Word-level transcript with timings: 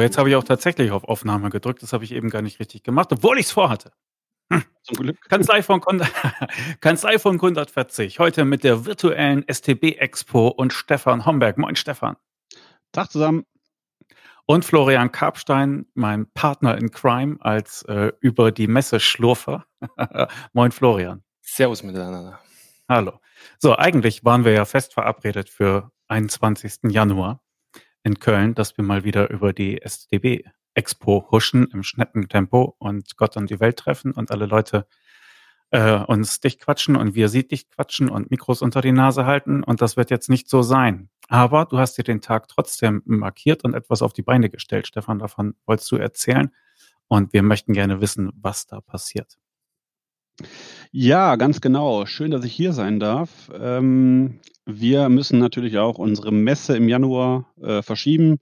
So, 0.00 0.04
jetzt 0.04 0.16
habe 0.16 0.30
ich 0.30 0.36
auch 0.36 0.44
tatsächlich 0.44 0.92
auf 0.92 1.04
Aufnahme 1.04 1.50
gedrückt. 1.50 1.82
Das 1.82 1.92
habe 1.92 2.04
ich 2.04 2.12
eben 2.12 2.30
gar 2.30 2.40
nicht 2.40 2.58
richtig 2.58 2.82
gemacht, 2.82 3.12
obwohl 3.12 3.38
ich 3.38 3.44
es 3.44 3.52
vorhatte. 3.52 3.92
Hm. 4.50 4.64
Zum 4.82 4.96
Glück. 4.96 5.20
Kanzlei 5.28 5.62
von, 5.62 5.82
Kanzlei 6.80 7.18
von 7.18 7.34
140. 7.34 8.18
Heute 8.18 8.46
mit 8.46 8.64
der 8.64 8.86
virtuellen 8.86 9.44
STB 9.46 9.98
Expo 9.98 10.48
und 10.48 10.72
Stefan 10.72 11.26
Homberg. 11.26 11.58
Moin, 11.58 11.76
Stefan. 11.76 12.16
Tag 12.92 13.10
zusammen. 13.10 13.44
Und 14.46 14.64
Florian 14.64 15.12
Karpstein, 15.12 15.84
mein 15.92 16.32
Partner 16.32 16.78
in 16.78 16.90
Crime 16.90 17.36
als 17.40 17.82
äh, 17.82 18.10
über 18.20 18.52
die 18.52 18.68
Messe 18.68 19.00
Schlurfer. 19.00 19.66
Moin, 20.54 20.72
Florian. 20.72 21.22
Servus 21.42 21.82
miteinander. 21.82 22.40
Hallo. 22.88 23.20
So, 23.58 23.76
eigentlich 23.76 24.24
waren 24.24 24.46
wir 24.46 24.52
ja 24.52 24.64
fest 24.64 24.94
verabredet 24.94 25.50
für 25.50 25.92
21. 26.08 26.90
Januar 26.90 27.42
in 28.02 28.18
Köln, 28.18 28.54
dass 28.54 28.76
wir 28.76 28.84
mal 28.84 29.04
wieder 29.04 29.30
über 29.30 29.52
die 29.52 29.82
SDB 29.82 30.44
Expo 30.74 31.28
huschen 31.30 31.68
im 31.72 31.82
Schneckentempo 31.82 32.76
und 32.78 33.16
Gott 33.16 33.36
und 33.36 33.50
die 33.50 33.60
Welt 33.60 33.76
treffen 33.76 34.12
und 34.12 34.30
alle 34.30 34.46
Leute 34.46 34.86
äh, 35.70 35.92
uns 35.92 36.40
dicht 36.40 36.60
quatschen 36.60 36.96
und 36.96 37.14
wir 37.14 37.28
sie 37.28 37.46
dicht 37.46 37.70
quatschen 37.70 38.08
und 38.08 38.30
Mikros 38.30 38.62
unter 38.62 38.80
die 38.80 38.92
Nase 38.92 39.26
halten 39.26 39.62
und 39.62 39.82
das 39.82 39.96
wird 39.96 40.10
jetzt 40.10 40.28
nicht 40.28 40.48
so 40.48 40.62
sein. 40.62 41.10
Aber 41.28 41.64
du 41.64 41.78
hast 41.78 41.96
dir 41.96 42.02
den 42.02 42.20
Tag 42.20 42.48
trotzdem 42.48 43.02
markiert 43.04 43.64
und 43.64 43.74
etwas 43.74 44.02
auf 44.02 44.12
die 44.12 44.22
Beine 44.22 44.50
gestellt, 44.50 44.86
Stefan, 44.86 45.18
davon 45.18 45.54
wolltest 45.66 45.90
du 45.92 45.96
erzählen 45.96 46.50
und 47.08 47.32
wir 47.32 47.42
möchten 47.42 47.72
gerne 47.72 48.00
wissen, 48.00 48.30
was 48.34 48.66
da 48.66 48.80
passiert. 48.80 49.38
Ja, 50.92 51.36
ganz 51.36 51.60
genau. 51.60 52.06
Schön, 52.06 52.30
dass 52.30 52.44
ich 52.44 52.52
hier 52.52 52.72
sein 52.72 52.98
darf. 52.98 53.50
Ähm, 53.58 54.40
wir 54.66 55.08
müssen 55.08 55.38
natürlich 55.38 55.78
auch 55.78 55.98
unsere 55.98 56.32
Messe 56.32 56.76
im 56.76 56.88
Januar 56.88 57.52
äh, 57.60 57.82
verschieben, 57.82 58.38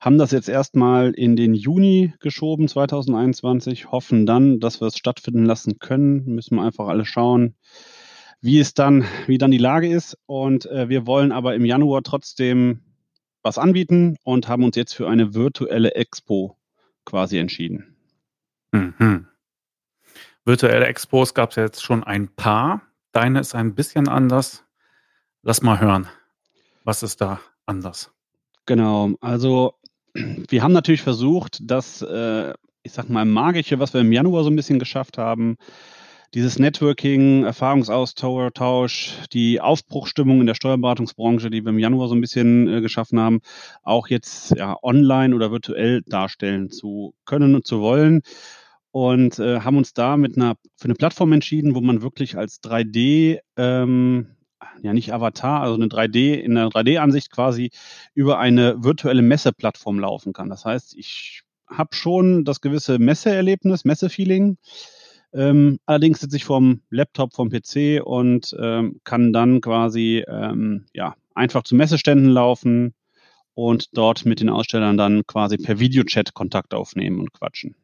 haben 0.00 0.18
das 0.18 0.30
jetzt 0.30 0.48
erstmal 0.48 1.10
in 1.10 1.36
den 1.36 1.54
Juni 1.54 2.14
geschoben, 2.20 2.68
2021, 2.68 3.90
hoffen 3.90 4.26
dann, 4.26 4.60
dass 4.60 4.80
wir 4.80 4.86
es 4.88 4.96
stattfinden 4.96 5.44
lassen 5.44 5.78
können. 5.78 6.24
Müssen 6.24 6.56
wir 6.56 6.62
einfach 6.62 6.88
alle 6.88 7.04
schauen, 7.04 7.54
wie 8.40 8.58
es 8.60 8.74
dann, 8.74 9.04
wie 9.26 9.38
dann 9.38 9.50
die 9.50 9.58
Lage 9.58 9.88
ist. 9.88 10.16
Und 10.26 10.66
äh, 10.66 10.88
wir 10.88 11.06
wollen 11.06 11.32
aber 11.32 11.54
im 11.54 11.64
Januar 11.64 12.02
trotzdem 12.02 12.80
was 13.42 13.58
anbieten 13.58 14.16
und 14.24 14.48
haben 14.48 14.64
uns 14.64 14.76
jetzt 14.76 14.94
für 14.94 15.08
eine 15.08 15.34
virtuelle 15.34 15.94
Expo 15.94 16.56
quasi 17.04 17.38
entschieden. 17.38 17.96
Mhm. 18.72 19.26
Virtuelle 20.48 20.86
Expos 20.86 21.34
gab 21.34 21.50
es 21.50 21.56
jetzt 21.56 21.82
schon 21.82 22.02
ein 22.04 22.28
paar. 22.28 22.80
Deine 23.12 23.40
ist 23.40 23.54
ein 23.54 23.74
bisschen 23.74 24.08
anders. 24.08 24.64
Lass 25.42 25.60
mal 25.60 25.78
hören. 25.78 26.08
Was 26.84 27.02
ist 27.02 27.20
da 27.20 27.38
anders? 27.66 28.10
Genau, 28.64 29.10
also 29.20 29.74
wir 30.14 30.62
haben 30.62 30.72
natürlich 30.72 31.02
versucht, 31.02 31.58
das, 31.60 32.00
äh, 32.00 32.54
ich 32.82 32.92
sag 32.92 33.10
mal, 33.10 33.26
magische, 33.26 33.78
was 33.78 33.92
wir 33.92 34.00
im 34.00 34.10
Januar 34.10 34.42
so 34.42 34.48
ein 34.48 34.56
bisschen 34.56 34.78
geschafft 34.78 35.18
haben, 35.18 35.58
dieses 36.32 36.58
Networking, 36.58 37.44
Erfahrungsaustausch, 37.44 39.12
die 39.34 39.60
Aufbruchstimmung 39.60 40.40
in 40.40 40.46
der 40.46 40.54
Steuerberatungsbranche, 40.54 41.50
die 41.50 41.62
wir 41.62 41.72
im 41.72 41.78
Januar 41.78 42.08
so 42.08 42.14
ein 42.14 42.22
bisschen 42.22 42.68
äh, 42.68 42.80
geschaffen 42.80 43.20
haben, 43.20 43.40
auch 43.82 44.08
jetzt 44.08 44.52
ja, 44.56 44.78
online 44.82 45.36
oder 45.36 45.50
virtuell 45.50 46.00
darstellen 46.06 46.70
zu 46.70 47.12
können 47.26 47.54
und 47.54 47.66
zu 47.66 47.80
wollen 47.80 48.22
und 48.98 49.38
äh, 49.38 49.60
haben 49.60 49.76
uns 49.76 49.94
da 49.94 50.16
mit 50.16 50.36
einer 50.36 50.56
für 50.74 50.86
eine 50.86 50.96
Plattform 50.96 51.32
entschieden, 51.32 51.76
wo 51.76 51.80
man 51.80 52.02
wirklich 52.02 52.36
als 52.36 52.60
3D 52.64 53.38
ähm, 53.56 54.34
ja 54.82 54.92
nicht 54.92 55.12
Avatar, 55.12 55.62
also 55.62 55.76
eine 55.76 55.86
3D 55.86 56.34
in 56.34 56.56
der 56.56 56.66
3D-Ansicht 56.66 57.30
quasi 57.30 57.70
über 58.14 58.40
eine 58.40 58.82
virtuelle 58.82 59.22
Messeplattform 59.22 60.00
laufen 60.00 60.32
kann. 60.32 60.48
Das 60.48 60.64
heißt, 60.64 60.96
ich 60.96 61.42
habe 61.68 61.94
schon 61.94 62.44
das 62.44 62.60
gewisse 62.60 62.98
Messeerlebnis, 62.98 63.84
Messefeeling. 63.84 64.58
Ähm, 65.32 65.78
allerdings 65.86 66.18
sitze 66.18 66.36
ich 66.36 66.44
vom 66.44 66.80
Laptop, 66.90 67.34
vom 67.34 67.50
PC 67.50 68.02
und 68.04 68.56
ähm, 68.60 69.00
kann 69.04 69.32
dann 69.32 69.60
quasi 69.60 70.24
ähm, 70.26 70.86
ja 70.92 71.14
einfach 71.36 71.62
zu 71.62 71.76
Messeständen 71.76 72.30
laufen 72.30 72.94
und 73.54 73.96
dort 73.96 74.26
mit 74.26 74.40
den 74.40 74.48
Ausstellern 74.48 74.96
dann 74.96 75.24
quasi 75.24 75.56
per 75.56 75.78
Videochat 75.78 76.34
Kontakt 76.34 76.74
aufnehmen 76.74 77.20
und 77.20 77.32
quatschen. 77.32 77.76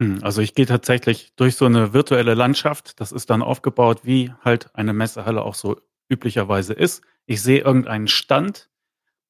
Hm, 0.00 0.18
also 0.22 0.42
ich 0.42 0.54
gehe 0.54 0.66
tatsächlich 0.66 1.32
durch 1.36 1.56
so 1.56 1.64
eine 1.64 1.92
virtuelle 1.92 2.34
Landschaft. 2.34 3.00
Das 3.00 3.12
ist 3.12 3.30
dann 3.30 3.42
aufgebaut, 3.42 4.00
wie 4.02 4.32
halt 4.44 4.74
eine 4.74 4.92
Messehalle 4.92 5.42
auch 5.42 5.54
so 5.54 5.80
üblicherweise 6.08 6.74
ist. 6.74 7.02
Ich 7.24 7.42
sehe 7.42 7.60
irgendeinen 7.60 8.08
Stand. 8.08 8.68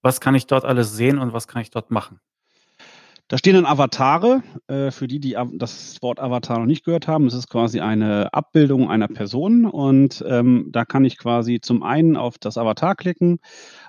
Was 0.02 0.20
kann 0.20 0.34
ich 0.34 0.46
dort 0.46 0.64
alles 0.64 0.94
sehen 0.94 1.18
und 1.18 1.32
was 1.32 1.48
kann 1.48 1.62
ich 1.62 1.70
dort 1.70 1.90
machen? 1.90 2.20
Da 3.28 3.38
stehen 3.38 3.54
dann 3.54 3.66
Avatare. 3.66 4.42
Äh, 4.68 4.92
für 4.92 5.08
die, 5.08 5.18
die 5.18 5.36
das 5.54 6.00
Wort 6.00 6.20
Avatar 6.20 6.60
noch 6.60 6.66
nicht 6.66 6.84
gehört 6.84 7.08
haben, 7.08 7.26
es 7.26 7.34
ist 7.34 7.48
quasi 7.48 7.80
eine 7.80 8.32
Abbildung 8.32 8.88
einer 8.88 9.08
Person 9.08 9.64
und 9.64 10.24
ähm, 10.28 10.68
da 10.70 10.84
kann 10.84 11.04
ich 11.04 11.18
quasi 11.18 11.60
zum 11.60 11.82
einen 11.82 12.16
auf 12.16 12.38
das 12.38 12.56
Avatar 12.56 12.94
klicken 12.94 13.40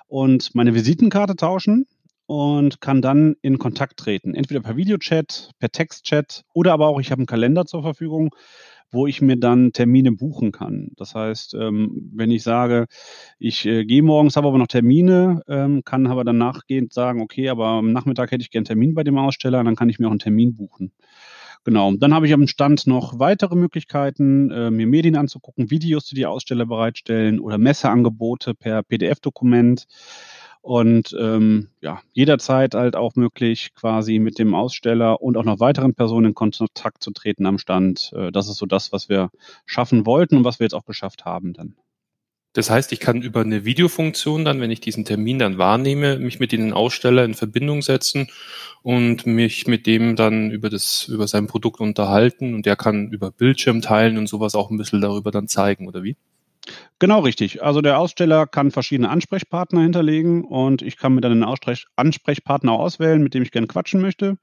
und 0.08 0.54
meine 0.54 0.74
Visitenkarte 0.74 1.36
tauschen 1.36 1.86
und 2.28 2.82
kann 2.82 3.00
dann 3.00 3.36
in 3.40 3.58
Kontakt 3.58 3.96
treten. 3.96 4.34
Entweder 4.34 4.60
per 4.60 4.76
Videochat, 4.76 5.52
per 5.58 5.70
Textchat 5.70 6.44
oder 6.52 6.74
aber 6.74 6.88
auch, 6.88 7.00
ich 7.00 7.10
habe 7.10 7.20
einen 7.20 7.26
Kalender 7.26 7.64
zur 7.64 7.82
Verfügung, 7.82 8.34
wo 8.90 9.06
ich 9.06 9.22
mir 9.22 9.36
dann 9.36 9.72
Termine 9.72 10.12
buchen 10.12 10.52
kann. 10.52 10.90
Das 10.96 11.14
heißt, 11.14 11.54
ähm, 11.54 12.10
wenn 12.14 12.30
ich 12.30 12.42
sage, 12.42 12.86
ich 13.38 13.64
äh, 13.64 13.86
gehe 13.86 14.02
morgens, 14.02 14.36
habe 14.36 14.48
aber 14.48 14.58
noch 14.58 14.66
Termine, 14.66 15.40
ähm, 15.48 15.84
kann 15.84 16.06
aber 16.06 16.22
dann 16.22 16.36
nachgehend 16.36 16.92
sagen, 16.92 17.22
okay, 17.22 17.48
aber 17.48 17.66
am 17.66 17.92
Nachmittag 17.92 18.30
hätte 18.30 18.42
ich 18.42 18.50
gerne 18.50 18.60
einen 18.60 18.78
Termin 18.78 18.94
bei 18.94 19.04
dem 19.04 19.16
Aussteller, 19.16 19.64
dann 19.64 19.74
kann 19.76 19.88
ich 19.88 19.98
mir 19.98 20.08
auch 20.08 20.12
einen 20.12 20.18
Termin 20.18 20.54
buchen. 20.54 20.92
Genau. 21.64 21.92
Dann 21.96 22.14
habe 22.14 22.26
ich 22.26 22.34
am 22.34 22.46
Stand 22.46 22.86
noch 22.86 23.18
weitere 23.18 23.56
Möglichkeiten, 23.56 24.50
äh, 24.50 24.70
mir 24.70 24.86
Medien 24.86 25.16
anzugucken, 25.16 25.70
Videos, 25.70 26.04
die 26.06 26.14
die 26.14 26.26
Aussteller 26.26 26.66
bereitstellen 26.66 27.40
oder 27.40 27.56
Messeangebote 27.56 28.54
per 28.54 28.82
PDF-Dokument 28.82 29.86
und 30.62 31.16
ähm, 31.18 31.68
ja, 31.80 32.00
jederzeit 32.12 32.74
halt 32.74 32.96
auch 32.96 33.14
möglich, 33.16 33.70
quasi 33.74 34.18
mit 34.18 34.38
dem 34.38 34.54
Aussteller 34.54 35.22
und 35.22 35.36
auch 35.36 35.44
noch 35.44 35.60
weiteren 35.60 35.94
Personen 35.94 36.26
in 36.26 36.34
Kontakt 36.34 37.02
zu 37.02 37.10
treten 37.12 37.46
am 37.46 37.58
Stand. 37.58 38.12
Äh, 38.14 38.32
das 38.32 38.48
ist 38.48 38.56
so 38.56 38.66
das, 38.66 38.92
was 38.92 39.08
wir 39.08 39.30
schaffen 39.66 40.06
wollten 40.06 40.36
und 40.36 40.44
was 40.44 40.60
wir 40.60 40.64
jetzt 40.64 40.74
auch 40.74 40.86
geschafft 40.86 41.24
haben 41.24 41.52
dann. 41.52 41.76
Das 42.54 42.70
heißt, 42.70 42.92
ich 42.92 43.00
kann 43.00 43.22
über 43.22 43.42
eine 43.42 43.64
Videofunktion 43.64 44.44
dann, 44.44 44.60
wenn 44.60 44.70
ich 44.70 44.80
diesen 44.80 45.04
Termin 45.04 45.38
dann 45.38 45.58
wahrnehme, 45.58 46.18
mich 46.18 46.40
mit 46.40 46.50
den 46.50 46.72
Aussteller 46.72 47.24
in 47.24 47.34
Verbindung 47.34 47.82
setzen 47.82 48.28
und 48.82 49.26
mich 49.26 49.66
mit 49.66 49.86
dem 49.86 50.16
dann 50.16 50.50
über 50.50 50.70
das, 50.70 51.06
über 51.08 51.28
sein 51.28 51.46
Produkt 51.46 51.80
unterhalten 51.80 52.54
und 52.54 52.66
der 52.66 52.74
kann 52.74 53.10
über 53.12 53.30
Bildschirm 53.30 53.82
teilen 53.82 54.18
und 54.18 54.28
sowas 54.28 54.54
auch 54.54 54.70
ein 54.70 54.78
bisschen 54.78 55.00
darüber 55.00 55.30
dann 55.30 55.46
zeigen, 55.46 55.86
oder 55.86 56.02
wie? 56.02 56.16
Genau 56.98 57.20
richtig. 57.20 57.62
Also 57.62 57.80
der 57.80 57.98
Aussteller 57.98 58.46
kann 58.46 58.70
verschiedene 58.70 59.08
Ansprechpartner 59.08 59.82
hinterlegen 59.82 60.44
und 60.44 60.82
ich 60.82 60.96
kann 60.96 61.14
mir 61.14 61.20
dann 61.20 61.42
einen 61.42 61.56
Ansprechpartner 61.96 62.72
auswählen, 62.72 63.22
mit 63.22 63.34
dem 63.34 63.42
ich 63.42 63.52
gerne 63.52 63.68
quatschen 63.68 64.00
möchte. 64.00 64.36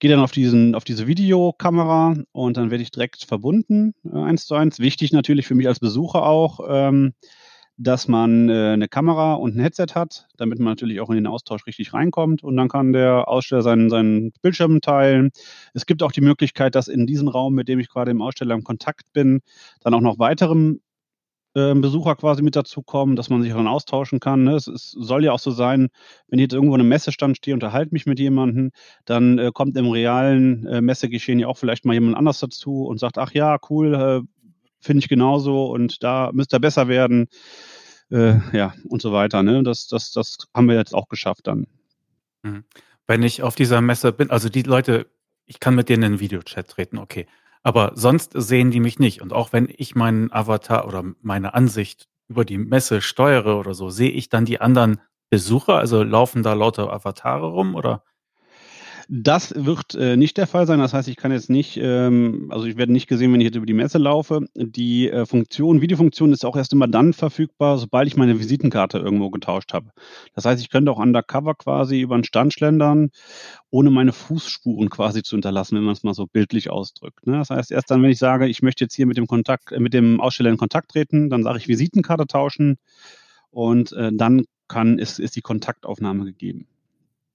Gehe 0.00 0.10
dann 0.10 0.20
auf, 0.20 0.32
diesen, 0.32 0.74
auf 0.74 0.84
diese 0.84 1.06
Videokamera 1.06 2.16
und 2.32 2.56
dann 2.56 2.70
werde 2.70 2.82
ich 2.82 2.90
direkt 2.90 3.24
verbunden, 3.24 3.94
äh, 4.04 4.16
eins 4.18 4.46
zu 4.46 4.54
eins. 4.54 4.78
Wichtig 4.80 5.12
natürlich 5.12 5.46
für 5.46 5.54
mich 5.54 5.68
als 5.68 5.78
Besucher 5.78 6.24
auch, 6.24 6.60
ähm, 6.68 7.12
dass 7.76 8.08
man 8.08 8.48
äh, 8.48 8.72
eine 8.72 8.88
Kamera 8.88 9.34
und 9.34 9.56
ein 9.56 9.60
Headset 9.60 9.94
hat, 9.94 10.26
damit 10.36 10.58
man 10.58 10.72
natürlich 10.72 11.00
auch 11.00 11.10
in 11.10 11.16
den 11.16 11.26
Austausch 11.26 11.66
richtig 11.66 11.94
reinkommt. 11.94 12.42
Und 12.42 12.56
dann 12.56 12.68
kann 12.68 12.92
der 12.92 13.28
Aussteller 13.28 13.62
seinen, 13.62 13.90
seinen 13.90 14.32
Bildschirm 14.42 14.80
teilen. 14.80 15.30
Es 15.74 15.86
gibt 15.86 16.02
auch 16.02 16.12
die 16.12 16.20
Möglichkeit, 16.22 16.74
dass 16.74 16.88
in 16.88 17.06
diesem 17.06 17.28
Raum, 17.28 17.54
mit 17.54 17.68
dem 17.68 17.78
ich 17.78 17.88
gerade 17.88 18.10
im 18.10 18.22
Aussteller 18.22 18.54
im 18.54 18.64
Kontakt 18.64 19.04
bin, 19.12 19.40
dann 19.80 19.94
auch 19.94 20.00
noch 20.00 20.18
weitere 20.18 20.76
Besucher 21.52 22.14
quasi 22.14 22.42
mit 22.42 22.54
dazukommen, 22.54 23.16
dass 23.16 23.28
man 23.28 23.42
sich 23.42 23.52
dann 23.52 23.66
austauschen 23.66 24.20
kann. 24.20 24.44
Ne? 24.44 24.54
Es, 24.54 24.66
soll 24.66 25.24
ja 25.24 25.32
auch 25.32 25.40
so 25.40 25.50
sein, 25.50 25.88
wenn 26.28 26.38
ich 26.38 26.44
jetzt 26.44 26.52
irgendwo 26.52 26.74
in 26.76 26.80
einem 26.80 26.88
Messestand 26.88 27.36
stehe, 27.36 27.54
unterhalte 27.54 27.92
mich 27.92 28.06
mit 28.06 28.20
jemandem, 28.20 28.70
dann 29.04 29.38
äh, 29.38 29.50
kommt 29.52 29.76
im 29.76 29.88
realen 29.88 30.64
äh, 30.66 30.80
Messegeschehen 30.80 31.40
ja 31.40 31.48
auch 31.48 31.58
vielleicht 31.58 31.84
mal 31.84 31.94
jemand 31.94 32.16
anders 32.16 32.38
dazu 32.38 32.84
und 32.84 33.00
sagt, 33.00 33.18
ach 33.18 33.32
ja, 33.32 33.58
cool, 33.68 33.94
äh, 33.94 34.44
finde 34.80 35.00
ich 35.00 35.08
genauso 35.08 35.66
und 35.72 36.04
da 36.04 36.30
müsste 36.32 36.56
er 36.56 36.60
besser 36.60 36.88
werden. 36.88 37.28
Ja, 38.12 38.74
und 38.88 39.00
so 39.00 39.12
weiter. 39.12 39.44
Ne? 39.44 39.62
Das, 39.62 39.86
das, 39.86 40.10
das 40.10 40.38
haben 40.52 40.66
wir 40.66 40.74
jetzt 40.74 40.96
auch 40.96 41.08
geschafft 41.08 41.46
dann. 41.46 41.68
Mhm. 42.42 42.64
Wenn 43.06 43.22
ich 43.22 43.44
auf 43.44 43.54
dieser 43.54 43.80
Messe 43.80 44.10
bin, 44.10 44.30
also 44.30 44.48
die 44.48 44.62
Leute, 44.62 45.06
ich 45.46 45.60
kann 45.60 45.76
mit 45.76 45.88
denen 45.88 46.02
in 46.02 46.06
einen 46.06 46.20
Videochat 46.20 46.66
treten, 46.66 46.98
okay. 46.98 47.28
Aber 47.64 47.92
sonst 47.94 48.32
sehen 48.34 48.70
die 48.70 48.80
mich 48.80 48.98
nicht. 48.98 49.20
Und 49.22 49.32
auch 49.32 49.52
wenn 49.52 49.68
ich 49.76 49.94
meinen 49.94 50.32
Avatar 50.32 50.86
oder 50.86 51.04
meine 51.22 51.54
Ansicht 51.54 52.08
über 52.28 52.44
die 52.44 52.58
Messe 52.58 53.00
steuere 53.02 53.58
oder 53.58 53.74
so, 53.74 53.90
sehe 53.90 54.10
ich 54.10 54.28
dann 54.28 54.44
die 54.44 54.60
anderen 54.60 55.00
Besucher? 55.30 55.76
Also 55.76 56.02
laufen 56.02 56.42
da 56.42 56.54
lauter 56.54 56.92
Avatare 56.92 57.46
rum 57.48 57.74
oder? 57.74 58.02
Das 59.12 59.52
wird 59.56 59.96
äh, 59.96 60.16
nicht 60.16 60.36
der 60.36 60.46
Fall 60.46 60.68
sein. 60.68 60.78
Das 60.78 60.94
heißt, 60.94 61.08
ich 61.08 61.16
kann 61.16 61.32
jetzt 61.32 61.50
nicht, 61.50 61.76
ähm, 61.82 62.46
also 62.50 62.66
ich 62.66 62.76
werde 62.76 62.92
nicht 62.92 63.08
gesehen, 63.08 63.32
wenn 63.32 63.40
ich 63.40 63.46
jetzt 63.46 63.56
über 63.56 63.66
die 63.66 63.72
Messe 63.72 63.98
laufe. 63.98 64.46
Die 64.54 65.10
äh, 65.10 65.26
Funktion, 65.26 65.80
Videofunktion 65.80 66.32
ist 66.32 66.44
auch 66.44 66.54
erst 66.54 66.72
immer 66.72 66.86
dann 66.86 67.12
verfügbar, 67.12 67.76
sobald 67.78 68.06
ich 68.06 68.16
meine 68.16 68.38
Visitenkarte 68.38 68.98
irgendwo 68.98 69.30
getauscht 69.30 69.72
habe. 69.72 69.90
Das 70.36 70.44
heißt, 70.44 70.62
ich 70.62 70.70
könnte 70.70 70.92
auch 70.92 71.00
undercover 71.00 71.56
quasi 71.56 72.00
über 72.00 72.16
den 72.16 72.22
Stand 72.22 72.54
schlendern, 72.54 73.10
ohne 73.70 73.90
meine 73.90 74.12
Fußspuren 74.12 74.90
quasi 74.90 75.24
zu 75.24 75.34
hinterlassen, 75.34 75.74
wenn 75.74 75.82
man 75.82 75.94
es 75.94 76.04
mal 76.04 76.14
so 76.14 76.28
bildlich 76.28 76.70
ausdrückt. 76.70 77.26
Ne? 77.26 77.32
Das 77.32 77.50
heißt, 77.50 77.72
erst 77.72 77.90
dann, 77.90 78.04
wenn 78.04 78.10
ich 78.10 78.18
sage, 78.20 78.46
ich 78.46 78.62
möchte 78.62 78.84
jetzt 78.84 78.94
hier 78.94 79.06
mit 79.06 79.16
dem 79.16 79.26
Kontakt, 79.26 79.72
äh, 79.72 79.80
mit 79.80 79.92
dem 79.92 80.20
Aussteller 80.20 80.50
in 80.50 80.56
Kontakt 80.56 80.92
treten, 80.92 81.30
dann 81.30 81.42
sage 81.42 81.58
ich 81.58 81.66
Visitenkarte 81.66 82.28
tauschen 82.28 82.78
und 83.50 83.90
äh, 83.90 84.12
dann 84.14 84.44
kann, 84.68 85.00
ist, 85.00 85.18
ist 85.18 85.34
die 85.34 85.42
Kontaktaufnahme 85.42 86.26
gegeben. 86.26 86.69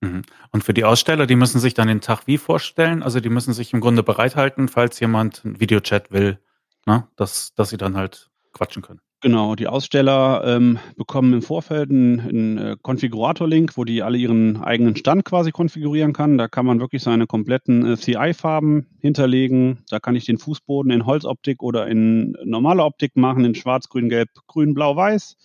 Mhm. 0.06 0.22
Und 0.52 0.64
für 0.64 0.74
die 0.74 0.84
Aussteller, 0.84 1.26
die 1.26 1.36
müssen 1.36 1.60
sich 1.60 1.74
dann 1.74 1.88
den 1.88 2.02
Tag 2.02 2.28
wie 2.28 2.38
vorstellen? 2.38 3.04
Also 3.04 3.20
die 3.20 3.30
müssen 3.30 3.54
sich 3.54 3.74
im 3.74 3.82
Grunde 3.82 4.04
bereithalten, 4.04 4.68
falls 4.68 5.00
jemand 5.00 5.42
einen 5.44 5.60
Videochat 5.60 6.12
will, 6.12 6.40
ne? 6.86 7.08
dass, 7.16 7.54
dass 7.56 7.70
sie 7.70 7.78
dann 7.78 7.96
halt 7.96 8.30
quatschen 8.54 8.82
können. 8.82 9.02
Genau, 9.22 9.56
die 9.56 9.68
Aussteller 9.68 10.44
ähm, 10.46 10.78
bekommen 10.98 11.34
im 11.34 11.42
Vorfeld 11.42 11.90
einen, 11.90 12.20
einen 12.20 12.58
äh, 12.58 12.76
Konfigurator-Link, 12.80 13.76
wo 13.76 13.84
die 13.84 14.04
alle 14.04 14.18
ihren 14.20 14.58
eigenen 14.58 14.96
Stand 14.96 15.26
quasi 15.26 15.52
konfigurieren 15.52 16.14
kann. 16.14 16.38
Da 16.38 16.48
kann 16.48 16.66
man 16.66 16.80
wirklich 16.80 17.02
seine 17.02 17.26
kompletten 17.26 17.94
äh, 17.94 17.98
CI-Farben 17.98 18.86
hinterlegen. 19.00 19.84
Da 19.90 20.00
kann 20.00 20.16
ich 20.16 20.26
den 20.26 20.38
Fußboden 20.38 20.92
in 20.92 21.08
Holzoptik 21.08 21.64
oder 21.64 21.88
in 21.88 22.38
normale 22.44 22.84
Optik 22.84 23.16
machen, 23.16 23.46
in 23.46 23.56
Schwarz, 23.56 23.90
Grün, 23.90 24.10
Gelb, 24.10 24.30
Grün, 24.46 24.76
Blau, 24.76 24.96
Weiß. 24.96 25.38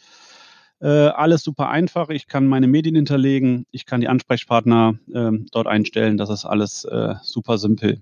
Äh, 0.81 0.87
alles 0.87 1.43
super 1.43 1.69
einfach. 1.69 2.09
Ich 2.09 2.27
kann 2.27 2.47
meine 2.47 2.67
Medien 2.67 2.95
hinterlegen. 2.95 3.67
Ich 3.71 3.85
kann 3.85 4.01
die 4.01 4.09
Ansprechpartner 4.09 4.99
äh, 5.13 5.31
dort 5.53 5.67
einstellen. 5.67 6.17
Das 6.17 6.31
ist 6.31 6.45
alles 6.45 6.85
äh, 6.85 7.15
super 7.23 7.59
simpel. 7.59 8.01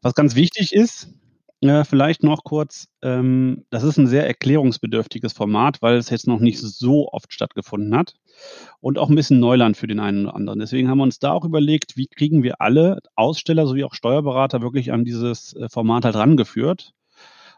Was 0.00 0.14
ganz 0.14 0.34
wichtig 0.34 0.72
ist, 0.72 1.08
äh, 1.62 1.84
vielleicht 1.84 2.22
noch 2.22 2.42
kurz, 2.44 2.88
ähm, 3.02 3.66
das 3.68 3.82
ist 3.82 3.98
ein 3.98 4.06
sehr 4.06 4.26
erklärungsbedürftiges 4.26 5.34
Format, 5.34 5.82
weil 5.82 5.96
es 5.96 6.08
jetzt 6.08 6.26
noch 6.26 6.40
nicht 6.40 6.58
so 6.58 7.08
oft 7.12 7.32
stattgefunden 7.34 7.94
hat 7.94 8.14
und 8.80 8.98
auch 8.98 9.10
ein 9.10 9.14
bisschen 9.14 9.40
Neuland 9.40 9.76
für 9.76 9.86
den 9.86 10.00
einen 10.00 10.26
oder 10.26 10.36
anderen. 10.36 10.58
Deswegen 10.58 10.88
haben 10.88 10.98
wir 10.98 11.04
uns 11.04 11.18
da 11.18 11.32
auch 11.32 11.44
überlegt, 11.44 11.98
wie 11.98 12.06
kriegen 12.06 12.42
wir 12.42 12.62
alle 12.62 13.00
Aussteller 13.14 13.66
sowie 13.66 13.84
auch 13.84 13.94
Steuerberater 13.94 14.62
wirklich 14.62 14.92
an 14.92 15.04
dieses 15.04 15.54
äh, 15.54 15.68
Format 15.68 16.06
halt 16.06 16.16
rangeführt 16.16 16.94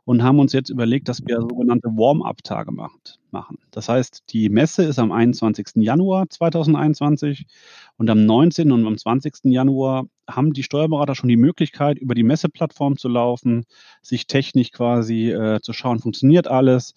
und 0.04 0.22
haben 0.22 0.40
uns 0.40 0.52
jetzt 0.52 0.70
überlegt, 0.70 1.08
dass 1.08 1.24
wir 1.24 1.40
sogenannte 1.40 1.88
Warm-up-Tage 1.88 2.72
machen. 2.72 3.58
Das 3.70 3.88
heißt, 3.88 4.24
die 4.30 4.48
Messe 4.48 4.82
ist 4.82 4.98
am 4.98 5.12
21. 5.12 5.68
Januar 5.76 6.28
2021 6.28 7.46
und 7.96 8.10
am 8.10 8.26
19. 8.26 8.72
und 8.72 8.86
am 8.86 8.98
20. 8.98 9.44
Januar 9.44 10.06
haben 10.28 10.52
die 10.52 10.62
Steuerberater 10.62 11.14
schon 11.14 11.28
die 11.28 11.36
Möglichkeit, 11.36 11.98
über 11.98 12.14
die 12.14 12.24
Messeplattform 12.24 12.96
zu 12.96 13.08
laufen, 13.08 13.64
sich 14.02 14.26
technisch 14.26 14.72
quasi 14.72 15.30
äh, 15.30 15.60
zu 15.60 15.72
schauen, 15.72 16.00
funktioniert 16.00 16.48
alles. 16.48 16.94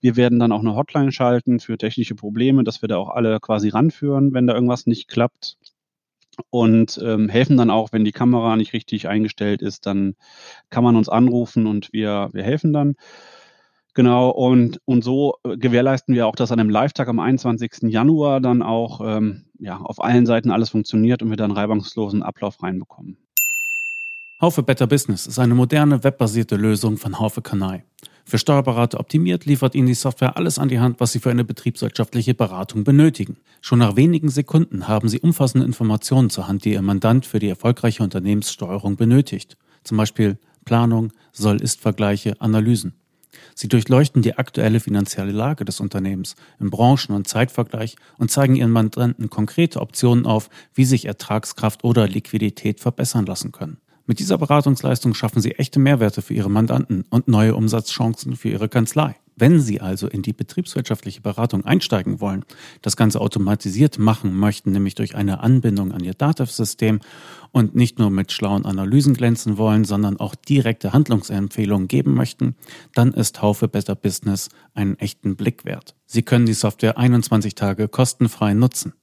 Wir 0.00 0.16
werden 0.16 0.38
dann 0.38 0.52
auch 0.52 0.60
eine 0.60 0.74
Hotline 0.74 1.12
schalten 1.12 1.60
für 1.60 1.78
technische 1.78 2.14
Probleme, 2.14 2.64
dass 2.64 2.82
wir 2.82 2.88
da 2.88 2.96
auch 2.96 3.10
alle 3.10 3.40
quasi 3.40 3.68
ranführen, 3.68 4.34
wenn 4.34 4.46
da 4.46 4.54
irgendwas 4.54 4.86
nicht 4.86 5.08
klappt 5.08 5.56
und 6.50 7.00
ähm, 7.02 7.28
helfen 7.28 7.56
dann 7.56 7.70
auch, 7.70 7.92
wenn 7.92 8.04
die 8.04 8.12
Kamera 8.12 8.56
nicht 8.56 8.72
richtig 8.72 9.08
eingestellt 9.08 9.62
ist, 9.62 9.86
dann 9.86 10.14
kann 10.70 10.84
man 10.84 10.96
uns 10.96 11.08
anrufen 11.08 11.66
und 11.66 11.92
wir, 11.92 12.30
wir 12.32 12.42
helfen 12.42 12.72
dann. 12.72 12.94
Genau, 13.94 14.30
und, 14.30 14.80
und 14.84 15.02
so 15.02 15.34
äh, 15.44 15.56
gewährleisten 15.56 16.14
wir 16.14 16.26
auch, 16.26 16.36
dass 16.36 16.52
an 16.52 16.58
dem 16.58 16.70
Live-Tag 16.70 17.08
am 17.08 17.18
21. 17.18 17.82
Januar 17.88 18.40
dann 18.40 18.62
auch 18.62 19.00
ähm, 19.04 19.46
ja, 19.58 19.78
auf 19.78 20.02
allen 20.02 20.24
Seiten 20.24 20.50
alles 20.50 20.70
funktioniert 20.70 21.22
und 21.22 21.30
wir 21.30 21.36
dann 21.36 21.50
reibungslosen 21.50 22.22
Ablauf 22.22 22.62
reinbekommen. 22.62 23.16
Haufe 24.40 24.62
Better 24.62 24.86
Business 24.86 25.26
ist 25.26 25.40
eine 25.40 25.56
moderne 25.56 26.04
webbasierte 26.04 26.54
Lösung 26.54 26.96
von 26.96 27.18
Haufe 27.18 27.42
Kanai. 27.42 27.82
Für 28.28 28.36
Steuerberater 28.36 29.00
optimiert 29.00 29.46
liefert 29.46 29.74
Ihnen 29.74 29.86
die 29.86 29.94
Software 29.94 30.36
alles 30.36 30.58
an 30.58 30.68
die 30.68 30.80
Hand, 30.80 31.00
was 31.00 31.12
Sie 31.12 31.18
für 31.18 31.30
eine 31.30 31.44
betriebswirtschaftliche 31.44 32.34
Beratung 32.34 32.84
benötigen. 32.84 33.38
Schon 33.62 33.78
nach 33.78 33.96
wenigen 33.96 34.28
Sekunden 34.28 34.86
haben 34.86 35.08
Sie 35.08 35.20
umfassende 35.20 35.64
Informationen 35.64 36.28
zur 36.28 36.46
Hand, 36.46 36.66
die 36.66 36.74
Ihr 36.74 36.82
Mandant 36.82 37.24
für 37.24 37.38
die 37.38 37.48
erfolgreiche 37.48 38.02
Unternehmenssteuerung 38.02 38.96
benötigt. 38.96 39.56
Zum 39.82 39.96
Beispiel 39.96 40.36
Planung, 40.66 41.10
Soll-Ist-Vergleiche, 41.32 42.38
Analysen. 42.38 42.92
Sie 43.54 43.68
durchleuchten 43.68 44.20
die 44.20 44.36
aktuelle 44.36 44.80
finanzielle 44.80 45.32
Lage 45.32 45.64
des 45.64 45.80
Unternehmens 45.80 46.36
im 46.60 46.68
Branchen- 46.68 47.14
und 47.14 47.26
Zeitvergleich 47.26 47.96
und 48.18 48.30
zeigen 48.30 48.56
Ihren 48.56 48.72
Mandanten 48.72 49.30
konkrete 49.30 49.80
Optionen 49.80 50.26
auf, 50.26 50.50
wie 50.74 50.84
sich 50.84 51.06
Ertragskraft 51.06 51.82
oder 51.82 52.06
Liquidität 52.06 52.80
verbessern 52.80 53.24
lassen 53.24 53.52
können. 53.52 53.78
Mit 54.08 54.20
dieser 54.20 54.38
Beratungsleistung 54.38 55.12
schaffen 55.12 55.42
Sie 55.42 55.56
echte 55.56 55.78
Mehrwerte 55.78 56.22
für 56.22 56.32
Ihre 56.32 56.48
Mandanten 56.48 57.04
und 57.10 57.28
neue 57.28 57.54
Umsatzchancen 57.54 58.36
für 58.36 58.48
Ihre 58.48 58.70
Kanzlei. 58.70 59.16
Wenn 59.36 59.60
Sie 59.60 59.82
also 59.82 60.08
in 60.08 60.22
die 60.22 60.32
betriebswirtschaftliche 60.32 61.20
Beratung 61.20 61.66
einsteigen 61.66 62.18
wollen, 62.18 62.46
das 62.80 62.96
Ganze 62.96 63.20
automatisiert 63.20 63.98
machen 63.98 64.34
möchten, 64.34 64.72
nämlich 64.72 64.94
durch 64.94 65.14
eine 65.14 65.40
Anbindung 65.40 65.92
an 65.92 66.02
Ihr 66.02 66.14
DATEV-System 66.14 67.00
und 67.52 67.74
nicht 67.74 67.98
nur 67.98 68.08
mit 68.08 68.32
schlauen 68.32 68.64
Analysen 68.64 69.12
glänzen 69.12 69.58
wollen, 69.58 69.84
sondern 69.84 70.18
auch 70.18 70.34
direkte 70.34 70.94
Handlungsempfehlungen 70.94 71.86
geben 71.86 72.14
möchten, 72.14 72.56
dann 72.94 73.12
ist 73.12 73.42
Haufe 73.42 73.68
Better 73.68 73.94
Business 73.94 74.48
einen 74.72 74.98
echten 74.98 75.36
Blick 75.36 75.66
wert. 75.66 75.94
Sie 76.06 76.22
können 76.22 76.46
die 76.46 76.54
Software 76.54 76.96
21 76.96 77.54
Tage 77.54 77.88
kostenfrei 77.88 78.54
nutzen. 78.54 78.94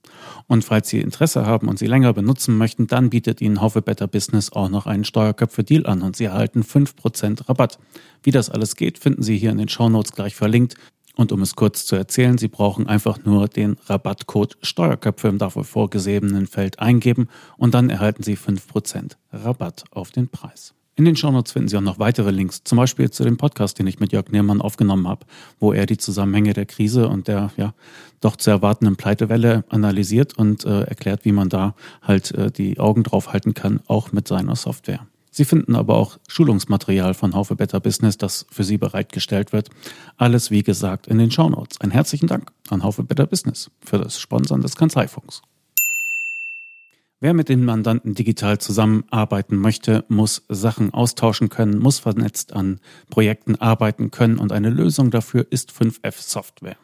Und 0.47 0.63
falls 0.63 0.89
Sie 0.89 0.99
Interesse 0.99 1.45
haben 1.45 1.67
und 1.67 1.79
sie 1.79 1.87
länger 1.87 2.13
benutzen 2.13 2.57
möchten, 2.57 2.87
dann 2.87 3.09
bietet 3.09 3.41
Ihnen 3.41 3.61
Haufe 3.61 3.81
Better 3.81 4.07
Business 4.07 4.51
auch 4.51 4.69
noch 4.69 4.85
einen 4.85 5.03
Steuerköpfe-Deal 5.03 5.85
an 5.85 6.01
und 6.01 6.15
Sie 6.15 6.25
erhalten 6.25 6.63
5% 6.63 7.49
Rabatt. 7.49 7.79
Wie 8.23 8.31
das 8.31 8.49
alles 8.49 8.75
geht, 8.75 8.99
finden 8.99 9.23
Sie 9.23 9.37
hier 9.37 9.51
in 9.51 9.57
den 9.57 9.69
Shownotes 9.69 10.11
gleich 10.11 10.35
verlinkt. 10.35 10.75
Und 11.15 11.31
um 11.31 11.41
es 11.41 11.55
kurz 11.55 11.85
zu 11.85 11.95
erzählen, 11.95 12.37
Sie 12.37 12.49
brauchen 12.49 12.87
einfach 12.87 13.23
nur 13.23 13.47
den 13.47 13.77
Rabattcode 13.85 14.57
Steuerköpfe 14.61 15.29
im 15.29 15.37
dafür 15.37 15.63
vorgesehenen 15.63 16.45
Feld 16.45 16.79
eingeben 16.79 17.29
und 17.57 17.73
dann 17.73 17.89
erhalten 17.89 18.21
Sie 18.21 18.35
5% 18.35 19.13
Rabatt 19.31 19.85
auf 19.91 20.11
den 20.11 20.27
Preis. 20.27 20.74
In 20.97 21.03
den 21.03 21.17
Shownotes 21.17 21.51
finden 21.51 21.67
Sie 21.67 21.75
auch 21.75 21.81
noch 21.81 21.99
weitere 21.99 22.31
Links, 22.31 22.63
zum 22.63 22.77
Beispiel 22.77 23.11
zu 23.11 23.25
dem 23.25 23.35
Podcast, 23.35 23.77
den 23.77 23.87
ich 23.87 23.99
mit 23.99 24.13
Jörg 24.13 24.29
Niermann 24.31 24.61
aufgenommen 24.61 25.09
habe, 25.09 25.25
wo 25.59 25.73
er 25.73 25.85
die 25.85 25.97
Zusammenhänge 25.97 26.53
der 26.53 26.65
Krise 26.65 27.09
und 27.09 27.27
der 27.27 27.51
ja 27.57 27.73
doch 28.21 28.37
zu 28.37 28.49
erwartenden 28.49 28.95
Pleitewelle 28.95 29.65
analysiert 29.67 30.37
und 30.37 30.63
äh, 30.63 30.83
erklärt, 30.83 31.25
wie 31.25 31.33
man 31.33 31.49
da 31.49 31.75
halt 32.01 32.31
äh, 32.31 32.49
die 32.49 32.79
Augen 32.79 33.03
drauf 33.03 33.33
halten 33.33 33.53
kann, 33.53 33.81
auch 33.87 34.13
mit 34.13 34.29
seiner 34.29 34.55
Software. 34.55 35.05
Sie 35.31 35.43
finden 35.43 35.75
aber 35.75 35.97
auch 35.97 36.17
Schulungsmaterial 36.29 37.13
von 37.13 37.35
Haufe 37.35 37.57
Better 37.57 37.81
Business, 37.81 38.17
das 38.17 38.45
für 38.49 38.63
Sie 38.63 38.77
bereitgestellt 38.77 39.51
wird. 39.51 39.69
Alles, 40.15 40.49
wie 40.49 40.63
gesagt, 40.63 41.07
in 41.07 41.17
den 41.17 41.29
Shownotes. 41.29 41.81
Einen 41.81 41.91
herzlichen 41.91 42.27
Dank 42.27 42.53
an 42.69 42.83
Haufe 42.83 43.03
Better 43.03 43.27
Business 43.27 43.69
für 43.83 43.97
das 43.97 44.17
Sponsern 44.17 44.61
des 44.61 44.77
Kanzleifunks. 44.77 45.41
Wer 47.21 47.33
mit 47.33 47.47
den 47.47 47.63
Mandanten 47.63 48.13
digital 48.13 48.57
zusammenarbeiten 48.57 49.55
möchte, 49.55 50.03
muss 50.09 50.43
Sachen 50.49 50.93
austauschen 50.93 51.47
können, 51.47 51.79
muss 51.79 51.99
vernetzt 51.99 52.51
an 52.51 52.81
Projekten 53.09 53.55
arbeiten 53.55 54.11
können 54.11 54.37
und 54.37 54.51
eine 54.51 54.69
Lösung 54.69 55.11
dafür 55.11 55.47
ist 55.49 55.71
5F 55.71 56.21
Software. 56.21 56.75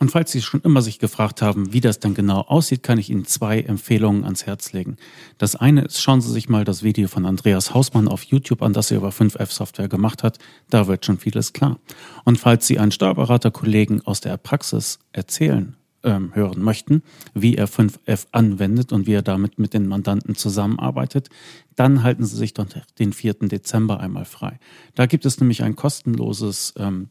Und 0.00 0.10
falls 0.10 0.32
Sie 0.32 0.42
schon 0.42 0.62
immer 0.62 0.82
sich 0.82 0.98
gefragt 0.98 1.42
haben, 1.42 1.72
wie 1.72 1.80
das 1.80 2.00
denn 2.00 2.14
genau 2.14 2.40
aussieht, 2.40 2.82
kann 2.82 2.98
ich 2.98 3.10
Ihnen 3.10 3.24
zwei 3.24 3.60
Empfehlungen 3.60 4.24
ans 4.24 4.46
Herz 4.46 4.72
legen. 4.72 4.96
Das 5.38 5.54
eine 5.56 5.82
ist, 5.82 6.00
schauen 6.00 6.20
Sie 6.20 6.32
sich 6.32 6.48
mal 6.48 6.64
das 6.64 6.82
Video 6.82 7.08
von 7.08 7.24
Andreas 7.24 7.72
Hausmann 7.72 8.08
auf 8.08 8.24
YouTube 8.24 8.62
an, 8.62 8.72
das 8.72 8.90
er 8.90 8.98
über 8.98 9.10
5F 9.10 9.52
Software 9.52 9.88
gemacht 9.88 10.22
hat. 10.22 10.38
Da 10.70 10.86
wird 10.88 11.04
schon 11.04 11.18
vieles 11.18 11.52
klar. 11.52 11.78
Und 12.24 12.38
falls 12.38 12.66
Sie 12.66 12.78
einen 12.78 12.92
Steuerberaterkollegen 12.92 14.04
aus 14.06 14.20
der 14.20 14.36
Praxis 14.36 14.98
erzählen 15.12 15.76
ähm, 16.08 16.34
hören 16.34 16.60
möchten, 16.62 17.02
wie 17.34 17.54
er 17.54 17.68
5F 17.68 18.26
anwendet 18.32 18.92
und 18.92 19.06
wie 19.06 19.12
er 19.12 19.22
damit 19.22 19.58
mit 19.58 19.74
den 19.74 19.86
Mandanten 19.86 20.34
zusammenarbeitet, 20.34 21.28
dann 21.76 22.02
halten 22.02 22.24
Sie 22.24 22.36
sich 22.36 22.54
doch 22.54 22.66
den 22.98 23.12
4. 23.12 23.34
Dezember 23.42 24.00
einmal 24.00 24.24
frei. 24.24 24.58
Da 24.94 25.06
gibt 25.06 25.26
es 25.26 25.38
nämlich 25.38 25.62
ein 25.62 25.76
kostenloses 25.76 26.74
ähm, 26.76 27.10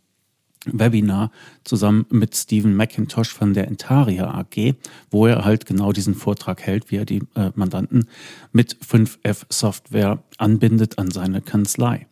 Webinar 0.65 1.31
zusammen 1.63 2.05
mit 2.09 2.35
Stephen 2.35 2.75
McIntosh 2.75 3.33
von 3.33 3.53
der 3.53 3.67
Entaria 3.67 4.33
AG, 4.33 4.75
wo 5.09 5.27
er 5.27 5.45
halt 5.45 5.65
genau 5.65 5.91
diesen 5.91 6.15
Vortrag 6.15 6.61
hält, 6.61 6.91
wie 6.91 6.97
er 6.97 7.05
die 7.05 7.21
äh, 7.35 7.51
Mandanten 7.55 8.09
mit 8.51 8.75
5F 8.75 9.45
Software 9.49 10.23
anbindet 10.37 10.97
an 10.97 11.11
seine 11.11 11.41
Kanzlei. 11.41 12.07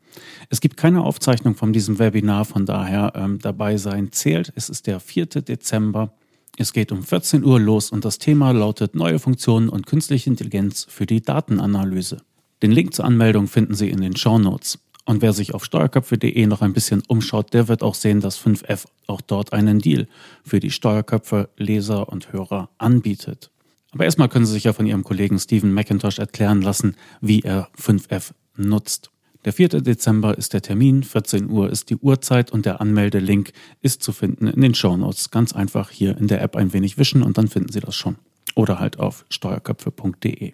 Es 0.50 0.62
gibt 0.62 0.78
keine 0.78 1.04
Aufzeichnung 1.04 1.56
von 1.56 1.74
diesem 1.74 2.00
Webinar, 2.00 2.46
von 2.46 2.66
daher 2.66 3.14
ähm, 3.16 3.40
dabei 3.40 3.78
sein 3.78 4.12
zählt. 4.12 4.54
Es 4.56 4.70
ist 4.70 4.88
der 4.88 5.00
4. 5.00 5.26
Dezember 5.26 6.14
es 6.58 6.74
geht 6.74 6.92
um 6.92 7.04
14 7.04 7.44
Uhr 7.44 7.60
los 7.60 7.92
und 7.92 8.06
das 8.06 8.18
Thema 8.18 8.52
lautet 8.52 8.96
neue 8.96 9.20
Funktionen 9.20 9.70
und 9.70 9.86
künstliche 9.86 10.30
Intelligenz 10.30 10.86
für 10.90 11.06
die 11.06 11.22
Datenanalyse. 11.22 12.18
Den 12.62 12.72
Link 12.72 12.94
zur 12.94 13.06
Anmeldung 13.06 13.48
finden 13.48 13.76
Sie 13.76 13.90
in 13.90 14.02
den 14.02 14.16
Show 14.16 14.40
Notes. 14.40 14.80
Und 15.06 15.22
wer 15.22 15.34
sich 15.34 15.54
auf 15.54 15.64
steuerköpfe.de 15.66 16.48
noch 16.48 16.62
ein 16.62 16.74
bisschen 16.74 17.04
umschaut, 17.08 17.54
der 17.54 17.68
wird 17.68 17.84
auch 17.84 17.94
sehen, 17.94 18.22
dass 18.22 18.40
5F 18.40 18.86
auch 19.06 19.22
dort 19.22 19.54
einen 19.54 19.80
Deal 19.80 20.08
für 20.44 20.60
die 20.60 20.72
Steuerköpfe, 20.72 21.50
Leser 21.58 22.10
und 22.10 22.34
Hörer 22.34 22.70
anbietet. 22.78 23.52
Aber 23.92 24.06
erstmal 24.06 24.30
können 24.30 24.46
Sie 24.46 24.54
sich 24.54 24.64
ja 24.64 24.74
von 24.74 24.88
Ihrem 24.88 25.04
Kollegen 25.04 25.38
Stephen 25.38 25.74
McIntosh 25.74 26.20
erklären 26.20 26.62
lassen, 26.62 26.96
wie 27.22 27.42
er 27.42 27.70
5F 27.80 28.32
nutzt. 28.58 29.12
Der 29.46 29.54
4. 29.54 29.70
Dezember 29.70 30.36
ist 30.40 30.54
der 30.54 30.64
Termin, 30.64 31.04
14 31.04 31.52
Uhr 31.52 31.70
ist 31.70 31.92
die 31.92 31.98
Uhrzeit 31.98 32.52
und 32.52 32.66
der 32.66 32.82
Anmeldelink 32.82 33.52
ist 33.84 34.02
zu 34.02 34.12
finden 34.12 34.48
in 34.48 34.60
den 34.60 34.74
Shownotes. 34.74 35.30
Ganz 35.30 35.54
einfach 35.54 35.92
hier 35.92 36.18
in 36.18 36.28
der 36.28 36.42
App 36.42 36.56
ein 36.56 36.74
wenig 36.74 36.98
wischen 36.98 37.22
und 37.22 37.38
dann 37.38 37.48
finden 37.48 37.72
Sie 37.72 37.80
das 37.80 37.96
schon. 37.96 38.16
Oder 38.56 38.80
halt 38.80 38.98
auf 38.98 39.24
steuerköpfe.de. 39.30 40.54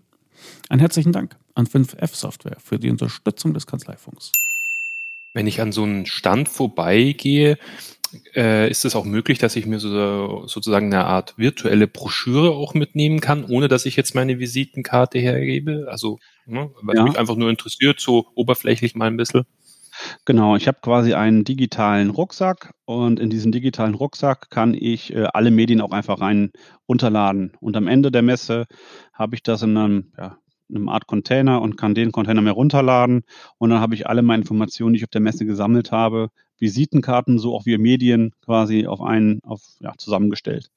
Einen 0.68 0.80
herzlichen 0.80 1.14
Dank 1.14 1.38
an 1.56 1.68
5F 1.68 2.16
Software 2.16 2.58
für 2.62 2.80
die 2.80 2.90
Unterstützung 2.90 3.54
des 3.54 3.66
Kanzleifunks. 3.66 4.34
Wenn 5.34 5.48
ich 5.48 5.62
an 5.62 5.72
so 5.72 5.84
einen 5.84 6.06
Stand 6.06 6.50
vorbeigehe, 6.50 7.58
äh, 8.36 8.70
ist 8.70 8.84
es 8.84 8.98
auch 8.98 9.06
möglich, 9.06 9.40
dass 9.40 9.56
ich 9.56 9.66
mir 9.66 9.80
so, 9.80 10.46
sozusagen 10.48 10.88
eine 10.88 11.06
Art 11.06 11.38
virtuelle 11.38 11.88
Broschüre 11.88 12.52
auch 12.52 12.74
mitnehmen 12.74 13.22
kann, 13.22 13.46
ohne 13.46 13.70
dass 13.70 13.86
ich 13.86 13.96
jetzt 13.96 14.16
meine 14.16 14.40
Visitenkarte 14.40 15.18
hergebe? 15.18 15.88
Also, 15.90 16.20
ne, 16.46 16.72
weil 16.82 16.96
ja. 16.96 17.04
mich 17.04 17.18
einfach 17.18 17.36
nur 17.36 17.50
interessiert, 17.50 18.00
so 18.00 18.28
oberflächlich 18.36 18.96
mal 18.96 19.08
ein 19.08 19.18
bisschen. 19.18 19.46
Genau, 20.26 20.56
ich 20.56 20.68
habe 20.68 20.80
quasi 20.82 21.14
einen 21.14 21.44
digitalen 21.44 22.10
Rucksack 22.10 22.74
und 22.86 23.20
in 23.20 23.30
diesen 23.30 23.52
digitalen 23.52 23.94
Rucksack 23.94 24.50
kann 24.50 24.74
ich 24.74 25.14
äh, 25.14 25.28
alle 25.34 25.52
Medien 25.52 25.82
auch 25.82 25.92
einfach 25.92 26.22
rein 26.22 26.52
runterladen. 26.88 27.54
Und 27.60 27.76
am 27.76 27.88
Ende 27.88 28.12
der 28.12 28.22
Messe 28.22 28.66
habe 29.14 29.36
ich 29.36 29.44
das 29.44 29.62
in 29.62 29.78
einem 29.78 30.14
ja, 30.18 30.38
einem 30.74 30.90
Art 30.90 31.08
Container 31.08 31.62
und 31.62 31.78
kann 31.78 31.94
den 31.94 32.12
Container 32.12 32.42
mehr 32.42 32.54
runterladen. 32.54 33.24
Und 33.58 33.70
dann 33.70 33.80
habe 33.80 33.96
ich 33.96 34.08
alle 34.08 34.22
meine 34.22 34.42
Informationen, 34.42 34.94
die 34.94 35.00
ich 35.00 35.04
auf 35.04 35.10
der 35.10 35.22
Messe 35.22 35.46
gesammelt 35.46 35.92
habe, 35.92 36.30
Visitenkarten, 36.58 37.40
so 37.40 37.56
auch 37.56 37.66
wie 37.66 37.78
Medien 37.78 38.34
quasi 38.44 38.88
auf 38.88 39.02
einen, 39.02 39.42
auf, 39.44 39.62
ja, 39.80 39.94
zusammengestellt. 39.98 40.70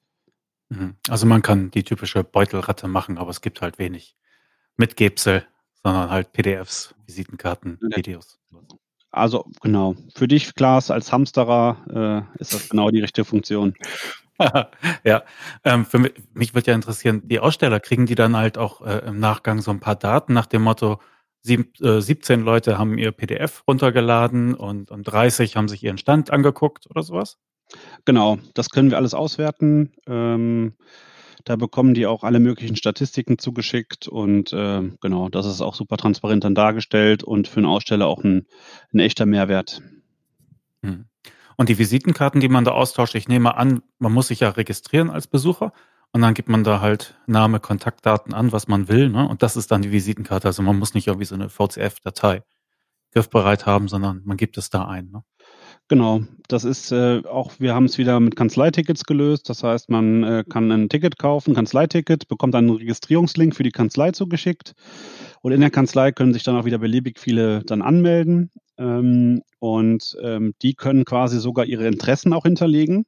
Mhm. 0.69 0.95
Also 1.09 1.25
man 1.25 1.41
kann 1.41 1.71
die 1.71 1.83
typische 1.83 2.23
Beutelratte 2.23 2.87
machen, 2.87 3.17
aber 3.17 3.29
es 3.29 3.41
gibt 3.41 3.61
halt 3.61 3.79
wenig 3.79 4.15
Mitgebsel, 4.77 5.45
sondern 5.85 6.09
halt 6.09 6.33
PDFs, 6.33 6.95
Visitenkarten, 7.05 7.77
ja. 7.79 7.97
Videos. 7.97 8.39
Also 9.11 9.45
genau, 9.61 9.95
für 10.15 10.27
dich, 10.27 10.55
Klaas, 10.55 10.89
als 10.89 11.11
Hamsterer 11.11 12.25
äh, 12.35 12.41
ist 12.41 12.55
das 12.55 12.69
genau 12.69 12.89
die 12.89 13.01
richtige 13.01 13.23
Funktion. 13.23 13.75
ja, 15.03 15.23
ähm, 15.63 15.85
für 15.85 15.99
mich, 15.99 16.13
mich 16.33 16.55
würde 16.55 16.71
ja 16.71 16.75
interessieren, 16.75 17.21
die 17.25 17.39
Aussteller, 17.39 17.79
kriegen 17.79 18.07
die 18.07 18.15
dann 18.15 18.35
halt 18.35 18.57
auch 18.57 18.81
äh, 18.81 19.05
im 19.05 19.19
Nachgang 19.19 19.61
so 19.61 19.69
ein 19.69 19.79
paar 19.79 19.95
Daten 19.95 20.33
nach 20.33 20.47
dem 20.47 20.63
Motto, 20.63 20.99
sieb, 21.43 21.79
äh, 21.81 22.01
17 22.01 22.41
Leute 22.41 22.79
haben 22.79 22.97
ihr 22.97 23.11
PDF 23.11 23.61
runtergeladen 23.67 24.55
und, 24.55 24.89
und 24.89 25.03
30 25.03 25.55
haben 25.55 25.67
sich 25.67 25.83
ihren 25.83 25.99
Stand 25.99 26.31
angeguckt 26.31 26.89
oder 26.89 27.03
sowas? 27.03 27.37
Genau, 28.05 28.39
das 28.55 28.71
können 28.71 28.89
wir 28.89 28.97
alles 28.97 29.13
auswerten. 29.13 29.93
Ähm, 30.07 30.73
da 31.43 31.55
bekommen 31.55 31.93
die 31.93 32.07
auch 32.07 32.23
alle 32.23 32.39
möglichen 32.39 32.75
Statistiken 32.75 33.37
zugeschickt 33.37 34.07
und 34.07 34.53
äh, 34.53 34.81
genau, 35.01 35.29
das 35.29 35.45
ist 35.45 35.61
auch 35.61 35.75
super 35.75 35.97
transparent 35.97 36.43
dann 36.43 36.55
dargestellt 36.55 37.23
und 37.23 37.47
für 37.47 37.57
einen 37.57 37.65
Aussteller 37.65 38.07
auch 38.07 38.23
ein, 38.23 38.47
ein 38.93 38.99
echter 38.99 39.25
Mehrwert. 39.25 39.81
Hm. 40.83 41.05
Und 41.57 41.69
die 41.69 41.77
Visitenkarten, 41.77 42.41
die 42.41 42.49
man 42.49 42.65
da 42.65 42.71
austauscht, 42.71 43.15
ich 43.15 43.27
nehme 43.27 43.55
an, 43.55 43.81
man 43.99 44.11
muss 44.11 44.27
sich 44.27 44.41
ja 44.41 44.49
registrieren 44.49 45.09
als 45.09 45.27
Besucher 45.27 45.73
und 46.11 46.21
dann 46.21 46.33
gibt 46.33 46.49
man 46.49 46.63
da 46.63 46.81
halt 46.81 47.15
Name, 47.27 47.59
Kontaktdaten 47.59 48.33
an, 48.33 48.51
was 48.51 48.67
man 48.67 48.87
will. 48.87 49.09
Ne? 49.09 49.27
Und 49.27 49.43
das 49.43 49.57
ist 49.57 49.71
dann 49.71 49.81
die 49.81 49.91
Visitenkarte. 49.91 50.47
Also 50.47 50.63
man 50.63 50.77
muss 50.77 50.93
nicht 50.93 51.07
irgendwie 51.07 51.25
so 51.25 51.35
eine 51.35 51.49
VCF-Datei 51.49 52.43
griffbereit 53.11 53.65
haben, 53.65 53.87
sondern 53.87 54.21
man 54.25 54.37
gibt 54.37 54.57
es 54.57 54.69
da 54.69 54.85
ein. 54.85 55.09
Ne? 55.11 55.23
Genau, 55.87 56.23
das 56.47 56.63
ist 56.63 56.91
äh, 56.91 57.21
auch, 57.25 57.59
wir 57.59 57.75
haben 57.75 57.85
es 57.85 57.99
wieder 57.99 58.19
mit 58.19 58.35
Kanzleitickets 58.35 59.03
gelöst. 59.03 59.49
Das 59.49 59.63
heißt, 59.63 59.91
man 59.91 60.23
äh, 60.23 60.43
kann 60.49 60.71
ein 60.71 60.89
Ticket 60.89 61.19
kaufen, 61.19 61.53
Kanzleiticket, 61.53 62.27
bekommt 62.27 62.55
einen 62.55 62.71
Registrierungslink 62.71 63.55
für 63.55 63.61
die 63.61 63.71
Kanzlei 63.71 64.09
zugeschickt. 64.11 64.73
Und 65.41 65.51
in 65.51 65.61
der 65.61 65.69
Kanzlei 65.69 66.11
können 66.11 66.33
sich 66.33 66.41
dann 66.41 66.55
auch 66.55 66.65
wieder 66.65 66.79
beliebig 66.79 67.19
viele 67.19 67.61
dann 67.65 67.83
anmelden. 67.83 68.49
Ähm, 68.79 69.43
und 69.59 70.17
ähm, 70.23 70.55
die 70.63 70.73
können 70.73 71.05
quasi 71.05 71.39
sogar 71.39 71.65
ihre 71.65 71.85
Interessen 71.85 72.33
auch 72.33 72.43
hinterlegen. 72.43 73.05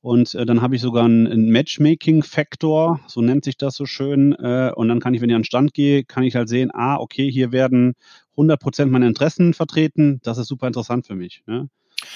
Und 0.00 0.36
äh, 0.36 0.46
dann 0.46 0.62
habe 0.62 0.76
ich 0.76 0.82
sogar 0.82 1.06
einen, 1.06 1.50
Matchmaking-Faktor, 1.50 3.00
so 3.08 3.22
nennt 3.22 3.44
sich 3.44 3.56
das 3.56 3.74
so 3.74 3.86
schön. 3.86 4.34
Äh, 4.34 4.70
und 4.76 4.86
dann 4.88 5.00
kann 5.00 5.14
ich, 5.14 5.20
wenn 5.20 5.30
ich 5.30 5.34
an 5.34 5.42
den 5.42 5.46
Stand 5.46 5.74
gehe, 5.74 6.04
kann 6.04 6.22
ich 6.22 6.36
halt 6.36 6.48
sehen, 6.48 6.70
ah, 6.72 6.96
okay, 6.96 7.28
hier 7.28 7.50
werden 7.50 7.94
100 8.32 8.60
Prozent 8.60 8.92
meiner 8.92 9.08
Interessen 9.08 9.52
vertreten. 9.52 10.20
Das 10.22 10.38
ist 10.38 10.46
super 10.46 10.68
interessant 10.68 11.08
für 11.08 11.16
mich. 11.16 11.42
Ne? 11.46 11.68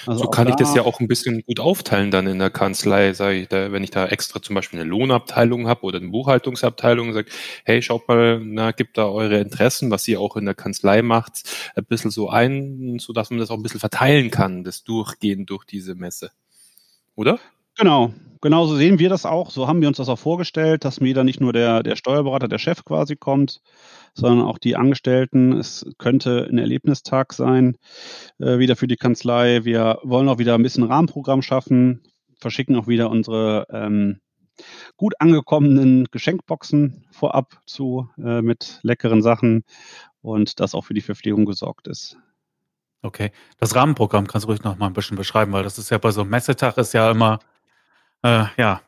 Also 0.07 0.25
so 0.25 0.31
kann 0.31 0.47
da, 0.47 0.51
ich 0.51 0.57
das 0.57 0.75
ja 0.75 0.83
auch 0.83 1.01
ein 1.01 1.09
bisschen 1.09 1.43
gut 1.43 1.61
aufteilen 1.61 2.11
dann 2.11 2.27
in 2.27 2.39
der 2.39 2.51
Kanzlei, 2.51 3.13
sage 3.13 3.37
ich, 3.37 3.49
da, 3.49 3.73
wenn 3.73 3.85
ich 3.85 3.91
da 3.91 4.07
extra 4.07 4.41
zum 4.41 4.55
Beispiel 4.55 4.81
eine 4.81 4.89
Lohnabteilung 4.89 5.69
habe 5.69 5.83
oder 5.83 5.99
eine 5.99 6.09
Buchhaltungsabteilung, 6.09 7.13
sage, 7.13 7.31
hey, 7.65 7.83
schaut 7.83 8.09
mal, 8.09 8.41
na, 8.43 8.73
gibt 8.73 8.99
da 8.99 9.07
eure 9.07 9.39
Interessen, 9.39 9.91
was 9.91 10.07
ihr 10.09 10.21
auch 10.21 10.37
in 10.37 10.45
der 10.45 10.55
Kanzlei 10.55 11.03
macht, 11.03 11.43
ein 11.75 11.85
bisschen 11.85 12.11
so 12.11 12.29
ein, 12.31 12.99
so 12.99 13.13
dass 13.13 13.31
man 13.31 13.39
das 13.39 13.51
auch 13.51 13.57
ein 13.57 13.63
bisschen 13.63 13.81
verteilen 13.81 14.31
kann, 14.31 14.65
das 14.65 14.85
Durchgehen 14.85 15.47
durch 15.47 15.65
diese 15.65 15.95
Messe. 15.95 16.31
Oder? 17.17 17.39
Genau, 17.77 18.13
genau 18.41 18.67
so 18.67 18.77
sehen 18.77 18.99
wir 18.99 19.09
das 19.09 19.25
auch. 19.25 19.51
So 19.51 19.69
haben 19.69 19.81
wir 19.81 19.89
uns 19.89 19.99
das 19.99 20.09
auch 20.09 20.19
vorgestellt, 20.19 20.85
dass 20.85 21.01
wieder 21.01 21.25
nicht 21.25 21.41
nur 21.41 21.53
der, 21.53 21.83
der 21.83 21.97
Steuerberater, 21.97 22.49
der 22.49 22.59
Chef 22.59 22.85
quasi 22.85 23.17
kommt, 23.17 23.61
sondern 24.19 24.47
auch 24.47 24.59
die 24.59 24.77
Angestellten. 24.77 25.53
Es 25.53 25.87
könnte 25.99 26.49
ein 26.51 26.59
Erlebnistag 26.59 27.33
sein, 27.33 27.77
äh, 28.39 28.59
wieder 28.59 28.77
für 28.77 28.89
die 28.89 28.97
Kanzlei. 28.97 29.65
Wir 29.65 29.99
wollen 30.03 30.29
auch 30.29 30.39
wieder 30.39 30.55
ein 30.55 30.63
bisschen 30.63 30.85
Rahmenprogramm 30.85 31.43
schaffen, 31.43 32.03
verschicken 32.39 32.77
auch 32.77 32.89
wieder 32.89 33.11
unsere 33.11 33.67
ähm, 33.71 34.21
gut 34.97 35.15
angekommenen 35.21 36.07
Geschenkboxen 36.11 37.07
vorab 37.13 37.61
zu 37.65 38.11
äh, 38.19 38.43
mit 38.43 38.81
leckeren 38.83 39.23
Sachen 39.23 39.65
und 40.21 40.61
dass 40.61 40.75
auch 40.75 40.85
für 40.85 40.95
die 40.95 41.01
Verpflegung 41.01 41.45
gesorgt 41.47 41.87
ist. 41.87 42.17
Okay, 43.03 43.31
das 43.59 43.77
Rahmenprogramm 43.77 44.27
kannst 44.27 44.45
du 44.45 44.51
ruhig 44.51 44.65
noch 44.65 44.77
mal 44.77 44.87
ein 44.87 44.93
bisschen 44.93 45.17
beschreiben, 45.17 45.53
weil 45.53 45.63
das 45.63 45.79
ist 45.79 45.91
ja 45.91 45.99
bei 45.99 46.11
so 46.11 46.23
einem 46.23 46.31
Messetag 46.31 46.77
ist 46.79 46.93
ja 46.93 47.11
immer 47.13 47.39
äh, 48.25 48.47
ja, 48.57 48.83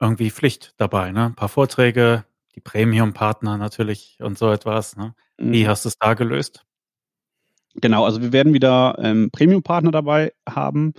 irgendwie 0.00 0.30
Pflicht 0.30 0.74
dabei, 0.76 1.12
ne? 1.12 1.26
Ein 1.26 1.34
paar 1.36 1.48
Vorträge, 1.48 2.24
die 2.58 2.60
Premium-Partner 2.60 3.56
natürlich 3.56 4.18
und 4.20 4.36
so 4.36 4.50
etwas, 4.50 4.96
ne? 4.96 5.14
Wie 5.38 5.64
mhm. 5.64 5.68
hast 5.68 5.84
du 5.84 5.88
es 5.88 5.98
da 5.98 6.14
gelöst? 6.14 6.64
Genau, 7.74 8.04
also 8.04 8.20
wir 8.20 8.32
werden 8.32 8.54
wieder 8.54 8.96
ähm, 8.98 9.30
Premium-Partner 9.30 9.92
dabei 9.92 10.32
haben. 10.48 10.94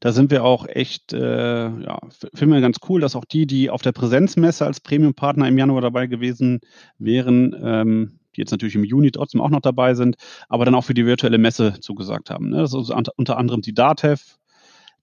Da 0.00 0.12
sind 0.12 0.30
wir 0.30 0.44
auch 0.44 0.66
echt, 0.66 1.14
äh, 1.14 1.68
ja, 1.68 1.98
finden 2.34 2.54
wir 2.54 2.60
ganz 2.60 2.78
cool, 2.88 3.00
dass 3.00 3.16
auch 3.16 3.24
die, 3.24 3.46
die 3.46 3.70
auf 3.70 3.80
der 3.80 3.92
Präsenzmesse 3.92 4.66
als 4.66 4.80
Premium-Partner 4.80 5.48
im 5.48 5.56
Januar 5.56 5.80
dabei 5.80 6.06
gewesen 6.06 6.60
wären, 6.98 7.56
ähm, 7.62 8.20
die 8.36 8.42
jetzt 8.42 8.50
natürlich 8.50 8.74
im 8.74 8.84
Juni 8.84 9.10
trotzdem 9.10 9.40
auch 9.40 9.48
noch 9.48 9.62
dabei 9.62 9.94
sind, 9.94 10.16
aber 10.48 10.66
dann 10.66 10.74
auch 10.74 10.84
für 10.84 10.94
die 10.94 11.06
virtuelle 11.06 11.38
Messe 11.38 11.80
zugesagt 11.80 12.28
haben. 12.28 12.50
Ne? 12.50 12.58
Das 12.58 12.74
ist 12.74 12.90
unter 12.90 13.38
anderem 13.38 13.62
die 13.62 13.74
DATEV, 13.74 14.36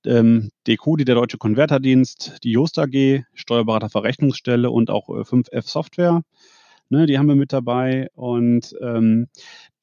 ähm, 0.06 0.52
DQ, 0.68 0.98
der 1.06 1.16
Deutsche 1.16 1.38
Konverterdienst, 1.38 2.38
die 2.44 2.52
Just 2.52 2.78
AG, 2.80 3.24
Steuerberaterverrechnungsstelle 3.34 4.70
und 4.70 4.90
auch 4.90 5.10
äh, 5.10 5.22
5F 5.22 5.68
Software. 5.68 6.22
Ne, 6.90 7.06
die 7.06 7.18
haben 7.18 7.28
wir 7.28 7.36
mit 7.36 7.52
dabei 7.52 8.08
und 8.14 8.74
ähm, 8.82 9.28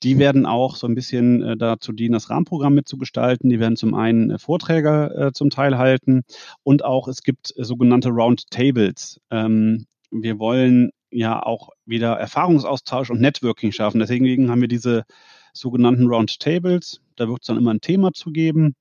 die 0.03 0.19
werden 0.19 0.47
auch 0.47 0.77
so 0.77 0.87
ein 0.87 0.95
bisschen 0.95 1.43
äh, 1.43 1.57
dazu 1.57 1.93
dienen, 1.93 2.15
das 2.15 2.31
Rahmenprogramm 2.31 2.75
mitzugestalten. 2.75 3.51
Die 3.51 3.61
werden 3.61 3.77
zum 3.77 3.95
einen 3.95 4.31
äh, 4.31 4.39
Vorträge 4.39 5.15
äh, 5.15 5.33
zum 5.33 5.51
Teil 5.51 5.77
halten 5.77 6.23
und 6.63 6.85
auch 6.85 7.07
es 7.09 7.23
gibt 7.23 7.53
äh, 7.57 7.65
sogenannte 7.65 8.09
Roundtables. 8.09 9.21
Ähm, 9.31 9.87
wir 10.11 10.39
wollen 10.39 10.93
ja 11.11 11.43
auch 11.43 11.71
wieder 11.85 12.15
Erfahrungsaustausch 12.15 13.11
und 13.11 13.21
Networking 13.21 13.73
schaffen. 13.73 13.99
Deswegen 13.99 14.51
haben 14.51 14.63
wir 14.63 14.69
diese 14.69 15.05
sogenannten 15.53 16.07
Roundtables. 16.07 17.01
Da 17.17 17.29
wird 17.29 17.43
es 17.43 17.47
dann 17.47 17.59
immer 17.59 17.73
ein 17.73 17.81
Thema 17.81 18.13
zu 18.13 18.31
geben. 18.31 18.75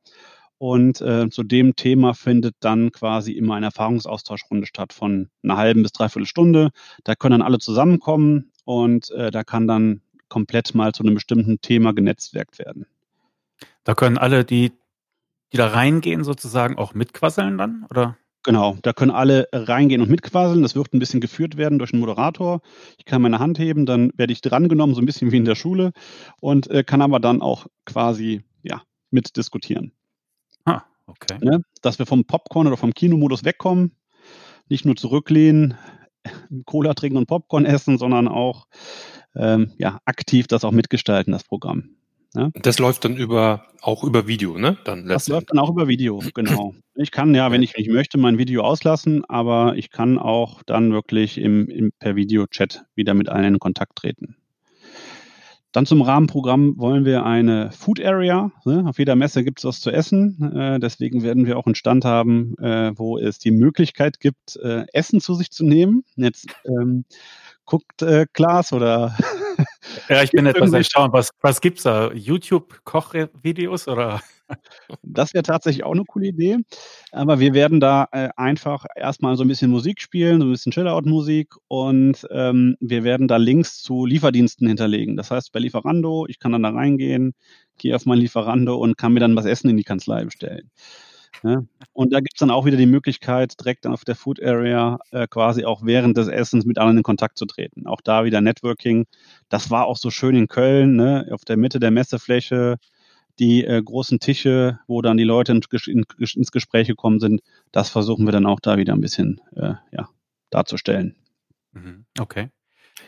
Und 0.63 1.01
äh, 1.01 1.29
zu 1.29 1.43
dem 1.43 1.75
Thema 1.75 2.13
findet 2.13 2.55
dann 2.61 2.93
quasi 2.93 3.33
immer 3.33 3.55
eine 3.55 3.65
Erfahrungsaustauschrunde 3.65 4.65
statt 4.65 4.93
von 4.93 5.29
einer 5.43 5.57
halben 5.57 5.83
bis 5.83 5.91
dreiviertel 5.91 6.25
Stunde. 6.25 6.69
Da 7.03 7.15
können 7.15 7.39
dann 7.39 7.45
alle 7.45 7.59
zusammenkommen 7.59 8.49
und 8.63 9.11
äh, 9.11 9.29
da 9.29 9.43
kann 9.43 9.67
dann 9.67 9.99
komplett 10.29 10.73
mal 10.73 10.93
zu 10.93 11.03
einem 11.03 11.15
bestimmten 11.15 11.59
Thema 11.59 11.91
genetzwerkt 11.91 12.59
werden. 12.59 12.85
Da 13.83 13.93
können 13.93 14.17
alle, 14.17 14.45
die, 14.45 14.71
die 15.51 15.57
da 15.57 15.67
reingehen, 15.67 16.23
sozusagen 16.23 16.77
auch 16.77 16.93
mitquasseln 16.93 17.57
dann, 17.57 17.85
oder? 17.89 18.17
Genau, 18.43 18.77
da 18.83 18.93
können 18.93 19.11
alle 19.11 19.49
reingehen 19.51 20.01
und 20.01 20.09
mitquasseln. 20.09 20.61
Das 20.61 20.75
wird 20.75 20.93
ein 20.93 20.99
bisschen 20.99 21.19
geführt 21.19 21.57
werden 21.57 21.77
durch 21.77 21.91
einen 21.91 21.99
Moderator. 21.99 22.61
Ich 22.97 23.03
kann 23.03 23.21
meine 23.21 23.39
Hand 23.39 23.59
heben, 23.59 23.85
dann 23.85 24.13
werde 24.15 24.31
ich 24.31 24.39
drangenommen, 24.39 24.95
so 24.95 25.01
ein 25.01 25.05
bisschen 25.05 25.33
wie 25.33 25.37
in 25.37 25.45
der 25.45 25.55
Schule 25.55 25.91
und 26.39 26.71
äh, 26.71 26.85
kann 26.85 27.01
aber 27.01 27.19
dann 27.19 27.41
auch 27.41 27.67
quasi 27.83 28.45
ja, 28.61 28.81
mitdiskutieren. 29.11 29.91
Okay. 31.21 31.37
Ne? 31.41 31.63
Dass 31.81 31.99
wir 31.99 32.05
vom 32.05 32.25
Popcorn 32.25 32.67
oder 32.67 32.77
vom 32.77 32.93
Kinomodus 32.93 33.43
wegkommen, 33.43 33.95
nicht 34.69 34.85
nur 34.85 34.95
zurücklehnen, 34.95 35.75
Cola 36.65 36.93
trinken 36.93 37.17
und 37.17 37.27
Popcorn 37.27 37.65
essen, 37.65 37.97
sondern 37.97 38.27
auch 38.27 38.67
ähm, 39.35 39.71
ja, 39.77 39.99
aktiv 40.05 40.47
das 40.47 40.63
auch 40.63 40.71
mitgestalten, 40.71 41.33
das 41.33 41.43
Programm. 41.43 41.95
Ne? 42.35 42.51
Das 42.55 42.79
läuft 42.79 43.05
dann 43.05 43.15
über 43.15 43.67
auch 43.81 44.03
über 44.03 44.27
Video, 44.27 44.57
ne? 44.57 44.77
Dann 44.85 45.07
das 45.07 45.27
läuft 45.27 45.51
dann 45.51 45.59
auch 45.59 45.69
über 45.69 45.87
Video, 45.87 46.19
genau. 46.33 46.73
Ich 46.95 47.11
kann 47.11 47.35
ja, 47.35 47.51
wenn 47.51 47.61
ich, 47.61 47.75
wenn 47.75 47.83
ich 47.83 47.89
möchte, 47.89 48.17
mein 48.17 48.37
Video 48.37 48.63
auslassen, 48.63 49.23
aber 49.25 49.75
ich 49.75 49.91
kann 49.91 50.17
auch 50.17 50.63
dann 50.63 50.93
wirklich 50.93 51.37
im, 51.37 51.67
im 51.69 51.91
per 51.99 52.15
Video-Chat 52.15 52.85
wieder 52.95 53.13
mit 53.13 53.29
allen 53.29 53.55
in 53.55 53.59
Kontakt 53.59 53.97
treten. 53.97 54.35
Dann 55.73 55.85
zum 55.87 56.03
Rahmenprogramm 56.03 56.77
wollen 56.77 57.03
wir 57.03 57.25
eine 57.25 57.71
Food 57.71 57.99
Area. 57.99 58.51
Ne? 58.63 58.85
Auf 58.87 58.99
jeder 58.99 59.15
Messe 59.15 59.43
gibt 59.43 59.59
es 59.59 59.65
was 59.65 59.81
zu 59.81 59.91
essen. 59.91 60.53
Äh, 60.55 60.79
deswegen 60.79 61.23
werden 61.23 61.45
wir 61.45 61.57
auch 61.57 61.65
einen 61.65 61.75
Stand 61.75 62.05
haben, 62.05 62.55
äh, 62.59 62.91
wo 62.95 63.17
es 63.17 63.39
die 63.39 63.51
Möglichkeit 63.51 64.19
gibt, 64.19 64.55
äh, 64.57 64.85
Essen 64.93 65.19
zu 65.19 65.33
sich 65.33 65.51
zu 65.51 65.65
nehmen. 65.65 66.05
Jetzt 66.15 66.47
ähm, 66.65 67.05
guckt 67.65 68.03
äh, 68.03 68.27
Klaas 68.31 68.71
oder 68.71 69.17
Ja, 70.09 70.23
ich 70.23 70.31
bin 70.31 70.45
etwas 70.45 70.73
erstaunt. 70.73 71.13
Was, 71.13 71.29
was 71.41 71.61
gibt 71.61 71.79
es 71.79 71.83
da? 71.83 72.11
YouTube-Kochvideos 72.11 73.87
oder? 73.87 74.21
Das 75.01 75.33
wäre 75.33 75.43
tatsächlich 75.43 75.83
auch 75.83 75.93
eine 75.93 76.05
coole 76.05 76.27
Idee. 76.27 76.57
Aber 77.11 77.39
wir 77.39 77.53
werden 77.53 77.79
da 77.79 78.07
äh, 78.11 78.29
einfach 78.35 78.85
erstmal 78.95 79.35
so 79.37 79.43
ein 79.43 79.47
bisschen 79.47 79.71
Musik 79.71 80.01
spielen, 80.01 80.39
so 80.39 80.47
ein 80.47 80.51
bisschen 80.51 80.71
Chill-Out-Musik 80.71 81.53
und 81.67 82.27
ähm, 82.31 82.75
wir 82.79 83.03
werden 83.03 83.27
da 83.27 83.37
Links 83.37 83.81
zu 83.81 84.05
Lieferdiensten 84.05 84.67
hinterlegen. 84.67 85.15
Das 85.15 85.31
heißt, 85.31 85.51
bei 85.51 85.59
Lieferando, 85.59 86.25
ich 86.27 86.39
kann 86.39 86.51
dann 86.51 86.63
da 86.63 86.69
reingehen, 86.69 87.33
gehe 87.77 87.95
auf 87.95 88.05
mein 88.05 88.19
Lieferando 88.19 88.75
und 88.75 88.97
kann 88.97 89.13
mir 89.13 89.19
dann 89.19 89.35
was 89.35 89.45
Essen 89.45 89.69
in 89.69 89.77
die 89.77 89.83
Kanzlei 89.83 90.23
bestellen. 90.25 90.69
Ja? 91.43 91.63
Und 91.93 92.13
da 92.13 92.19
gibt 92.19 92.35
es 92.35 92.39
dann 92.39 92.51
auch 92.51 92.65
wieder 92.65 92.77
die 92.77 92.85
Möglichkeit, 92.85 93.59
direkt 93.59 93.85
auf 93.87 94.05
der 94.05 94.15
Food 94.15 94.41
Area 94.41 94.99
äh, 95.11 95.27
quasi 95.27 95.65
auch 95.65 95.83
während 95.83 96.17
des 96.17 96.27
Essens 96.27 96.65
mit 96.65 96.77
anderen 96.77 96.97
in 96.97 97.03
Kontakt 97.03 97.37
zu 97.37 97.45
treten. 97.45 97.87
Auch 97.87 98.01
da 98.01 98.23
wieder 98.23 98.41
Networking. 98.41 99.05
Das 99.49 99.69
war 99.69 99.85
auch 99.85 99.97
so 99.97 100.09
schön 100.09 100.35
in 100.35 100.47
Köln, 100.47 100.95
ne? 100.95 101.27
auf 101.31 101.43
der 101.43 101.57
Mitte 101.57 101.79
der 101.79 101.91
Messefläche, 101.91 102.77
die 103.39 103.63
äh, 103.65 103.81
großen 103.81 104.19
Tische, 104.19 104.79
wo 104.87 105.01
dann 105.01 105.17
die 105.17 105.23
Leute 105.23 105.51
in, 105.51 105.61
in, 105.87 106.05
ins 106.17 106.51
Gespräch 106.51 106.87
gekommen 106.87 107.19
sind. 107.19 107.41
Das 107.71 107.89
versuchen 107.89 108.25
wir 108.25 108.31
dann 108.31 108.45
auch 108.45 108.59
da 108.59 108.77
wieder 108.77 108.93
ein 108.93 109.01
bisschen 109.01 109.41
äh, 109.55 109.73
ja, 109.91 110.09
darzustellen. 110.49 111.15
Mhm. 111.71 112.05
Okay. 112.19 112.49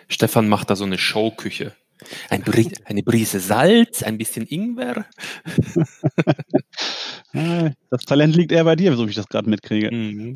Stefan 0.07 0.47
macht 0.47 0.69
da 0.69 0.75
so 0.75 0.85
eine 0.85 0.97
Showküche. 0.97 1.73
Ein 2.29 2.41
Brie 2.41 2.71
eine 2.85 3.03
Brise 3.03 3.39
Salz, 3.39 4.03
ein 4.03 4.17
bisschen 4.17 4.45
Ingwer. 4.47 5.05
das 7.89 8.05
Talent 8.05 8.35
liegt 8.35 8.51
eher 8.51 8.63
bei 8.63 8.75
dir, 8.75 8.95
so 8.95 9.05
wie 9.05 9.11
ich 9.11 9.15
das 9.15 9.27
gerade 9.27 9.49
mitkriege. 9.49 9.91
Mhm. 9.91 10.35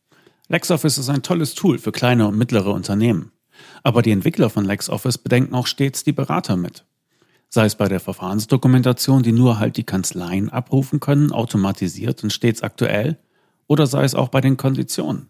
LexOffice 0.49 0.97
ist 0.97 1.09
ein 1.09 1.23
tolles 1.23 1.55
Tool 1.55 1.77
für 1.77 1.93
kleine 1.93 2.27
und 2.27 2.37
mittlere 2.37 2.73
Unternehmen. 2.73 3.31
Aber 3.83 4.01
die 4.01 4.11
Entwickler 4.11 4.49
von 4.49 4.65
LexOffice 4.65 5.19
bedenken 5.19 5.55
auch 5.55 5.67
stets 5.67 6.03
die 6.03 6.11
Berater 6.11 6.57
mit. 6.57 6.83
Sei 7.47 7.63
es 7.65 7.75
bei 7.75 7.87
der 7.87 8.01
Verfahrensdokumentation, 8.01 9.23
die 9.23 9.31
nur 9.31 9.59
halt 9.59 9.77
die 9.77 9.83
Kanzleien 9.83 10.49
abrufen 10.49 10.99
können, 10.99 11.31
automatisiert 11.31 12.21
und 12.23 12.33
stets 12.33 12.63
aktuell, 12.63 13.17
oder 13.67 13.87
sei 13.87 14.03
es 14.03 14.15
auch 14.15 14.27
bei 14.29 14.41
den 14.41 14.57
Konditionen. 14.57 15.29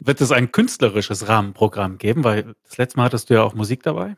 Wird 0.00 0.20
es 0.20 0.32
ein 0.32 0.52
künstlerisches 0.52 1.28
Rahmenprogramm 1.28 1.98
geben? 1.98 2.24
Weil 2.24 2.54
das 2.64 2.78
letzte 2.78 2.98
Mal 2.98 3.04
hattest 3.04 3.30
du 3.30 3.34
ja 3.34 3.42
auch 3.42 3.54
Musik 3.54 3.82
dabei. 3.82 4.16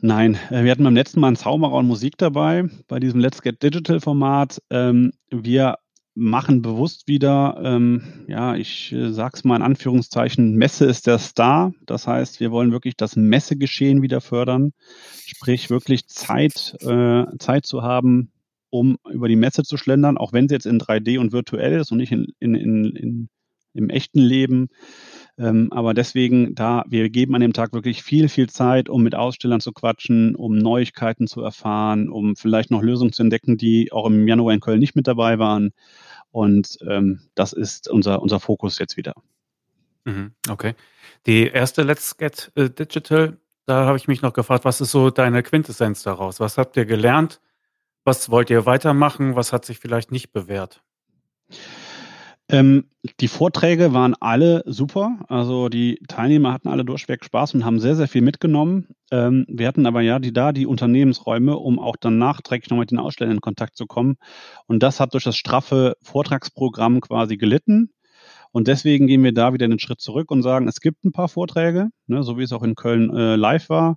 Nein, 0.00 0.38
äh, 0.50 0.64
wir 0.64 0.70
hatten 0.70 0.84
beim 0.84 0.94
letzten 0.94 1.20
Mal 1.20 1.28
einen 1.28 1.36
Zauberer 1.36 1.74
und 1.74 1.86
Musik 1.86 2.16
dabei, 2.16 2.68
bei 2.88 2.98
diesem 2.98 3.20
Let's 3.20 3.42
Get 3.42 3.62
Digital 3.62 4.00
Format. 4.00 4.60
Ähm, 4.70 5.12
wir 5.30 5.76
machen 6.14 6.62
bewusst 6.62 7.08
wieder, 7.08 7.60
ähm, 7.62 8.24
ja, 8.26 8.54
ich 8.56 8.92
äh, 8.92 9.12
sag's 9.12 9.44
mal 9.44 9.56
in 9.56 9.62
Anführungszeichen, 9.62 10.56
Messe 10.56 10.86
ist 10.86 11.06
der 11.06 11.18
Star. 11.18 11.72
Das 11.86 12.06
heißt, 12.06 12.40
wir 12.40 12.50
wollen 12.50 12.72
wirklich 12.72 12.96
das 12.96 13.16
Messegeschehen 13.16 14.02
wieder 14.02 14.20
fördern, 14.20 14.72
sprich 15.26 15.70
wirklich 15.70 16.08
Zeit, 16.08 16.74
äh, 16.80 17.24
Zeit 17.38 17.66
zu 17.66 17.82
haben, 17.82 18.32
um 18.70 18.98
über 19.10 19.28
die 19.28 19.36
Messe 19.36 19.62
zu 19.62 19.76
schlendern, 19.76 20.18
auch 20.18 20.32
wenn 20.32 20.48
sie 20.48 20.54
jetzt 20.54 20.66
in 20.66 20.80
3D 20.80 21.18
und 21.18 21.32
virtuell 21.32 21.80
ist 21.80 21.92
und 21.92 21.98
nicht 21.98 22.12
in, 22.12 22.26
in, 22.40 22.54
in, 22.54 22.84
in 22.96 23.28
im 23.74 23.90
echten 23.90 24.20
Leben. 24.20 24.68
Ähm, 25.38 25.68
aber 25.72 25.94
deswegen, 25.94 26.54
da 26.54 26.84
wir 26.88 27.08
geben 27.10 27.34
an 27.34 27.40
dem 27.40 27.52
Tag 27.52 27.72
wirklich 27.72 28.02
viel, 28.02 28.28
viel 28.28 28.48
Zeit, 28.48 28.88
um 28.88 29.02
mit 29.02 29.14
Ausstellern 29.14 29.60
zu 29.60 29.72
quatschen, 29.72 30.34
um 30.34 30.58
Neuigkeiten 30.58 31.26
zu 31.26 31.42
erfahren, 31.42 32.08
um 32.08 32.36
vielleicht 32.36 32.70
noch 32.70 32.82
Lösungen 32.82 33.12
zu 33.12 33.22
entdecken, 33.22 33.56
die 33.56 33.92
auch 33.92 34.06
im 34.06 34.28
Januar 34.28 34.52
in 34.52 34.60
Köln 34.60 34.80
nicht 34.80 34.96
mit 34.96 35.06
dabei 35.06 35.38
waren. 35.38 35.72
Und 36.30 36.78
ähm, 36.88 37.20
das 37.34 37.52
ist 37.52 37.88
unser, 37.88 38.22
unser 38.22 38.40
Fokus 38.40 38.78
jetzt 38.78 38.96
wieder. 38.96 39.14
Mhm, 40.04 40.32
okay. 40.48 40.74
Die 41.26 41.46
erste 41.46 41.82
Let's 41.82 42.16
Get 42.16 42.50
äh, 42.56 42.68
Digital, 42.68 43.38
da 43.66 43.86
habe 43.86 43.96
ich 43.96 44.08
mich 44.08 44.22
noch 44.22 44.32
gefragt, 44.32 44.64
was 44.64 44.80
ist 44.80 44.90
so 44.90 45.10
deine 45.10 45.42
Quintessenz 45.42 46.02
daraus? 46.02 46.40
Was 46.40 46.58
habt 46.58 46.76
ihr 46.76 46.84
gelernt? 46.84 47.40
Was 48.04 48.30
wollt 48.30 48.50
ihr 48.50 48.66
weitermachen? 48.66 49.36
Was 49.36 49.52
hat 49.52 49.64
sich 49.64 49.78
vielleicht 49.78 50.10
nicht 50.10 50.32
bewährt? 50.32 50.82
Ähm, 52.52 52.84
die 53.20 53.28
Vorträge 53.28 53.94
waren 53.94 54.14
alle 54.20 54.62
super. 54.66 55.18
Also 55.28 55.70
die 55.70 55.98
Teilnehmer 56.06 56.52
hatten 56.52 56.68
alle 56.68 56.84
durchweg 56.84 57.24
Spaß 57.24 57.54
und 57.54 57.64
haben 57.64 57.80
sehr, 57.80 57.96
sehr 57.96 58.08
viel 58.08 58.20
mitgenommen. 58.20 58.88
Ähm, 59.10 59.46
wir 59.48 59.66
hatten 59.66 59.86
aber 59.86 60.02
ja 60.02 60.18
die, 60.18 60.34
da 60.34 60.52
die 60.52 60.66
Unternehmensräume, 60.66 61.56
um 61.56 61.78
auch 61.78 61.96
dann 61.96 62.18
nachträglich 62.18 62.70
noch 62.70 62.76
mit 62.76 62.90
den 62.90 62.98
Ausstellern 62.98 63.36
in 63.36 63.40
Kontakt 63.40 63.76
zu 63.76 63.86
kommen. 63.86 64.16
Und 64.66 64.82
das 64.82 65.00
hat 65.00 65.14
durch 65.14 65.24
das 65.24 65.36
straffe 65.36 65.96
Vortragsprogramm 66.02 67.00
quasi 67.00 67.38
gelitten. 67.38 67.90
Und 68.52 68.68
deswegen 68.68 69.06
gehen 69.06 69.24
wir 69.24 69.32
da 69.32 69.54
wieder 69.54 69.64
einen 69.64 69.78
Schritt 69.78 70.02
zurück 70.02 70.30
und 70.30 70.42
sagen, 70.42 70.68
es 70.68 70.82
gibt 70.82 71.06
ein 71.06 71.12
paar 71.12 71.28
Vorträge, 71.28 71.88
ne, 72.06 72.22
so 72.22 72.36
wie 72.36 72.42
es 72.42 72.52
auch 72.52 72.62
in 72.62 72.74
Köln 72.74 73.08
äh, 73.16 73.34
live 73.36 73.70
war. 73.70 73.96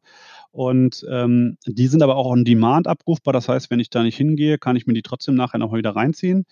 Und 0.51 1.05
ähm, 1.11 1.57
die 1.67 1.87
sind 1.87 2.01
aber 2.01 2.15
auch 2.15 2.27
on 2.27 2.45
Demand 2.45 2.87
abrufbar. 2.87 3.33
Das 3.33 3.49
heißt, 3.49 3.69
wenn 3.69 3.81
ich 3.81 3.89
da 3.89 4.01
nicht 4.01 4.15
hingehe, 4.15 4.57
kann 4.57 4.77
ich 4.77 4.87
mir 4.87 4.93
die 4.93 5.01
trotzdem 5.01 5.35
nachher 5.35 5.57
noch 5.57 5.73
wieder 5.73 5.93
reinziehen. 5.93 6.45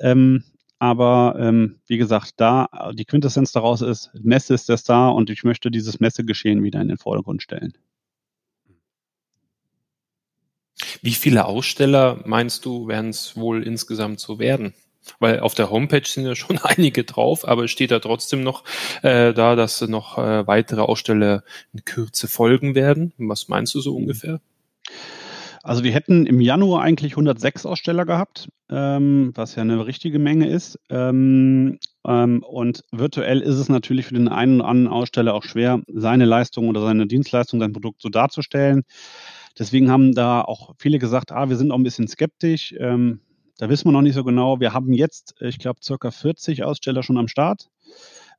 Ähm, 0.00 0.42
aber 0.78 1.36
ähm, 1.38 1.80
wie 1.86 1.96
gesagt, 1.96 2.34
da 2.36 2.68
die 2.92 3.04
Quintessenz 3.04 3.52
daraus 3.52 3.80
ist, 3.80 4.10
Messe 4.14 4.54
ist 4.54 4.68
der 4.68 4.76
Star 4.76 5.14
und 5.14 5.30
ich 5.30 5.44
möchte 5.44 5.70
dieses 5.70 6.00
Messegeschehen 6.00 6.62
wieder 6.62 6.80
in 6.80 6.88
den 6.88 6.98
Vordergrund 6.98 7.42
stellen. 7.42 7.74
Wie 11.02 11.12
viele 11.12 11.44
Aussteller 11.46 12.22
meinst 12.24 12.64
du, 12.64 12.88
werden 12.88 13.10
es 13.10 13.36
wohl 13.36 13.62
insgesamt 13.62 14.20
so 14.20 14.38
werden? 14.38 14.74
Weil 15.18 15.40
auf 15.40 15.54
der 15.54 15.70
Homepage 15.70 16.06
sind 16.06 16.26
ja 16.26 16.34
schon 16.34 16.58
einige 16.62 17.04
drauf, 17.04 17.46
aber 17.46 17.64
es 17.64 17.70
steht 17.70 17.90
da 17.90 17.98
trotzdem 18.00 18.42
noch 18.42 18.64
äh, 19.02 19.32
da, 19.32 19.54
dass 19.54 19.80
noch 19.82 20.18
äh, 20.18 20.46
weitere 20.46 20.80
Aussteller 20.80 21.44
in 21.72 21.84
Kürze 21.84 22.28
folgen 22.28 22.74
werden. 22.74 23.12
Was 23.18 23.48
meinst 23.48 23.74
du 23.74 23.80
so 23.80 23.94
ungefähr? 23.94 24.40
Also 25.64 25.80
die 25.80 25.94
hätten 25.94 26.26
im 26.26 26.42
Januar 26.42 26.82
eigentlich 26.82 27.12
106 27.12 27.64
Aussteller 27.64 28.04
gehabt, 28.04 28.50
ähm, 28.68 29.32
was 29.34 29.54
ja 29.54 29.62
eine 29.62 29.86
richtige 29.86 30.18
Menge 30.18 30.46
ist. 30.46 30.78
Ähm, 30.90 31.78
ähm, 32.06 32.42
und 32.42 32.84
virtuell 32.92 33.40
ist 33.40 33.54
es 33.54 33.70
natürlich 33.70 34.04
für 34.04 34.14
den 34.14 34.28
einen 34.28 34.60
oder 34.60 34.68
anderen 34.68 34.92
Aussteller 34.92 35.32
auch 35.32 35.42
schwer, 35.42 35.80
seine 35.88 36.26
Leistung 36.26 36.68
oder 36.68 36.82
seine 36.82 37.06
Dienstleistung, 37.06 37.60
sein 37.60 37.72
Produkt 37.72 38.02
so 38.02 38.10
darzustellen. 38.10 38.82
Deswegen 39.58 39.90
haben 39.90 40.14
da 40.14 40.42
auch 40.42 40.74
viele 40.76 40.98
gesagt, 40.98 41.32
ah, 41.32 41.48
wir 41.48 41.56
sind 41.56 41.70
auch 41.70 41.78
ein 41.78 41.82
bisschen 41.82 42.08
skeptisch. 42.08 42.74
Ähm, 42.78 43.20
da 43.56 43.70
wissen 43.70 43.88
wir 43.88 43.92
noch 43.92 44.02
nicht 44.02 44.16
so 44.16 44.22
genau. 44.22 44.60
Wir 44.60 44.74
haben 44.74 44.92
jetzt, 44.92 45.34
ich 45.40 45.58
glaube, 45.58 45.80
circa 45.82 46.10
40 46.10 46.62
Aussteller 46.62 47.02
schon 47.02 47.16
am 47.16 47.28
Start. 47.28 47.70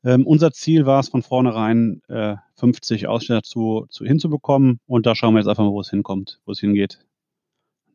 Ähm, 0.03 0.27
unser 0.27 0.51
Ziel 0.51 0.85
war 0.85 0.99
es 0.99 1.09
von 1.09 1.23
vornherein, 1.23 2.03
äh, 2.07 2.35
50 2.57 3.07
Aussteller 3.07 3.41
zu, 3.41 3.87
zu 3.89 4.05
hinzubekommen. 4.05 4.79
Und 4.85 5.07
da 5.07 5.15
schauen 5.15 5.33
wir 5.33 5.39
jetzt 5.39 5.47
einfach 5.47 5.63
mal, 5.63 5.71
wo 5.71 5.81
es 5.81 5.89
hinkommt, 5.89 6.39
wo 6.45 6.51
es 6.51 6.59
hingeht. 6.59 6.99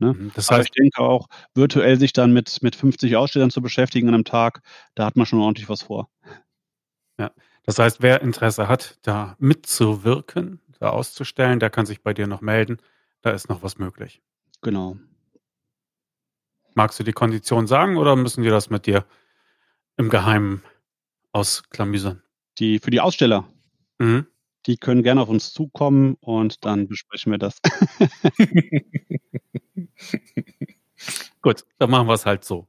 Ne? 0.00 0.14
Mhm, 0.14 0.32
das 0.34 0.50
heißt, 0.50 0.52
Aber 0.52 0.62
ich 0.62 0.70
denke 0.70 1.00
auch, 1.00 1.28
virtuell 1.54 1.98
sich 1.98 2.12
dann 2.12 2.32
mit, 2.32 2.62
mit 2.62 2.74
50 2.74 3.16
Ausstellern 3.16 3.50
zu 3.50 3.60
beschäftigen 3.62 4.08
an 4.08 4.14
einem 4.14 4.24
Tag, 4.24 4.62
da 4.94 5.04
hat 5.04 5.16
man 5.16 5.26
schon 5.26 5.40
ordentlich 5.40 5.68
was 5.68 5.82
vor. 5.82 6.08
Ja, 7.18 7.30
das 7.64 7.78
heißt, 7.78 8.02
wer 8.02 8.22
Interesse 8.22 8.66
hat, 8.68 8.98
da 9.02 9.36
mitzuwirken, 9.38 10.60
da 10.78 10.90
auszustellen, 10.90 11.60
der 11.60 11.70
kann 11.70 11.86
sich 11.86 12.02
bei 12.02 12.14
dir 12.14 12.26
noch 12.26 12.40
melden. 12.40 12.78
Da 13.20 13.30
ist 13.30 13.48
noch 13.50 13.62
was 13.62 13.78
möglich. 13.78 14.22
Genau. 14.62 14.96
Magst 16.74 16.98
du 16.98 17.04
die 17.04 17.12
Kondition 17.12 17.66
sagen 17.66 17.96
oder 17.98 18.16
müssen 18.16 18.42
wir 18.42 18.50
das 18.50 18.70
mit 18.70 18.86
dir 18.86 19.04
im 19.98 20.08
Geheimen 20.08 20.62
ausklamüsern? 21.32 22.22
Die 22.58 22.78
für 22.78 22.90
die 22.90 23.00
Aussteller. 23.00 23.46
Mhm. 23.98 24.26
Die 24.66 24.76
können 24.76 25.02
gerne 25.02 25.22
auf 25.22 25.28
uns 25.28 25.52
zukommen 25.52 26.16
und 26.20 26.64
dann 26.64 26.88
besprechen 26.88 27.32
wir 27.32 27.38
das. 27.38 27.60
Gut, 31.42 31.64
dann 31.78 31.90
machen 31.90 32.06
wir 32.06 32.14
es 32.14 32.26
halt 32.26 32.44
so. 32.44 32.68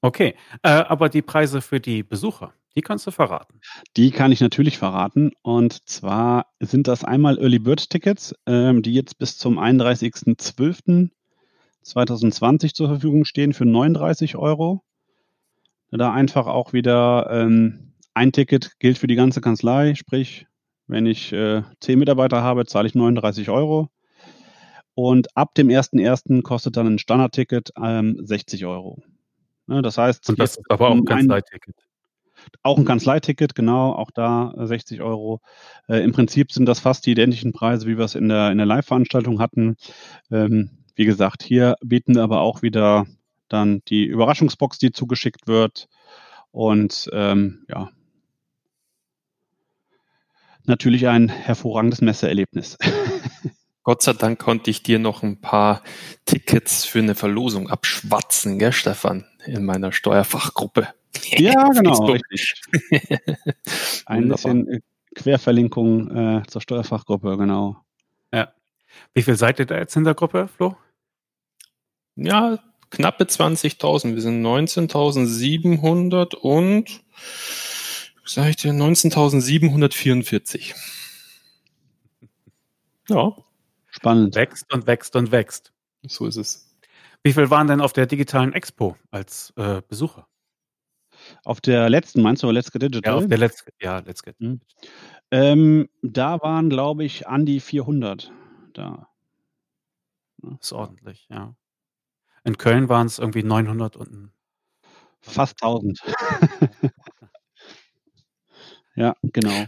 Okay, 0.00 0.34
äh, 0.62 0.68
aber 0.68 1.08
die 1.08 1.22
Preise 1.22 1.62
für 1.62 1.80
die 1.80 2.02
Besucher, 2.02 2.52
die 2.76 2.82
kannst 2.82 3.06
du 3.06 3.10
verraten. 3.10 3.60
Die 3.96 4.10
kann 4.10 4.32
ich 4.32 4.40
natürlich 4.40 4.78
verraten. 4.78 5.32
Und 5.42 5.88
zwar 5.88 6.46
sind 6.60 6.88
das 6.88 7.04
einmal 7.04 7.38
Early 7.38 7.58
Bird 7.58 7.88
Tickets, 7.88 8.34
ähm, 8.46 8.82
die 8.82 8.92
jetzt 8.92 9.18
bis 9.18 9.38
zum 9.38 9.58
31.12. 9.58 11.10
2020 11.82 12.74
zur 12.74 12.88
Verfügung 12.88 13.24
stehen 13.24 13.52
für 13.52 13.66
39 13.66 14.36
Euro. 14.36 14.82
Da 15.90 16.12
einfach 16.12 16.46
auch 16.46 16.72
wieder 16.72 17.28
ähm, 17.30 17.92
ein 18.14 18.32
Ticket 18.32 18.78
gilt 18.80 18.98
für 18.98 19.06
die 19.06 19.14
ganze 19.14 19.40
Kanzlei, 19.40 19.94
sprich, 19.94 20.46
wenn 20.86 21.06
ich 21.06 21.32
äh, 21.32 21.62
10 21.80 21.98
Mitarbeiter 21.98 22.42
habe, 22.42 22.66
zahle 22.66 22.88
ich 22.88 22.94
39 22.94 23.48
Euro. 23.50 23.90
Und 24.94 25.36
ab 25.36 25.54
dem 25.54 25.68
1.1. 25.68 26.42
kostet 26.42 26.76
dann 26.76 26.86
ein 26.86 26.98
Standardticket 26.98 27.72
ähm, 27.82 28.18
60 28.22 28.64
Euro. 28.66 29.02
Ne, 29.66 29.82
das 29.82 29.98
heißt, 29.98 30.28
und 30.28 30.38
das 30.38 30.56
ist 30.56 30.70
aber 30.70 30.88
auch 30.88 30.94
ein 30.94 31.04
Kanzleiticket. 31.04 31.74
Auch 32.62 32.76
ein 32.78 32.84
Kanzleiticket, 32.84 33.54
genau, 33.54 33.92
auch 33.92 34.10
da 34.10 34.52
60 34.56 35.00
Euro. 35.00 35.40
Äh, 35.88 36.04
Im 36.04 36.12
Prinzip 36.12 36.52
sind 36.52 36.66
das 36.66 36.80
fast 36.80 37.06
die 37.06 37.12
identischen 37.12 37.52
Preise, 37.52 37.86
wie 37.86 37.96
wir 37.96 38.04
es 38.04 38.14
in 38.14 38.28
der, 38.28 38.50
in 38.50 38.58
der 38.58 38.66
Live-Veranstaltung 38.66 39.40
hatten. 39.40 39.76
Ähm, 40.30 40.70
wie 40.94 41.06
gesagt, 41.06 41.42
hier 41.42 41.76
bieten 41.82 42.14
wir 42.14 42.22
aber 42.22 42.42
auch 42.42 42.62
wieder 42.62 43.06
dann 43.48 43.82
die 43.88 44.04
Überraschungsbox, 44.04 44.78
die 44.78 44.92
zugeschickt 44.92 45.46
wird. 45.46 45.88
Und 46.50 47.08
ähm, 47.12 47.64
ja, 47.68 47.90
natürlich 50.64 51.08
ein 51.08 51.28
hervorragendes 51.28 52.00
Messeerlebnis. 52.00 52.78
Gott 53.84 54.02
sei 54.02 54.14
Dank 54.14 54.38
konnte 54.38 54.70
ich 54.70 54.82
dir 54.82 54.98
noch 54.98 55.22
ein 55.22 55.40
paar 55.40 55.82
Tickets 56.24 56.86
für 56.86 57.00
eine 57.00 57.14
Verlosung 57.14 57.68
abschwatzen, 57.68 58.58
gell, 58.58 58.72
Stefan, 58.72 59.26
in 59.44 59.66
meiner 59.66 59.92
Steuerfachgruppe. 59.92 60.88
Ja, 61.36 61.68
genau. 61.74 62.14
ein 64.06 64.28
bisschen 64.28 64.68
äh, 64.68 64.80
Querverlinkung 65.14 66.16
äh, 66.16 66.42
zur 66.46 66.62
Steuerfachgruppe, 66.62 67.36
genau. 67.36 67.76
Ja. 68.32 68.54
Wie 69.12 69.22
viel 69.22 69.36
seid 69.36 69.58
ihr 69.58 69.66
da 69.66 69.76
jetzt 69.76 69.96
in 69.96 70.04
der 70.04 70.14
Gruppe, 70.14 70.48
Flo? 70.48 70.76
Ja, 72.16 72.58
knappe 72.90 73.24
20.000. 73.24 74.14
Wir 74.14 74.22
sind 74.22 74.42
19.700 74.42 76.36
und, 76.36 77.02
sag 78.24 78.48
ich 78.48 78.56
dir, 78.56 78.72
19.744. 78.72 80.74
Ja. 83.10 83.36
Spannend. 84.04 84.34
Wächst 84.34 84.70
und 84.70 84.86
wächst 84.86 85.16
und 85.16 85.32
wächst. 85.32 85.72
So 86.02 86.26
ist 86.26 86.36
es. 86.36 86.76
Wie 87.22 87.32
viel 87.32 87.48
waren 87.48 87.68
denn 87.68 87.80
auf 87.80 87.94
der 87.94 88.04
digitalen 88.04 88.52
Expo 88.52 88.98
als 89.10 89.54
äh, 89.56 89.80
Besucher? 89.88 90.28
Auf 91.42 91.62
der 91.62 91.88
letzten, 91.88 92.20
meinst 92.20 92.42
du, 92.42 92.50
Let's 92.50 92.70
Get 92.70 92.82
Digital? 92.82 93.12
Ja, 93.14 93.18
auf 93.18 93.26
der 93.26 93.38
Let's, 93.38 93.64
ja, 93.80 94.00
Let's 94.00 94.22
Get. 94.22 94.38
Mhm. 94.42 94.60
Ähm, 95.30 95.88
da 96.02 96.38
waren, 96.42 96.68
glaube 96.68 97.02
ich, 97.02 97.26
an 97.26 97.46
die 97.46 97.60
400 97.60 98.30
da. 98.74 99.08
Das 100.36 100.52
ist 100.60 100.72
ordentlich, 100.74 101.26
ja. 101.30 101.56
In 102.44 102.58
Köln 102.58 102.90
waren 102.90 103.06
es 103.06 103.18
irgendwie 103.18 103.42
900 103.42 103.96
und 103.96 104.32
fast 105.22 105.62
1000. 105.62 105.98
ja, 108.96 109.16
genau. 109.22 109.64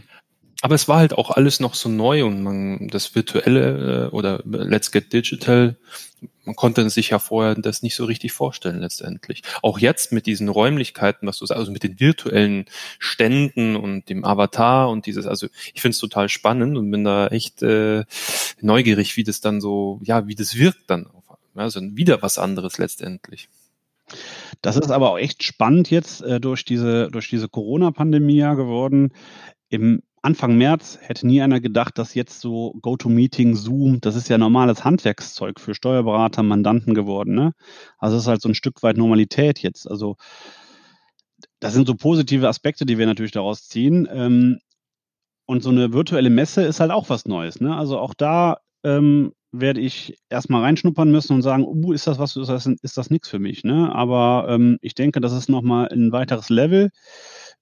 Aber 0.67 0.75
es 0.75 0.89
war 0.89 0.97
halt 0.97 1.13
auch 1.13 1.31
alles 1.31 1.61
noch 1.61 1.75
so 1.75 1.87
neu 1.87 2.25
und 2.25 2.43
man, 2.43 2.89
das 2.89 3.15
virtuelle 3.15 4.07
äh, 4.07 4.13
oder 4.13 4.41
Let's 4.43 4.91
Get 4.91 5.13
Digital, 5.13 5.77
man 6.43 6.57
konnte 6.57 6.89
sich 6.89 7.11
ja 7.11 7.19
vorher 7.19 7.55
das 7.55 7.83
nicht 7.83 7.95
so 7.95 8.03
richtig 8.03 8.33
vorstellen 8.33 8.81
letztendlich. 8.81 9.43
Auch 9.63 9.79
jetzt 9.79 10.11
mit 10.11 10.25
diesen 10.25 10.49
Räumlichkeiten, 10.49 11.25
was 11.25 11.37
du 11.37 11.45
sagst, 11.45 11.57
also 11.57 11.71
mit 11.71 11.83
den 11.83 12.01
virtuellen 12.01 12.65
Ständen 12.99 13.77
und 13.77 14.09
dem 14.09 14.25
Avatar 14.25 14.89
und 14.89 15.05
dieses, 15.05 15.25
also 15.25 15.47
ich 15.73 15.81
finde 15.81 15.93
es 15.93 15.99
total 15.99 16.27
spannend 16.27 16.77
und 16.77 16.91
bin 16.91 17.05
da 17.05 17.27
echt 17.27 17.63
äh, 17.63 18.03
neugierig, 18.59 19.15
wie 19.15 19.23
das 19.23 19.39
dann 19.39 19.61
so, 19.61 20.01
ja, 20.03 20.27
wie 20.27 20.35
das 20.35 20.57
wirkt 20.57 20.89
dann. 20.89 21.07
Also 21.55 21.79
wieder 21.81 22.21
was 22.21 22.37
anderes 22.37 22.77
letztendlich. 22.77 23.47
Das 24.61 24.75
ist 24.75 24.91
aber 24.91 25.11
auch 25.11 25.17
echt 25.17 25.43
spannend 25.43 25.89
jetzt 25.91 26.21
äh, 26.23 26.41
durch 26.41 26.65
diese, 26.65 27.09
durch 27.09 27.29
diese 27.29 27.47
Corona-Pandemie 27.47 28.35
ja 28.35 28.53
geworden. 28.55 29.13
Im 29.69 30.01
Anfang 30.27 30.57
März 30.57 30.99
hätte 31.01 31.25
nie 31.25 31.41
einer 31.41 31.61
gedacht, 31.61 31.97
dass 31.97 32.13
jetzt 32.13 32.41
so 32.41 32.75
GoToMeeting, 32.81 33.55
Zoom, 33.55 34.01
das 34.01 34.17
ist 34.17 34.27
ja 34.27 34.37
normales 34.37 34.83
Handwerkszeug 34.83 35.57
für 35.57 35.73
Steuerberater, 35.73 36.43
Mandanten 36.43 36.93
geworden. 36.93 37.33
Ne? 37.33 37.53
Also 37.97 38.17
es 38.17 38.23
ist 38.23 38.27
halt 38.27 38.41
so 38.41 38.49
ein 38.49 38.53
Stück 38.53 38.83
weit 38.83 38.97
Normalität 38.97 39.59
jetzt. 39.59 39.89
Also 39.89 40.17
das 41.61 41.73
sind 41.73 41.87
so 41.87 41.95
positive 41.95 42.45
Aspekte, 42.45 42.85
die 42.85 42.97
wir 42.97 43.05
natürlich 43.05 43.31
daraus 43.31 43.69
ziehen. 43.69 44.05
Ähm, 44.11 44.59
und 45.45 45.63
so 45.63 45.69
eine 45.69 45.93
virtuelle 45.93 46.29
Messe 46.29 46.63
ist 46.63 46.81
halt 46.81 46.91
auch 46.91 47.09
was 47.09 47.25
Neues. 47.25 47.61
Ne? 47.61 47.73
Also 47.73 47.97
auch 47.97 48.13
da 48.13 48.57
ähm, 48.83 49.31
werde 49.53 49.79
ich 49.79 50.17
erstmal 50.27 50.61
reinschnuppern 50.61 51.09
müssen 51.09 51.35
und 51.35 51.41
sagen, 51.41 51.63
uh, 51.63 51.93
ist 51.93 52.05
das 52.05 52.19
was, 52.19 52.35
ist 52.35 52.49
das, 52.49 52.65
ist 52.65 52.97
das 52.97 53.09
nichts 53.09 53.29
für 53.29 53.39
mich. 53.39 53.63
Ne? 53.63 53.95
Aber 53.95 54.47
ähm, 54.49 54.77
ich 54.81 54.93
denke, 54.93 55.21
das 55.21 55.31
ist 55.31 55.47
nochmal 55.47 55.87
ein 55.87 56.11
weiteres 56.11 56.49
Level. 56.49 56.89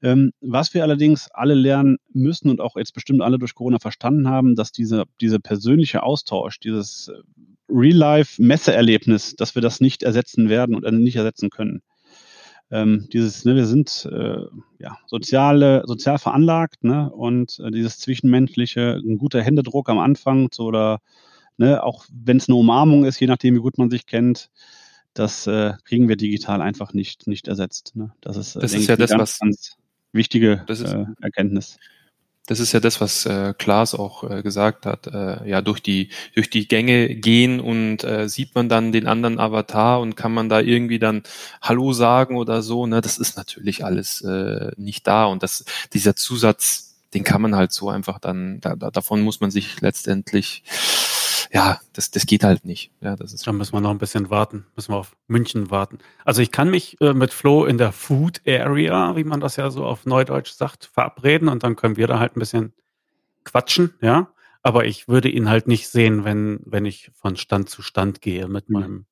Ähm, 0.06 0.34
was 0.40 0.76
wir 0.76 0.84
allerdings 0.84 1.32
alle 1.32 1.56
lernen 1.56 1.98
müssen 2.14 2.52
und 2.52 2.62
auch 2.62 2.76
jetzt 2.76 2.94
bestimmt 2.94 3.24
alle 3.24 3.40
durch 3.40 3.56
Corona 3.56 3.80
verstanden 3.80 4.30
haben, 4.30 4.56
dass 4.56 4.72
diese, 4.72 5.06
diese 5.20 5.40
persönliche 5.40 6.04
Austausch, 6.04 6.60
dieses 6.60 7.08
äh, 7.08 7.14
Real-Life-Messeerlebnis, 7.70 9.36
dass 9.36 9.56
wir 9.56 9.64
das 9.64 9.82
nicht 9.82 10.04
ersetzen 10.04 10.48
werden 10.48 10.76
und 10.76 10.84
nicht 11.00 11.16
ersetzen 11.16 11.50
können. 11.50 11.82
Ähm, 12.70 13.08
dieses, 13.14 13.46
ne, 13.46 13.56
wir 13.56 13.66
sind 13.66 14.08
äh, 14.12 14.46
ja, 14.78 15.00
soziale, 15.08 15.82
sozial 15.88 16.20
veranlagt, 16.20 16.84
ne, 16.84 17.10
und 17.10 17.60
äh, 17.60 17.72
dieses 17.72 17.98
zwischenmenschliche, 17.98 19.02
ein 19.04 19.18
guter 19.18 19.42
Händedruck 19.42 19.90
am 19.90 19.98
Anfang 19.98 20.50
so, 20.52 20.66
oder 20.66 21.00
ne, 21.58 21.82
auch 21.84 22.06
wenn 22.12 22.38
es 22.38 22.48
eine 22.48 22.58
Umarmung 22.58 23.06
ist, 23.06 23.20
je 23.20 23.26
nachdem, 23.26 23.56
wie 23.56 23.60
gut 23.60 23.80
man 23.80 23.90
sich 23.90 24.06
kennt, 24.06 24.52
das 25.16 25.48
äh, 25.48 25.74
kriegen 25.84 26.08
wir 26.10 26.16
digital 26.16 26.62
einfach 26.62 26.94
nicht, 26.94 27.26
nicht 27.26 27.48
ersetzt. 27.48 27.96
Ne? 27.96 28.14
Das 28.22 28.38
ist, 28.38 28.56
äh, 28.56 28.60
das 28.60 28.74
ist 28.76 28.88
ja 28.88 28.98
das, 28.98 29.10
ganz, 29.10 29.22
was 29.22 29.40
ganz 29.40 29.78
wichtige 30.16 30.64
das 30.68 30.80
ist, 30.80 30.94
äh, 30.94 31.06
Erkenntnis. 31.22 31.78
Das 32.48 32.60
ist 32.60 32.74
ja 32.74 32.80
das, 32.80 33.02
was 33.02 33.26
äh, 33.26 33.54
Klaas 33.58 33.96
auch 33.96 34.30
äh, 34.30 34.44
gesagt 34.44 34.86
hat. 34.86 35.08
Äh, 35.08 35.50
ja, 35.50 35.62
durch 35.62 35.82
die 35.82 36.10
durch 36.36 36.50
die 36.50 36.68
Gänge 36.68 37.16
gehen 37.16 37.60
und 37.60 38.04
äh, 38.04 38.30
sieht 38.30 38.54
man 38.54 38.70
dann 38.70 38.92
den 38.92 39.08
anderen 39.08 39.40
Avatar 39.40 40.00
und 40.00 40.16
kann 40.16 40.32
man 40.32 40.48
da 40.48 40.60
irgendwie 40.60 41.00
dann 41.00 41.24
Hallo 41.62 41.94
sagen 41.94 42.38
oder 42.38 42.62
so. 42.62 42.86
Ne, 42.86 43.02
das 43.02 43.18
ist 43.18 43.36
natürlich 43.38 43.84
alles 43.84 44.22
äh, 44.22 44.72
nicht 44.78 45.08
da 45.08 45.26
und 45.26 45.42
das 45.42 45.66
dieser 45.94 46.16
Zusatz, 46.16 46.96
den 47.16 47.24
kann 47.24 47.42
man 47.42 47.56
halt 47.56 47.72
so 47.72 47.90
einfach 47.90 48.20
dann. 48.20 48.60
Da, 48.62 48.76
da, 48.76 48.92
davon 48.92 49.22
muss 49.22 49.40
man 49.40 49.50
sich 49.50 49.82
letztendlich 49.82 50.64
ja, 51.52 51.80
das, 51.94 52.12
das 52.12 52.26
geht 52.26 52.44
halt 52.44 52.66
nicht. 52.66 52.92
Ja, 53.02 53.16
das 53.16 53.34
ist 53.34 53.46
da 53.48 53.52
müssen 53.52 53.74
wir 53.74 53.82
noch 53.82 53.92
ein 53.92 53.98
bisschen 53.98 54.30
warten, 54.30 54.66
müssen 54.76 54.94
wir 54.94 54.98
auf 54.98 55.16
München 55.28 55.72
warten. 55.72 56.00
Also 56.24 56.42
ich 56.42 56.52
kann 56.52 56.70
mich 56.70 57.00
äh, 57.02 57.14
mit 57.14 57.34
Flo 57.34 57.66
in 57.66 57.78
der 57.78 57.92
Food 57.92 58.42
Area, 58.48 59.16
wie 59.16 59.24
man 59.24 59.40
das 59.40 59.56
ja 59.56 59.70
so 59.70 59.86
auf 59.86 60.06
Neudeutsch 60.06 60.52
sagt, 60.52 60.86
verabreden 60.86 61.48
und 61.48 61.64
dann 61.64 61.76
können 61.76 61.98
wir 61.98 62.08
da 62.08 62.20
halt 62.20 62.36
ein 62.36 62.40
bisschen 62.40 62.74
quatschen, 63.44 63.94
ja. 64.02 64.30
Aber 64.62 64.86
ich 64.86 65.08
würde 65.08 65.30
ihn 65.30 65.48
halt 65.48 65.68
nicht 65.68 65.88
sehen, 65.90 66.26
wenn, 66.26 66.60
wenn 66.66 66.86
ich 66.86 67.12
von 67.14 67.36
Stand 67.36 67.70
zu 67.70 67.84
Stand 67.84 68.22
gehe 68.22 68.48
mit 68.48 68.70
mhm. 68.70 68.80
meinem, 68.80 69.06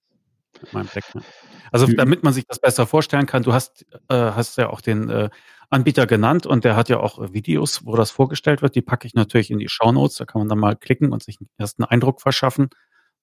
mit 0.62 0.74
meinem 0.74 0.89
Backman. 0.94 1.24
Also 1.72 1.88
damit 1.88 2.24
man 2.24 2.34
sich 2.34 2.46
das 2.46 2.60
besser 2.60 2.86
vorstellen 2.86 3.26
kann, 3.26 3.44
du 3.44 3.54
hast, 3.54 3.86
äh, 4.10 4.16
hast 4.16 4.58
ja 4.58 4.70
auch 4.70 4.82
den 4.82 5.10
äh, 5.10 5.30
Anbieter 5.70 6.06
genannt 6.06 6.46
und 6.46 6.63
der 6.63 6.76
hat 6.76 6.89
ja 6.89 7.00
auch 7.00 7.34
Videos, 7.34 7.86
wo 7.86 7.96
das 7.96 8.12
vorgestellt 8.12 8.62
wird. 8.62 8.76
Die 8.76 8.82
packe 8.82 9.08
ich 9.08 9.16
natürlich 9.16 9.50
in 9.50 9.58
die 9.58 9.70
Shownotes. 9.70 10.18
Da 10.18 10.26
kann 10.26 10.39
man 10.39 10.50
dann 10.50 10.60
mal 10.60 10.76
klicken 10.76 11.12
und 11.12 11.24
sich 11.24 11.39
einen 11.39 11.50
ersten 11.58 11.84
Eindruck 11.84 12.22
verschaffen, 12.22 12.70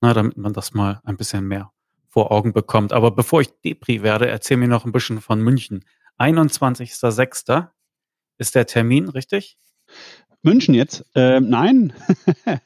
na, 0.00 0.12
damit 0.14 0.36
man 0.36 0.52
das 0.52 0.74
mal 0.74 1.00
ein 1.04 1.16
bisschen 1.16 1.46
mehr 1.46 1.70
vor 2.08 2.32
Augen 2.32 2.52
bekommt. 2.52 2.92
Aber 2.92 3.12
bevor 3.12 3.40
ich 3.40 3.50
Depri 3.64 4.02
werde, 4.02 4.28
erzähl 4.28 4.56
mir 4.56 4.68
noch 4.68 4.84
ein 4.84 4.92
bisschen 4.92 5.20
von 5.20 5.40
München. 5.40 5.84
21.06. 6.18 7.68
ist 8.38 8.54
der 8.54 8.66
Termin, 8.66 9.08
richtig? 9.08 9.56
München 10.42 10.74
jetzt? 10.74 11.04
Ähm, 11.14 11.48
nein. 11.50 11.92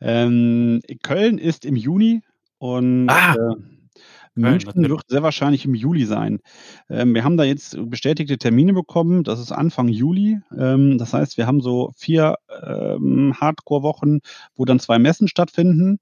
ähm, 0.00 0.80
Köln 1.02 1.38
ist 1.38 1.64
im 1.64 1.76
Juni 1.76 2.22
und 2.58 3.08
ah. 3.08 3.34
äh, 3.34 3.54
München 4.36 4.88
wird 4.88 5.02
sehr 5.08 5.22
wahrscheinlich 5.22 5.64
im 5.64 5.74
Juli 5.74 6.04
sein. 6.04 6.40
Ähm, 6.90 7.14
wir 7.14 7.24
haben 7.24 7.38
da 7.38 7.44
jetzt 7.44 7.76
bestätigte 7.90 8.36
Termine 8.36 8.74
bekommen. 8.74 9.24
Das 9.24 9.40
ist 9.40 9.50
Anfang 9.50 9.88
Juli. 9.88 10.38
Ähm, 10.56 10.98
das 10.98 11.14
heißt, 11.14 11.38
wir 11.38 11.46
haben 11.46 11.62
so 11.62 11.90
vier 11.96 12.36
ähm, 12.62 13.34
Hardcore-Wochen, 13.40 14.20
wo 14.54 14.64
dann 14.66 14.78
zwei 14.78 14.98
Messen 14.98 15.26
stattfinden. 15.26 15.98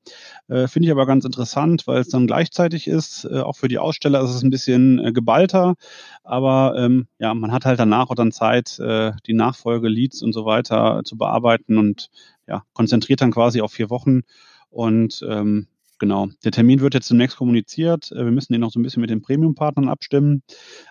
Äh, 0.48 0.66
Finde 0.66 0.86
ich 0.88 0.92
aber 0.92 1.06
ganz 1.06 1.24
interessant, 1.24 1.86
weil 1.86 2.00
es 2.00 2.08
dann 2.08 2.26
gleichzeitig 2.26 2.88
ist. 2.88 3.24
Äh, 3.24 3.38
auch 3.38 3.56
für 3.56 3.68
die 3.68 3.78
Aussteller 3.78 4.22
ist 4.22 4.30
es 4.30 4.42
ein 4.42 4.50
bisschen 4.50 4.98
äh, 4.98 5.12
geballter. 5.12 5.76
Aber 6.24 6.74
ähm, 6.76 7.06
ja, 7.20 7.32
man 7.34 7.52
hat 7.52 7.64
halt 7.64 7.78
danach 7.78 8.10
auch 8.10 8.16
dann 8.16 8.32
Zeit, 8.32 8.80
äh, 8.80 9.12
die 9.26 9.34
Nachfolge-Leads 9.34 10.22
und 10.22 10.32
so 10.32 10.44
weiter 10.44 11.02
zu 11.04 11.16
bearbeiten 11.16 11.78
und 11.78 12.10
ja, 12.48 12.64
konzentriert 12.72 13.20
dann 13.20 13.30
quasi 13.30 13.60
auf 13.60 13.72
vier 13.72 13.90
Wochen. 13.90 14.22
Und 14.70 15.24
ähm, 15.28 15.68
Genau. 16.04 16.28
Der 16.44 16.52
Termin 16.52 16.80
wird 16.80 16.92
jetzt 16.92 17.06
zunächst 17.08 17.38
kommuniziert. 17.38 18.12
Äh, 18.12 18.26
wir 18.26 18.30
müssen 18.30 18.52
den 18.52 18.60
noch 18.60 18.70
so 18.70 18.78
ein 18.78 18.82
bisschen 18.82 19.00
mit 19.00 19.08
den 19.08 19.22
Premium-Partnern 19.22 19.88
abstimmen. 19.88 20.42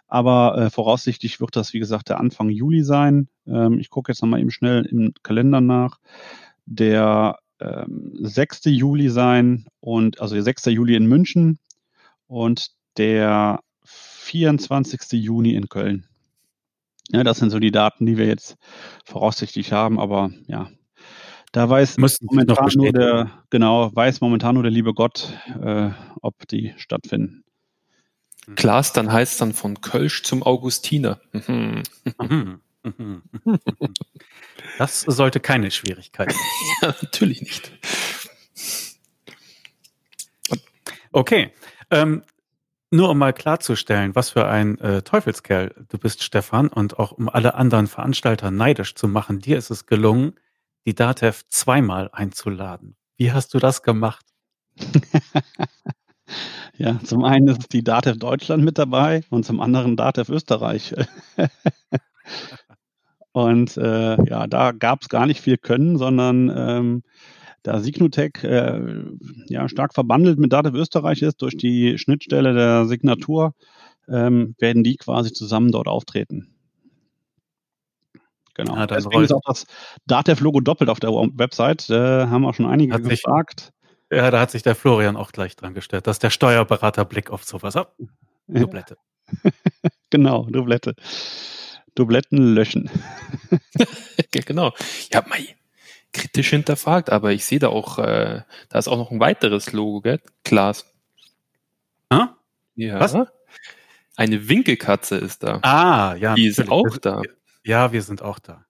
Aber 0.08 0.58
äh, 0.58 0.70
voraussichtlich 0.72 1.40
wird 1.40 1.56
das, 1.56 1.72
wie 1.72 1.78
gesagt, 1.78 2.10
der 2.10 2.20
Anfang 2.20 2.50
Juli 2.50 2.84
sein. 2.84 3.28
Ähm, 3.46 3.78
ich 3.78 3.92
gucke 3.92 4.12
jetzt 4.12 4.24
nochmal 4.24 4.40
eben 4.40 4.50
schnell 4.50 4.88
im 4.88 5.14
Kalender 5.22 5.62
nach. 5.62 6.00
Der 6.66 7.38
ähm, 7.60 8.14
6. 8.22 8.62
Juli 8.66 9.10
sein 9.10 9.68
und 9.82 10.20
also 10.20 10.34
der 10.34 10.44
6. 10.44 10.66
Juli 10.66 10.96
in 10.96 11.06
München 11.06 11.60
und 12.26 12.72
der 12.98 13.60
24. 13.84 15.12
Juni 15.12 15.54
in 15.54 15.70
Köln. 15.70 16.08
Ja, 17.12 17.24
das 17.24 17.38
sind 17.38 17.52
so 17.52 17.60
die 17.60 17.70
Daten, 17.70 18.08
die 18.08 18.18
wir 18.18 18.26
jetzt 18.26 18.56
voraussichtlich 19.06 19.74
haben, 19.74 20.00
aber 20.00 20.32
ja, 20.48 20.72
da 21.54 21.70
weiß 21.70 21.98
Müssen 21.98 22.26
momentan 22.26 22.68
nur 22.76 22.92
der, 22.92 23.32
genau, 23.52 23.96
weiß 23.96 24.22
momentan 24.22 24.56
nur 24.56 24.64
der 24.64 24.72
liebe 24.72 24.94
Gott, 24.94 25.32
äh, 25.62 25.92
ob 26.22 26.48
die 26.48 26.74
stattfinden. 26.78 27.44
Klaas, 28.56 28.92
dann 28.92 29.12
heißt 29.12 29.40
dann 29.40 29.54
von 29.54 29.80
Kölsch 29.80 30.24
zum 30.24 30.44
Augustiner. 30.44 31.22
Mhm. 31.32 31.84
Das 34.78 35.02
sollte 35.02 35.40
keine 35.40 35.72
Schwierigkeit 35.72 36.32
sein. 36.32 36.42
ja, 36.82 36.96
natürlich 37.02 37.42
nicht. 37.42 37.72
Okay. 41.14 41.54
Ähm, 41.92 42.24
nur 42.92 43.10
um 43.10 43.18
mal 43.18 43.32
klarzustellen, 43.32 44.16
was 44.16 44.32
für 44.32 44.48
ein 44.48 44.78
äh, 44.80 45.02
Teufelskerl 45.02 45.74
du 45.88 45.98
bist, 45.98 46.24
Stefan, 46.24 46.68
und 46.68 47.00
auch 47.00 47.14
um 47.14 47.30
alle 47.30 47.54
anderen 47.54 47.88
Veranstalter 47.88 48.52
neidisch 48.52 48.96
zu 48.96 49.08
machen, 49.08 49.40
dir 49.40 49.58
ist 49.58 49.70
es 49.70 49.86
gelungen, 49.86 50.34
die 50.86 50.96
DATEV 50.96 51.44
zweimal 51.50 52.10
einzuladen. 52.12 52.96
Wie 53.18 53.32
hast 53.32 53.54
du 53.54 53.60
das 53.60 53.84
gemacht? 53.84 54.26
ja, 56.78 57.00
zum 57.04 57.24
einen 57.24 57.48
ist 57.48 57.74
die 57.74 57.84
DATEV 57.84 58.18
Deutschland 58.18 58.64
mit 58.64 58.78
dabei 58.78 59.24
und 59.30 59.46
zum 59.46 59.62
anderen 59.62 59.96
DATEV 59.96 60.30
Österreich. 60.30 60.94
und 63.32 63.78
äh, 63.78 64.24
ja, 64.24 64.48
da 64.48 64.72
gab 64.72 65.02
es 65.02 65.10
gar 65.10 65.26
nicht 65.26 65.42
viel 65.42 65.58
Können, 65.58 65.98
sondern 65.98 66.52
ähm, 66.56 67.04
da 67.64 67.80
Signutec 67.80 68.44
äh, 68.44 69.06
ja, 69.48 69.70
stark 69.70 69.94
verbandelt 69.94 70.38
mit 70.38 70.52
DATEV 70.52 70.74
Österreich 70.74 71.22
ist 71.22 71.42
durch 71.42 71.56
die 71.56 71.98
Schnittstelle 71.98 72.54
der 72.54 72.86
Signatur, 72.86 73.54
ähm, 74.10 74.56
werden 74.60 74.84
die 74.84 74.98
quasi 74.98 75.32
zusammen 75.32 75.72
dort 75.72 75.88
auftreten. 75.88 76.53
Genau. 78.56 78.76
Ja, 78.76 78.88
Deswegen 78.88 79.14
rollt. 79.16 79.26
ist 79.26 79.34
auch 79.34 79.42
das 79.46 79.66
Datev-Logo 80.06 80.60
doppelt 80.60 80.90
auf 80.90 81.00
der 81.00 81.12
Website. 81.12 81.90
Da 81.90 82.30
haben 82.30 82.46
auch 82.46 82.54
schon 82.54 82.68
einige 82.68 82.94
hat 82.94 83.04
gefragt. 83.04 83.72
Sich, 84.10 84.20
ja, 84.20 84.30
da 84.30 84.40
hat 84.40 84.52
sich 84.52 84.62
der 84.62 84.76
Florian 84.76 85.16
auch 85.16 85.32
gleich 85.32 85.56
dran 85.56 85.74
gestellt. 85.74 86.08
Das 86.08 86.16
ist 86.18 86.24
der 86.24 86.30
Steuerberaterblick 86.30 87.32
auf 87.32 87.44
sowas. 87.44 87.76
Oh, 87.76 87.86
Dublette. 88.48 88.98
genau, 90.10 90.46
Dublette. 90.46 90.96
Dubletten 91.96 92.54
löschen. 92.54 92.90
genau. 94.32 94.74
Ja, 95.12 95.24
mei, 95.28 95.56
kritisch 96.12 96.50
hinterfragt, 96.50 97.10
aber 97.10 97.32
ich 97.32 97.46
sehe 97.46 97.60
da 97.60 97.70
auch, 97.70 97.98
äh, 98.00 98.42
da 98.70 98.80
ist 98.80 98.88
auch 98.88 98.98
noch 98.98 99.12
ein 99.12 99.20
weiteres 99.20 99.72
Logo, 99.74 100.02
gell? 100.02 100.20
Klaas. 100.44 100.86
Ah? 102.10 102.36
Ja. 102.76 103.00
Was? 103.00 103.16
Eine 104.16 104.48
Winkelkatze 104.48 105.16
ist 105.16 105.44
da. 105.44 105.60
Ah, 105.64 106.16
ja. 106.16 106.36
Die 106.36 106.46
ist 106.46 106.70
auch 106.70 106.98
da. 106.98 107.22
Ja, 107.64 107.92
wir 107.92 108.02
sind 108.02 108.22
auch 108.22 108.40
da. 108.40 108.66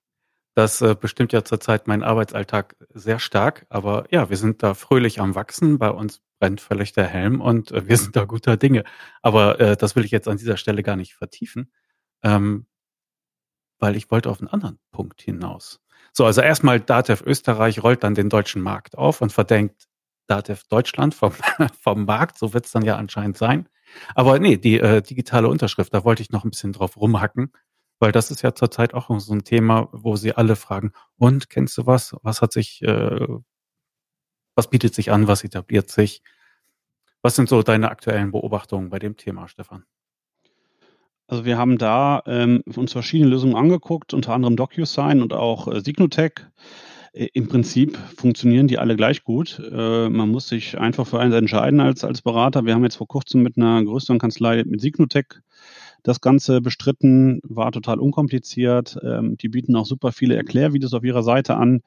Das 0.54 0.80
äh, 0.80 0.94
bestimmt 0.94 1.32
ja 1.32 1.42
zurzeit 1.44 1.88
meinen 1.88 2.04
Arbeitsalltag 2.04 2.76
sehr 2.90 3.18
stark, 3.18 3.66
aber 3.68 4.06
ja, 4.10 4.30
wir 4.30 4.36
sind 4.36 4.62
da 4.62 4.74
fröhlich 4.74 5.20
am 5.20 5.34
Wachsen. 5.34 5.78
Bei 5.78 5.90
uns 5.90 6.22
brennt 6.38 6.60
völlig 6.60 6.92
der 6.92 7.08
Helm 7.08 7.40
und 7.40 7.72
äh, 7.72 7.88
wir 7.88 7.96
sind 7.98 8.14
da 8.14 8.24
guter 8.24 8.56
Dinge. 8.56 8.84
Aber 9.20 9.58
äh, 9.60 9.76
das 9.76 9.96
will 9.96 10.04
ich 10.04 10.12
jetzt 10.12 10.28
an 10.28 10.36
dieser 10.36 10.56
Stelle 10.56 10.84
gar 10.84 10.94
nicht 10.96 11.14
vertiefen, 11.14 11.72
ähm, 12.22 12.66
weil 13.80 13.96
ich 13.96 14.10
wollte 14.12 14.30
auf 14.30 14.40
einen 14.40 14.48
anderen 14.48 14.78
Punkt 14.92 15.20
hinaus. 15.22 15.80
So, 16.12 16.24
also 16.24 16.40
erstmal 16.40 16.78
Datev 16.78 17.24
Österreich 17.26 17.82
rollt 17.82 18.04
dann 18.04 18.14
den 18.14 18.28
deutschen 18.28 18.62
Markt 18.62 18.96
auf 18.96 19.20
und 19.20 19.32
verdenkt 19.32 19.88
Datev 20.28 20.62
Deutschland 20.68 21.14
vom, 21.16 21.32
vom 21.80 22.04
Markt. 22.04 22.38
So 22.38 22.54
wird 22.54 22.66
es 22.66 22.70
dann 22.70 22.84
ja 22.84 22.96
anscheinend 22.96 23.36
sein. 23.36 23.68
Aber 24.14 24.38
nee, 24.38 24.56
die 24.56 24.78
äh, 24.78 25.02
digitale 25.02 25.48
Unterschrift, 25.48 25.92
da 25.92 26.04
wollte 26.04 26.22
ich 26.22 26.30
noch 26.30 26.44
ein 26.44 26.50
bisschen 26.50 26.72
drauf 26.72 26.96
rumhacken. 26.96 27.52
Weil 28.04 28.12
das 28.12 28.30
ist 28.30 28.42
ja 28.42 28.54
zurzeit 28.54 28.92
auch 28.92 29.08
so 29.18 29.32
ein 29.32 29.44
Thema, 29.44 29.88
wo 29.92 30.16
sie 30.16 30.34
alle 30.34 30.56
fragen, 30.56 30.92
und 31.16 31.48
kennst 31.48 31.78
du 31.78 31.86
was? 31.86 32.14
Was 32.20 32.42
hat 32.42 32.52
sich, 32.52 32.82
äh, 32.82 33.26
was 34.54 34.68
bietet 34.68 34.94
sich 34.94 35.10
an, 35.10 35.26
was 35.26 35.42
etabliert 35.42 35.88
sich? 35.88 36.22
Was 37.22 37.34
sind 37.34 37.48
so 37.48 37.62
deine 37.62 37.90
aktuellen 37.90 38.30
Beobachtungen 38.30 38.90
bei 38.90 38.98
dem 38.98 39.16
Thema, 39.16 39.48
Stefan? 39.48 39.84
Also 41.28 41.46
wir 41.46 41.56
haben 41.56 41.78
da 41.78 42.22
ähm, 42.26 42.62
uns 42.76 42.92
verschiedene 42.92 43.30
Lösungen 43.30 43.56
angeguckt, 43.56 44.12
unter 44.12 44.34
anderem 44.34 44.56
DocuSign 44.56 45.22
und 45.22 45.32
auch 45.32 45.66
äh, 45.68 45.80
Signotech. 45.80 46.32
Äh, 47.14 47.28
Im 47.32 47.48
Prinzip 47.48 47.96
funktionieren 48.18 48.68
die 48.68 48.76
alle 48.76 48.96
gleich 48.96 49.24
gut. 49.24 49.62
Äh, 49.72 50.10
man 50.10 50.28
muss 50.28 50.48
sich 50.48 50.76
einfach 50.76 51.06
für 51.06 51.20
eins 51.20 51.34
entscheiden 51.34 51.80
als, 51.80 52.04
als 52.04 52.20
Berater. 52.20 52.66
Wir 52.66 52.74
haben 52.74 52.84
jetzt 52.84 52.96
vor 52.96 53.08
kurzem 53.08 53.42
mit 53.42 53.56
einer 53.56 53.82
größeren 53.82 54.18
Kanzlei, 54.18 54.62
mit 54.66 54.82
Signotech, 54.82 55.40
das 56.04 56.20
Ganze 56.20 56.60
bestritten, 56.60 57.40
war 57.42 57.72
total 57.72 57.98
unkompliziert. 57.98 58.98
Ähm, 59.02 59.36
die 59.38 59.48
bieten 59.48 59.74
auch 59.74 59.86
super 59.86 60.12
viele 60.12 60.36
Erklärvideos 60.36 60.94
auf 60.94 61.02
ihrer 61.02 61.24
Seite 61.24 61.56
an. 61.56 61.80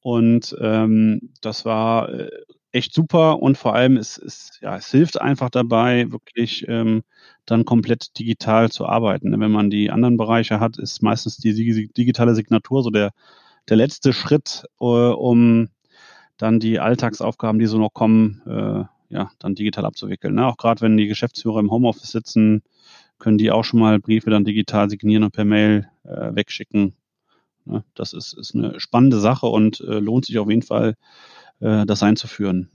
Und 0.00 0.54
ähm, 0.60 1.32
das 1.40 1.64
war 1.64 2.10
äh, 2.10 2.30
echt 2.72 2.92
super 2.92 3.40
und 3.40 3.56
vor 3.56 3.74
allem 3.74 3.96
es, 3.96 4.18
es, 4.18 4.58
ja, 4.60 4.76
es 4.76 4.90
hilft 4.90 5.20
einfach 5.20 5.48
dabei, 5.48 6.10
wirklich 6.12 6.66
ähm, 6.68 7.04
dann 7.46 7.64
komplett 7.64 8.18
digital 8.18 8.70
zu 8.70 8.84
arbeiten. 8.86 9.38
Wenn 9.40 9.50
man 9.50 9.70
die 9.70 9.90
anderen 9.90 10.18
Bereiche 10.18 10.60
hat, 10.60 10.78
ist 10.78 11.02
meistens 11.02 11.38
die 11.38 11.88
digitale 11.88 12.34
Signatur 12.34 12.82
so 12.82 12.90
der, 12.90 13.12
der 13.68 13.78
letzte 13.78 14.12
Schritt, 14.12 14.64
äh, 14.80 14.84
um 14.84 15.68
dann 16.36 16.60
die 16.60 16.80
Alltagsaufgaben, 16.80 17.58
die 17.58 17.66
so 17.66 17.78
noch 17.78 17.94
kommen, 17.94 18.42
äh, 18.46 18.84
ja, 19.08 19.30
dann 19.38 19.54
digital 19.54 19.86
abzuwickeln. 19.86 20.34
Ne? 20.34 20.46
Auch 20.46 20.58
gerade 20.58 20.82
wenn 20.82 20.98
die 20.98 21.06
Geschäftsführer 21.06 21.60
im 21.60 21.70
Homeoffice 21.70 22.10
sitzen, 22.10 22.62
können 23.24 23.38
die 23.38 23.50
auch 23.50 23.64
schon 23.64 23.80
mal 23.80 23.98
Briefe 23.98 24.28
dann 24.28 24.44
digital 24.44 24.90
signieren 24.90 25.24
und 25.24 25.32
per 25.32 25.46
Mail 25.46 25.88
äh, 26.04 26.34
wegschicken. 26.34 26.94
Ne? 27.64 27.82
Das 27.94 28.12
ist, 28.12 28.34
ist 28.34 28.54
eine 28.54 28.78
spannende 28.78 29.18
Sache 29.18 29.46
und 29.46 29.80
äh, 29.80 29.98
lohnt 29.98 30.26
sich 30.26 30.38
auf 30.38 30.50
jeden 30.50 30.60
Fall, 30.60 30.94
äh, 31.60 31.86
das 31.86 32.02
einzuführen. 32.02 32.68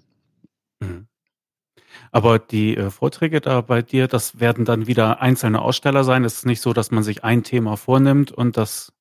Mhm. 0.80 1.08
Aber 2.12 2.40
die 2.40 2.76
äh, 2.76 2.90
Vorträge 2.90 3.42
da 3.42 3.62
bei 3.62 3.84
dir, 3.84 4.08
das 4.08 4.40
werden 4.40 4.66
dann 4.66 4.88
wieder 4.88 5.22
einzelne 5.22 5.62
Aussteller 5.62 6.04
sein. 6.04 6.24
Es 6.24 6.40
ist 6.40 6.46
nicht 6.48 6.62
so, 6.62 6.74
dass 6.74 6.90
man 6.90 7.04
sich 7.04 7.24
ein 7.24 7.44
Thema 7.44 7.78
vornimmt 7.78 8.32
und 8.32 8.58
das 8.58 8.92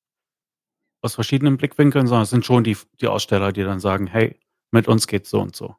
aus 1.01 1.15
verschiedenen 1.15 1.57
Blickwinkeln, 1.57 2.05
sondern 2.05 2.23
es 2.23 2.29
sind 2.29 2.45
schon 2.45 2.63
die, 2.63 2.77
die 3.01 3.07
Aussteller, 3.07 3.51
die 3.51 3.63
dann 3.63 3.79
sagen, 3.79 4.05
hey, 4.05 4.39
mit 4.69 4.87
uns 4.87 5.07
geht's 5.07 5.31
so 5.31 5.41
und 5.41 5.55
so. 5.55 5.75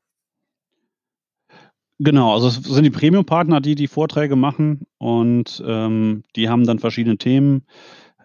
Genau, 2.03 2.33
also 2.33 2.49
es 2.49 2.55
sind 2.55 2.85
die 2.85 2.91
Premium-Partner, 2.91 3.61
die 3.61 3.75
die 3.75 3.87
Vorträge 3.87 4.35
machen 4.35 4.87
und 4.97 5.63
ähm, 5.67 6.23
die 6.35 6.49
haben 6.49 6.65
dann 6.65 6.79
verschiedene 6.79 7.19
Themen. 7.19 7.67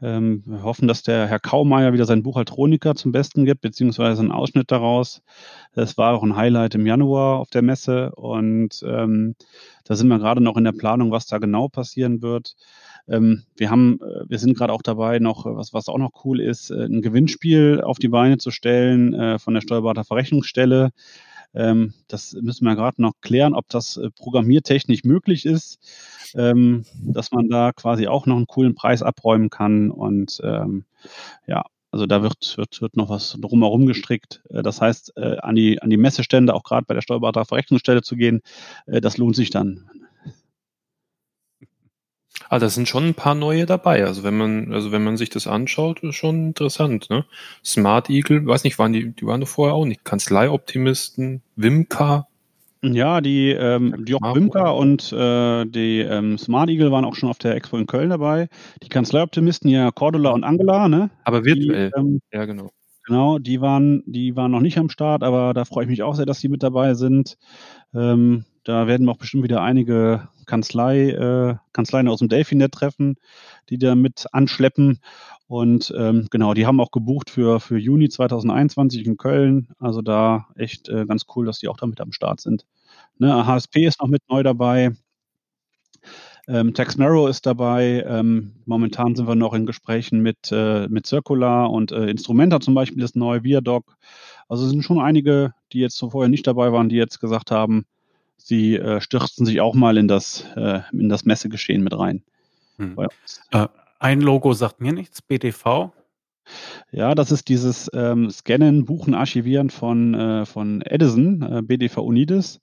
Ähm, 0.01 0.43
wir 0.45 0.63
hoffen, 0.63 0.87
dass 0.87 1.03
der 1.03 1.27
Herr 1.27 1.41
Kaumeier 1.41 1.91
wieder 1.91 2.05
sein 2.05 2.23
Buch 2.23 2.37
Altronika 2.37 2.95
zum 2.95 3.11
Besten 3.11 3.43
gibt, 3.43 3.59
beziehungsweise 3.59 4.21
einen 4.21 4.31
Ausschnitt 4.31 4.71
daraus. 4.71 5.23
Das 5.73 5.97
war 5.97 6.13
auch 6.13 6.23
ein 6.23 6.37
Highlight 6.37 6.75
im 6.75 6.85
Januar 6.85 7.39
auf 7.39 7.49
der 7.49 7.63
Messe 7.63 8.13
und 8.15 8.81
ähm, 8.87 9.35
da 9.83 9.97
sind 9.97 10.07
wir 10.07 10.19
gerade 10.19 10.39
noch 10.39 10.55
in 10.55 10.63
der 10.63 10.71
Planung, 10.71 11.11
was 11.11 11.25
da 11.25 11.37
genau 11.37 11.67
passieren 11.67 12.21
wird. 12.21 12.55
Ähm, 13.09 13.43
wir 13.57 13.71
haben, 13.71 13.99
äh, 13.99 14.23
wir 14.29 14.39
sind 14.39 14.57
gerade 14.57 14.71
auch 14.71 14.83
dabei, 14.83 15.19
noch 15.19 15.45
was, 15.45 15.73
was 15.73 15.89
auch 15.89 15.97
noch 15.97 16.23
cool 16.23 16.39
ist, 16.39 16.71
äh, 16.71 16.85
ein 16.85 17.01
Gewinnspiel 17.01 17.81
auf 17.83 17.99
die 17.99 18.07
Beine 18.07 18.37
zu 18.37 18.51
stellen 18.51 19.13
äh, 19.13 19.37
von 19.37 19.53
der 19.53 19.61
Steuerberaterverrechnungsstelle. 19.61 20.91
Ähm, 21.55 21.93
das 22.07 22.33
müssen 22.33 22.65
wir 22.65 22.75
gerade 22.75 23.01
noch 23.01 23.13
klären, 23.21 23.53
ob 23.53 23.69
das 23.69 23.97
äh, 23.97 24.09
programmiertechnisch 24.11 25.03
möglich 25.03 25.45
ist 25.45 25.79
ähm, 26.35 26.85
dass 27.01 27.31
man 27.31 27.49
da 27.49 27.71
quasi 27.71 28.07
auch 28.07 28.25
noch 28.25 28.35
einen 28.35 28.47
coolen 28.47 28.75
Preis 28.75 29.01
abräumen 29.01 29.49
kann. 29.49 29.89
Und 29.89 30.41
ähm, 30.43 30.85
ja, 31.47 31.63
also 31.91 32.05
da 32.05 32.21
wird, 32.21 32.57
wird, 32.57 32.81
wird 32.81 32.97
noch 32.97 33.09
was 33.09 33.37
drumherum 33.39 33.85
gestrickt. 33.85 34.41
Äh, 34.49 34.61
das 34.63 34.81
heißt, 34.81 35.13
äh, 35.17 35.37
an, 35.37 35.55
die, 35.55 35.81
an 35.81 35.89
die 35.89 35.97
Messestände, 35.97 36.53
auch 36.53 36.63
gerade 36.63 36.85
bei 36.85 36.93
der 36.93 37.01
Steuerberaterverrechnungsstelle 37.01 38.01
zu 38.01 38.15
gehen, 38.15 38.41
das 38.85 39.17
lohnt 39.17 39.35
sich 39.35 39.49
dann. 39.49 39.89
Ah, 42.49 42.59
da 42.59 42.69
sind 42.69 42.87
schon 42.87 43.05
ein 43.07 43.13
paar 43.13 43.35
neue 43.35 43.65
dabei. 43.65 44.05
Also 44.05 44.23
wenn 44.23 44.37
man, 44.37 44.73
also 44.73 44.91
wenn 44.91 45.03
man 45.03 45.17
sich 45.17 45.29
das 45.29 45.47
anschaut, 45.47 46.01
ist 46.01 46.15
schon 46.15 46.47
interessant, 46.47 47.09
ne? 47.09 47.25
Smart 47.63 48.09
Eagle, 48.09 48.45
weiß 48.45 48.63
nicht, 48.63 48.77
waren 48.77 48.93
die, 48.93 49.11
die 49.11 49.25
waren 49.25 49.41
doch 49.41 49.47
vorher 49.47 49.73
auch 49.75 49.85
nicht. 49.85 50.03
Kanzleioptimisten, 50.05 51.41
Wimka, 51.55 52.27
ja, 52.93 53.19
die, 53.21 53.49
ähm, 53.49 54.05
die 54.05 54.13
Wimka 54.13 54.69
und 54.69 55.11
äh, 55.11 55.65
die 55.65 56.01
ähm, 56.01 56.37
Smart 56.37 56.69
Eagle 56.69 56.91
waren 56.91 57.05
auch 57.05 57.15
schon 57.15 57.29
auf 57.29 57.39
der 57.39 57.55
Expo 57.55 57.77
in 57.77 57.87
Köln 57.87 58.09
dabei. 58.09 58.47
Die 58.83 58.89
Kanzleioptimisten, 58.89 59.69
ja, 59.69 59.91
Cordula 59.91 60.31
und 60.31 60.43
Angela, 60.43 60.87
ne? 60.87 61.09
Aber 61.23 61.43
virtuell. 61.45 61.91
Die, 61.95 61.99
ähm, 61.99 62.21
ja, 62.31 62.45
genau. 62.45 62.69
Genau, 63.07 63.39
die 63.39 63.61
waren, 63.61 64.03
die 64.05 64.35
waren 64.35 64.51
noch 64.51 64.61
nicht 64.61 64.77
am 64.77 64.89
Start, 64.89 65.23
aber 65.23 65.53
da 65.53 65.65
freue 65.65 65.85
ich 65.85 65.89
mich 65.89 66.03
auch 66.03 66.15
sehr, 66.15 66.25
dass 66.25 66.39
die 66.39 66.49
mit 66.49 66.63
dabei 66.63 66.95
sind. 66.95 67.37
Ähm, 67.93 68.45
da 68.65 68.87
werden 68.87 69.05
wir 69.05 69.11
auch 69.11 69.17
bestimmt 69.17 69.43
wieder 69.43 69.61
einige 69.61 70.27
Kanzlei, 70.45 71.11
äh, 71.11 71.55
Kanzleien 71.71 72.07
aus 72.07 72.19
dem 72.19 72.29
Delphinet 72.29 72.71
treffen, 72.71 73.15
die 73.69 73.77
da 73.77 73.95
mit 73.95 74.25
anschleppen. 74.31 74.99
Und 75.47 75.93
ähm, 75.95 76.27
genau, 76.31 76.55
die 76.55 76.65
haben 76.65 76.79
auch 76.79 76.91
gebucht 76.91 77.29
für, 77.29 77.59
für 77.59 77.77
Juni 77.77 78.09
2021 78.09 79.05
in 79.05 79.17
Köln. 79.17 79.69
Also 79.79 80.01
da 80.01 80.47
echt 80.55 80.89
äh, 80.89 81.05
ganz 81.05 81.25
cool, 81.35 81.45
dass 81.45 81.59
die 81.59 81.67
auch 81.67 81.77
damit 81.77 82.01
am 82.01 82.11
Start 82.11 82.41
sind. 82.41 82.65
Ne, 83.19 83.45
HSP 83.45 83.85
ist 83.85 84.01
noch 84.01 84.07
mit 84.07 84.23
neu 84.29 84.41
dabei. 84.41 84.91
Ähm, 86.47 86.73
Taxmero 86.73 87.27
ist 87.27 87.45
dabei. 87.45 88.03
Ähm, 88.07 88.53
momentan 88.65 89.15
sind 89.15 89.27
wir 89.27 89.35
noch 89.35 89.53
in 89.53 89.67
Gesprächen 89.67 90.21
mit, 90.21 90.51
äh, 90.51 90.87
mit 90.87 91.05
Circular 91.05 91.71
und 91.71 91.91
äh, 91.91 92.07
Instrumenta 92.07 92.59
zum 92.59 92.73
Beispiel 92.73 93.03
ist 93.03 93.15
neu, 93.15 93.43
Viadoc. 93.43 93.95
Also 94.47 94.65
es 94.65 94.71
sind 94.71 94.83
schon 94.83 94.99
einige, 94.99 95.53
die 95.71 95.79
jetzt 95.79 95.97
so 95.97 96.09
vorher 96.09 96.29
nicht 96.29 96.47
dabei 96.47 96.71
waren, 96.71 96.89
die 96.89 96.95
jetzt 96.95 97.19
gesagt 97.19 97.51
haben, 97.51 97.85
sie 98.37 98.75
äh, 98.75 99.01
stürzen 99.01 99.45
sich 99.45 99.61
auch 99.61 99.73
mal 99.73 99.97
in 99.97 100.07
das, 100.07 100.45
äh, 100.55 100.81
in 100.91 101.09
das 101.09 101.25
Messegeschehen 101.25 101.83
mit 101.83 101.97
rein. 101.97 102.23
Hm. 102.77 102.97
Äh, 103.51 103.67
ein 103.99 104.21
Logo 104.21 104.53
sagt 104.53 104.81
mir 104.81 104.93
nichts, 104.93 105.21
BDV. 105.21 105.91
Ja, 106.91 107.15
das 107.15 107.31
ist 107.31 107.49
dieses 107.49 107.89
ähm, 107.93 108.29
Scannen, 108.29 108.85
Buchen, 108.85 109.15
Archivieren 109.15 109.69
von, 109.69 110.13
äh, 110.13 110.45
von 110.45 110.81
Edison, 110.81 111.41
äh, 111.41 111.61
BDV 111.63 111.97
Unides. 111.97 112.61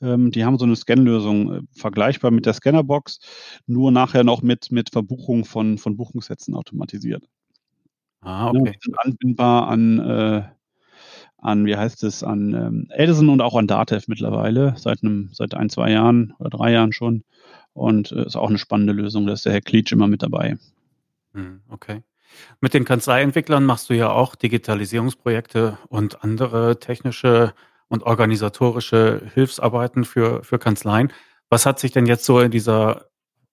Ähm, 0.00 0.30
die 0.30 0.44
haben 0.44 0.58
so 0.58 0.64
eine 0.64 0.76
Scanlösung, 0.76 1.52
äh, 1.52 1.60
vergleichbar 1.72 2.30
mit 2.30 2.46
der 2.46 2.54
Scannerbox, 2.54 3.18
nur 3.66 3.90
nachher 3.90 4.24
noch 4.24 4.42
mit, 4.42 4.70
mit 4.70 4.90
Verbuchung 4.90 5.44
von, 5.44 5.78
von 5.78 5.96
Buchungssätzen 5.96 6.54
automatisiert. 6.54 7.28
Ah, 8.20 8.50
okay. 8.50 8.76
Ja, 8.86 8.94
anbindbar 8.98 9.68
an, 9.68 9.98
äh, 9.98 10.42
an, 11.38 11.66
wie 11.66 11.76
heißt 11.76 12.02
es, 12.04 12.22
an 12.22 12.54
ähm, 12.54 12.86
Edison 12.90 13.28
und 13.28 13.40
auch 13.40 13.56
an 13.56 13.66
Datev 13.66 14.04
mittlerweile, 14.08 14.74
seit 14.76 15.02
einem, 15.02 15.30
seit 15.32 15.54
ein, 15.54 15.70
zwei 15.70 15.90
Jahren 15.90 16.34
oder 16.38 16.50
drei 16.50 16.72
Jahren 16.72 16.92
schon. 16.92 17.24
Und 17.72 18.12
äh, 18.12 18.26
ist 18.26 18.36
auch 18.36 18.48
eine 18.48 18.58
spannende 18.58 18.92
Lösung, 18.92 19.26
da 19.26 19.32
ist 19.32 19.44
der 19.44 19.52
Herr 19.52 19.60
Klitsch 19.60 19.92
immer 19.92 20.08
mit 20.08 20.22
dabei. 20.22 20.58
Hm, 21.34 21.60
okay. 21.68 22.02
Mit 22.60 22.74
den 22.74 22.84
Kanzleientwicklern 22.84 23.64
machst 23.64 23.88
du 23.88 23.94
ja 23.94 24.10
auch 24.10 24.34
Digitalisierungsprojekte 24.34 25.78
und 25.88 26.22
andere 26.24 26.78
technische 26.78 27.54
und 27.88 28.02
organisatorische 28.02 29.22
Hilfsarbeiten 29.34 30.04
für, 30.04 30.44
für 30.44 30.58
Kanzleien. 30.58 31.12
Was 31.48 31.64
hat 31.66 31.78
sich 31.78 31.92
denn 31.92 32.06
jetzt 32.06 32.24
so 32.24 32.40
in 32.40 32.50
dieser 32.50 33.06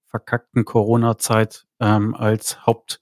verkackten 0.08 0.66
Corona-Zeit 0.66 1.66
ähm, 1.80 2.16
als 2.16 2.66
Hauptburner 2.66 3.00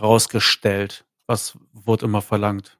rausgestellt? 0.00 1.06
Was 1.26 1.56
wurde 1.72 2.04
immer 2.06 2.22
verlangt? 2.22 2.77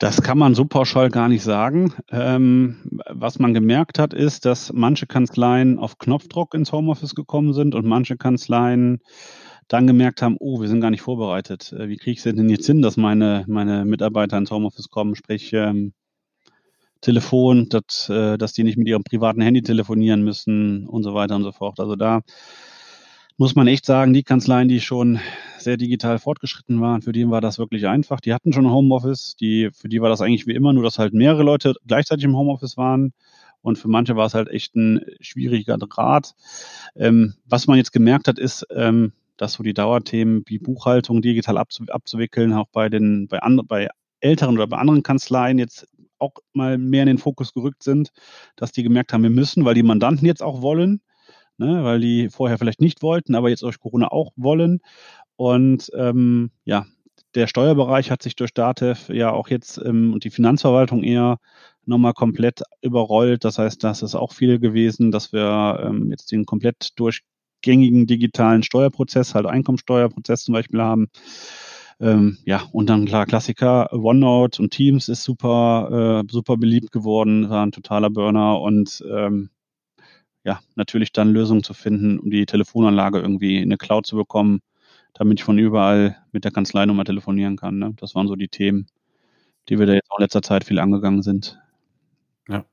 Das 0.00 0.22
kann 0.22 0.38
man 0.38 0.54
so 0.54 0.64
pauschal 0.64 1.10
gar 1.10 1.28
nicht 1.28 1.42
sagen. 1.42 1.92
Ähm, 2.10 3.00
was 3.10 3.38
man 3.38 3.52
gemerkt 3.52 3.98
hat, 3.98 4.14
ist, 4.14 4.46
dass 4.46 4.72
manche 4.72 5.06
Kanzleien 5.06 5.78
auf 5.78 5.98
Knopfdruck 5.98 6.54
ins 6.54 6.72
Homeoffice 6.72 7.14
gekommen 7.14 7.52
sind 7.52 7.74
und 7.74 7.84
manche 7.84 8.16
Kanzleien 8.16 9.00
dann 9.68 9.86
gemerkt 9.86 10.22
haben, 10.22 10.38
oh, 10.40 10.62
wir 10.62 10.68
sind 10.68 10.80
gar 10.80 10.90
nicht 10.90 11.02
vorbereitet. 11.02 11.74
Äh, 11.74 11.90
wie 11.90 11.98
kriege 11.98 12.12
ich 12.12 12.24
es 12.24 12.24
denn 12.24 12.48
jetzt 12.48 12.64
hin, 12.64 12.80
dass 12.80 12.96
meine, 12.96 13.44
meine 13.46 13.84
Mitarbeiter 13.84 14.38
ins 14.38 14.50
Homeoffice 14.50 14.88
kommen? 14.88 15.16
Sprich, 15.16 15.52
ähm, 15.52 15.92
Telefon, 17.02 17.68
dass, 17.68 18.08
äh, 18.08 18.38
dass 18.38 18.54
die 18.54 18.64
nicht 18.64 18.78
mit 18.78 18.88
ihrem 18.88 19.04
privaten 19.04 19.42
Handy 19.42 19.60
telefonieren 19.60 20.22
müssen 20.22 20.86
und 20.86 21.02
so 21.02 21.12
weiter 21.12 21.36
und 21.36 21.42
so 21.42 21.52
fort. 21.52 21.78
Also 21.78 21.94
da 21.94 22.22
muss 23.36 23.54
man 23.54 23.66
echt 23.66 23.84
sagen, 23.84 24.14
die 24.14 24.22
Kanzleien, 24.22 24.68
die 24.68 24.80
schon 24.80 25.20
sehr 25.60 25.76
digital 25.76 26.18
fortgeschritten 26.18 26.80
waren, 26.80 27.02
für 27.02 27.12
die 27.12 27.28
war 27.28 27.40
das 27.40 27.58
wirklich 27.58 27.86
einfach. 27.86 28.20
Die 28.20 28.34
hatten 28.34 28.52
schon 28.52 28.70
Homeoffice, 28.70 29.36
die, 29.36 29.70
für 29.72 29.88
die 29.88 30.00
war 30.00 30.08
das 30.08 30.20
eigentlich 30.20 30.46
wie 30.46 30.54
immer, 30.54 30.72
nur 30.72 30.82
dass 30.82 30.98
halt 30.98 31.14
mehrere 31.14 31.42
Leute 31.42 31.74
gleichzeitig 31.86 32.24
im 32.24 32.36
Homeoffice 32.36 32.76
waren. 32.76 33.12
Und 33.62 33.76
für 33.76 33.88
manche 33.88 34.16
war 34.16 34.26
es 34.26 34.34
halt 34.34 34.48
echt 34.48 34.74
ein 34.74 35.00
schwieriger 35.20 35.76
Draht. 35.76 36.34
Ähm, 36.96 37.34
was 37.44 37.66
man 37.66 37.76
jetzt 37.76 37.92
gemerkt 37.92 38.26
hat, 38.26 38.38
ist, 38.38 38.66
ähm, 38.74 39.12
dass 39.36 39.54
so 39.54 39.62
die 39.62 39.74
Dauerthemen 39.74 40.42
wie 40.46 40.58
Buchhaltung 40.58 41.22
digital 41.22 41.58
abzu 41.58 41.84
abzuwickeln, 41.88 42.52
auch 42.52 42.68
bei 42.72 42.88
den, 42.88 43.28
bei, 43.28 43.40
andre, 43.40 43.64
bei 43.64 43.88
älteren 44.20 44.56
oder 44.56 44.66
bei 44.66 44.78
anderen 44.78 45.02
Kanzleien 45.02 45.58
jetzt 45.58 45.86
auch 46.18 46.34
mal 46.52 46.78
mehr 46.78 47.02
in 47.02 47.08
den 47.08 47.18
Fokus 47.18 47.52
gerückt 47.52 47.82
sind, 47.82 48.10
dass 48.56 48.72
die 48.72 48.82
gemerkt 48.82 49.12
haben, 49.12 49.22
wir 49.22 49.30
müssen, 49.30 49.64
weil 49.64 49.74
die 49.74 49.82
Mandanten 49.82 50.26
jetzt 50.26 50.42
auch 50.42 50.60
wollen 50.62 51.00
ne, 51.60 51.84
weil 51.84 52.00
die 52.00 52.30
vorher 52.30 52.58
vielleicht 52.58 52.80
nicht 52.80 53.02
wollten, 53.02 53.34
aber 53.34 53.50
jetzt 53.50 53.62
durch 53.62 53.78
Corona 53.78 54.08
auch 54.08 54.32
wollen. 54.34 54.80
Und 55.40 55.90
ähm, 55.94 56.50
ja, 56.66 56.84
der 57.34 57.46
Steuerbereich 57.46 58.10
hat 58.10 58.22
sich 58.22 58.36
durch 58.36 58.52
DATEV 58.52 59.08
ja 59.08 59.32
auch 59.32 59.48
jetzt 59.48 59.80
ähm, 59.82 60.12
und 60.12 60.24
die 60.24 60.30
Finanzverwaltung 60.30 61.02
eher 61.02 61.38
nochmal 61.86 62.12
komplett 62.12 62.60
überrollt. 62.82 63.42
Das 63.46 63.56
heißt, 63.56 63.82
das 63.82 64.02
ist 64.02 64.14
auch 64.14 64.34
viel 64.34 64.58
gewesen, 64.58 65.10
dass 65.10 65.32
wir 65.32 65.82
ähm, 65.82 66.10
jetzt 66.10 66.30
den 66.30 66.44
komplett 66.44 66.90
durchgängigen 66.96 68.06
digitalen 68.06 68.62
Steuerprozess, 68.62 69.34
halt 69.34 69.46
Einkommensteuerprozess 69.46 70.44
zum 70.44 70.52
Beispiel 70.52 70.82
haben. 70.82 71.08
Ähm, 72.00 72.36
ja, 72.44 72.64
und 72.72 72.90
dann 72.90 73.06
klar, 73.06 73.24
Klassiker, 73.24 73.94
OneNote 73.94 74.60
und 74.60 74.72
Teams 74.72 75.08
ist 75.08 75.22
super, 75.22 76.22
äh, 76.22 76.30
super 76.30 76.58
beliebt 76.58 76.92
geworden, 76.92 77.48
war 77.48 77.64
ein 77.64 77.72
totaler 77.72 78.10
Burner 78.10 78.60
und 78.60 79.02
ähm, 79.10 79.48
ja, 80.44 80.60
natürlich 80.74 81.12
dann 81.12 81.32
Lösungen 81.32 81.62
zu 81.62 81.72
finden, 81.72 82.18
um 82.18 82.30
die 82.30 82.44
Telefonanlage 82.44 83.20
irgendwie 83.20 83.56
in 83.56 83.64
eine 83.64 83.78
Cloud 83.78 84.04
zu 84.04 84.16
bekommen, 84.16 84.60
damit 85.14 85.40
ich 85.40 85.44
von 85.44 85.58
überall 85.58 86.16
mit 86.32 86.44
der 86.44 86.52
Kanzlei 86.52 86.86
nochmal 86.86 87.04
telefonieren 87.04 87.56
kann. 87.56 87.78
Ne? 87.78 87.92
Das 87.96 88.14
waren 88.14 88.28
so 88.28 88.36
die 88.36 88.48
Themen, 88.48 88.86
die 89.68 89.78
wir 89.78 89.86
da 89.86 89.94
jetzt 89.94 90.10
auch 90.10 90.18
in 90.18 90.22
letzter 90.22 90.42
Zeit 90.42 90.64
viel 90.64 90.78
angegangen 90.78 91.22
sind. 91.22 91.58
Ja. 92.48 92.64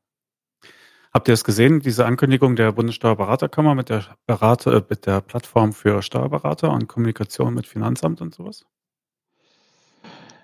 Habt 1.14 1.28
ihr 1.28 1.34
es 1.34 1.44
gesehen, 1.44 1.80
diese 1.80 2.06
Ankündigung 2.06 2.56
der 2.56 2.72
Bundessteuerberaterkammer 2.72 3.76
mit 3.76 3.90
der 3.90 4.06
Berater, 4.26 4.74
äh, 4.76 4.84
mit 4.90 5.06
der 5.06 5.22
Plattform 5.22 5.74
für 5.74 6.02
Steuerberater 6.02 6.72
und 6.72 6.88
Kommunikation 6.88 7.54
mit 7.54 7.68
Finanzamt 7.68 8.22
und 8.22 8.36
sowas? 8.36 8.66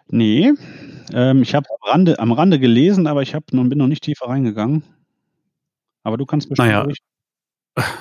Nee, 0.07 0.53
ähm, 1.13 1.41
ich 1.41 1.55
habe 1.55 1.65
am 1.69 1.89
Rande, 1.89 2.19
am 2.19 2.31
Rande 2.31 2.59
gelesen, 2.59 3.07
aber 3.07 3.21
ich 3.21 3.33
hab 3.33 3.51
noch, 3.53 3.63
bin 3.63 3.77
noch 3.77 3.87
nicht 3.87 4.03
tiefer 4.03 4.27
reingegangen. 4.27 4.83
Aber 6.03 6.17
du 6.17 6.25
kannst 6.25 6.49
bestimmt 6.49 6.67
naja, 6.67 6.85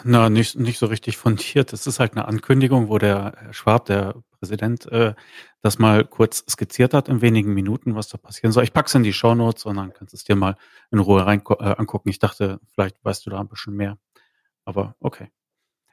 na, 0.05 0.29
nicht, 0.29 0.57
nicht 0.57 0.79
so 0.79 0.87
richtig 0.87 1.17
fundiert. 1.17 1.73
Es 1.73 1.87
ist 1.87 1.99
halt 1.99 2.13
eine 2.13 2.29
Ankündigung, 2.29 2.89
wo 2.89 2.99
der 2.99 3.33
Herr 3.39 3.55
Schwab, 3.55 3.87
der 3.87 4.23
Präsident, 4.39 4.87
äh, 4.87 5.15
das 5.63 5.79
mal 5.79 6.05
kurz 6.05 6.45
skizziert 6.49 6.93
hat 6.93 7.09
in 7.09 7.23
wenigen 7.23 7.55
Minuten, 7.55 7.95
was 7.95 8.09
da 8.09 8.19
passieren 8.19 8.53
soll. 8.53 8.65
Ich 8.65 8.73
pack's 8.73 8.95
in 8.95 9.03
die 9.03 9.13
Shownotes 9.13 9.65
und 9.65 9.77
dann 9.77 9.93
kannst 9.95 10.13
du 10.13 10.17
es 10.17 10.25
dir 10.25 10.37
mal 10.37 10.57
in 10.91 10.99
Ruhe 10.99 11.25
rein 11.25 11.43
äh, 11.49 11.75
angucken. 11.77 12.11
Ich 12.11 12.19
dachte, 12.19 12.61
vielleicht 12.75 13.03
weißt 13.05 13.25
du 13.25 13.31
da 13.31 13.41
ein 13.41 13.49
bisschen 13.49 13.75
mehr. 13.75 13.99
Aber 14.65 14.95
okay. 15.01 15.31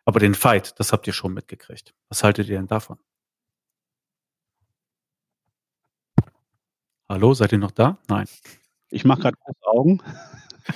Aber 0.06 0.20
den 0.20 0.36
Fight, 0.36 0.80
das 0.80 0.92
habt 0.92 1.08
ihr 1.08 1.14
schon 1.14 1.34
mitgekriegt. 1.34 1.94
Was 2.10 2.24
haltet 2.24 2.50
ihr 2.50 2.58
denn 2.58 2.68
davon? 2.68 3.00
Hallo, 7.08 7.34
seid 7.34 7.52
ihr 7.54 7.58
noch 7.60 7.72
da? 7.72 7.98
Nein. 8.08 8.28
Ich 8.90 9.06
mache 9.06 9.22
gerade 9.22 9.38
große 9.38 9.66
Augen. 9.66 10.02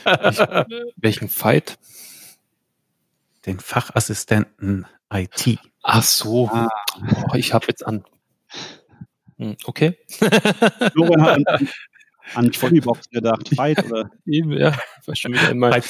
ich, 0.06 0.94
welchen 0.98 1.30
Fight? 1.30 1.78
Den 3.46 3.60
Fachassistenten 3.60 4.86
IT. 5.12 5.60
Ach 5.82 6.04
so. 6.04 6.48
Ah. 6.48 6.70
Oh, 7.30 7.36
ich 7.36 7.54
habe 7.54 7.66
jetzt 7.68 7.86
an. 7.86 8.06
Hm, 9.38 9.58
okay. 9.66 9.98
Florian 10.94 11.22
hat 11.22 11.48
an, 11.48 11.70
an 12.36 12.54
Volleybox 12.54 13.10
gedacht. 13.10 13.50
Fight 13.56 13.84
oder? 13.86 14.10
Ja. 14.26 14.78
War 15.06 15.16
schon 15.16 15.34
wieder 15.34 15.52
in 15.52 15.60
Mike 15.60 15.86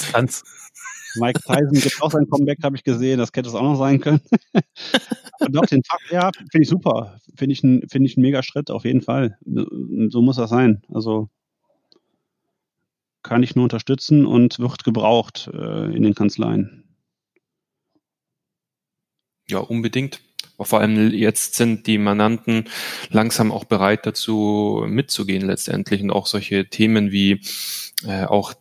Mike 1.15 1.41
Tyson 1.41 1.73
gibt 1.73 2.01
auch 2.01 2.11
sein 2.11 2.27
Comeback, 2.27 2.57
habe 2.63 2.75
ich 2.75 2.83
gesehen. 2.83 3.19
Das 3.19 3.29
hätte 3.33 3.49
es 3.49 3.55
auch 3.55 3.61
noch 3.61 3.75
sein 3.75 3.99
können. 3.99 4.21
Aber 5.39 5.49
doch, 5.49 5.65
den 5.65 5.83
Fach, 5.83 5.99
ja, 6.09 6.31
finde 6.51 6.63
ich 6.63 6.69
super. 6.69 7.19
Finde 7.35 7.53
ich, 7.53 7.63
ein, 7.63 7.87
find 7.89 8.05
ich 8.05 8.17
ein 8.17 8.21
mega 8.21 8.41
Schritt, 8.43 8.71
auf 8.71 8.85
jeden 8.85 9.01
Fall. 9.01 9.37
So 9.45 10.21
muss 10.21 10.37
das 10.37 10.49
sein. 10.49 10.81
Also 10.91 11.29
kann 13.21 13.43
ich 13.43 13.55
nur 13.55 13.63
unterstützen 13.63 14.25
und 14.25 14.59
wird 14.59 14.83
gebraucht 14.83 15.49
äh, 15.53 15.95
in 15.95 16.03
den 16.03 16.15
Kanzleien. 16.15 16.82
Ja, 19.53 19.59
unbedingt. 19.59 20.19
Vor 20.59 20.79
allem 20.79 21.11
jetzt 21.11 21.53
sind 21.53 21.85
die 21.85 21.99
Mandanten 21.99 22.69
langsam 23.09 23.51
auch 23.51 23.65
bereit 23.65 24.05
dazu 24.07 24.83
mitzugehen 24.87 25.45
letztendlich 25.45 26.01
und 26.01 26.09
auch 26.09 26.25
solche 26.25 26.65
Themen 26.65 27.11
wie 27.11 27.41
äh, 28.07 28.23
auch 28.23 28.55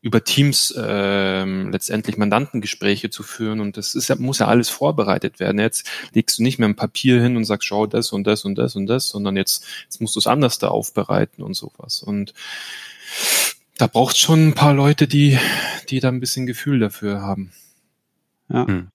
über 0.00 0.24
Teams 0.24 0.74
äh, 0.76 1.44
letztendlich 1.44 2.16
Mandantengespräche 2.16 3.10
zu 3.10 3.22
führen 3.22 3.60
und 3.60 3.76
das 3.76 3.94
ist, 3.94 4.18
muss 4.18 4.40
ja 4.40 4.48
alles 4.48 4.70
vorbereitet 4.70 5.38
werden. 5.38 5.60
Jetzt 5.60 5.88
legst 6.14 6.38
du 6.38 6.42
nicht 6.42 6.58
mehr 6.58 6.68
ein 6.68 6.76
Papier 6.76 7.22
hin 7.22 7.36
und 7.36 7.44
sagst, 7.44 7.68
schau 7.68 7.86
das 7.86 8.12
und 8.12 8.26
das 8.26 8.44
und 8.44 8.56
das 8.56 8.74
und 8.74 8.86
das, 8.86 9.08
sondern 9.08 9.36
jetzt, 9.36 9.64
jetzt 9.84 10.00
musst 10.00 10.16
du 10.16 10.18
es 10.18 10.26
anders 10.26 10.58
da 10.58 10.68
aufbereiten 10.68 11.44
und 11.44 11.54
sowas. 11.54 12.02
Und 12.02 12.34
da 13.78 13.86
braucht 13.86 14.18
schon 14.18 14.48
ein 14.48 14.54
paar 14.54 14.74
Leute, 14.74 15.06
die, 15.06 15.38
die 15.90 16.00
da 16.00 16.08
ein 16.08 16.20
bisschen 16.20 16.46
Gefühl 16.46 16.80
dafür 16.80 17.22
haben. 17.22 17.52
Ja. 18.48 18.66
Hm. 18.66 18.88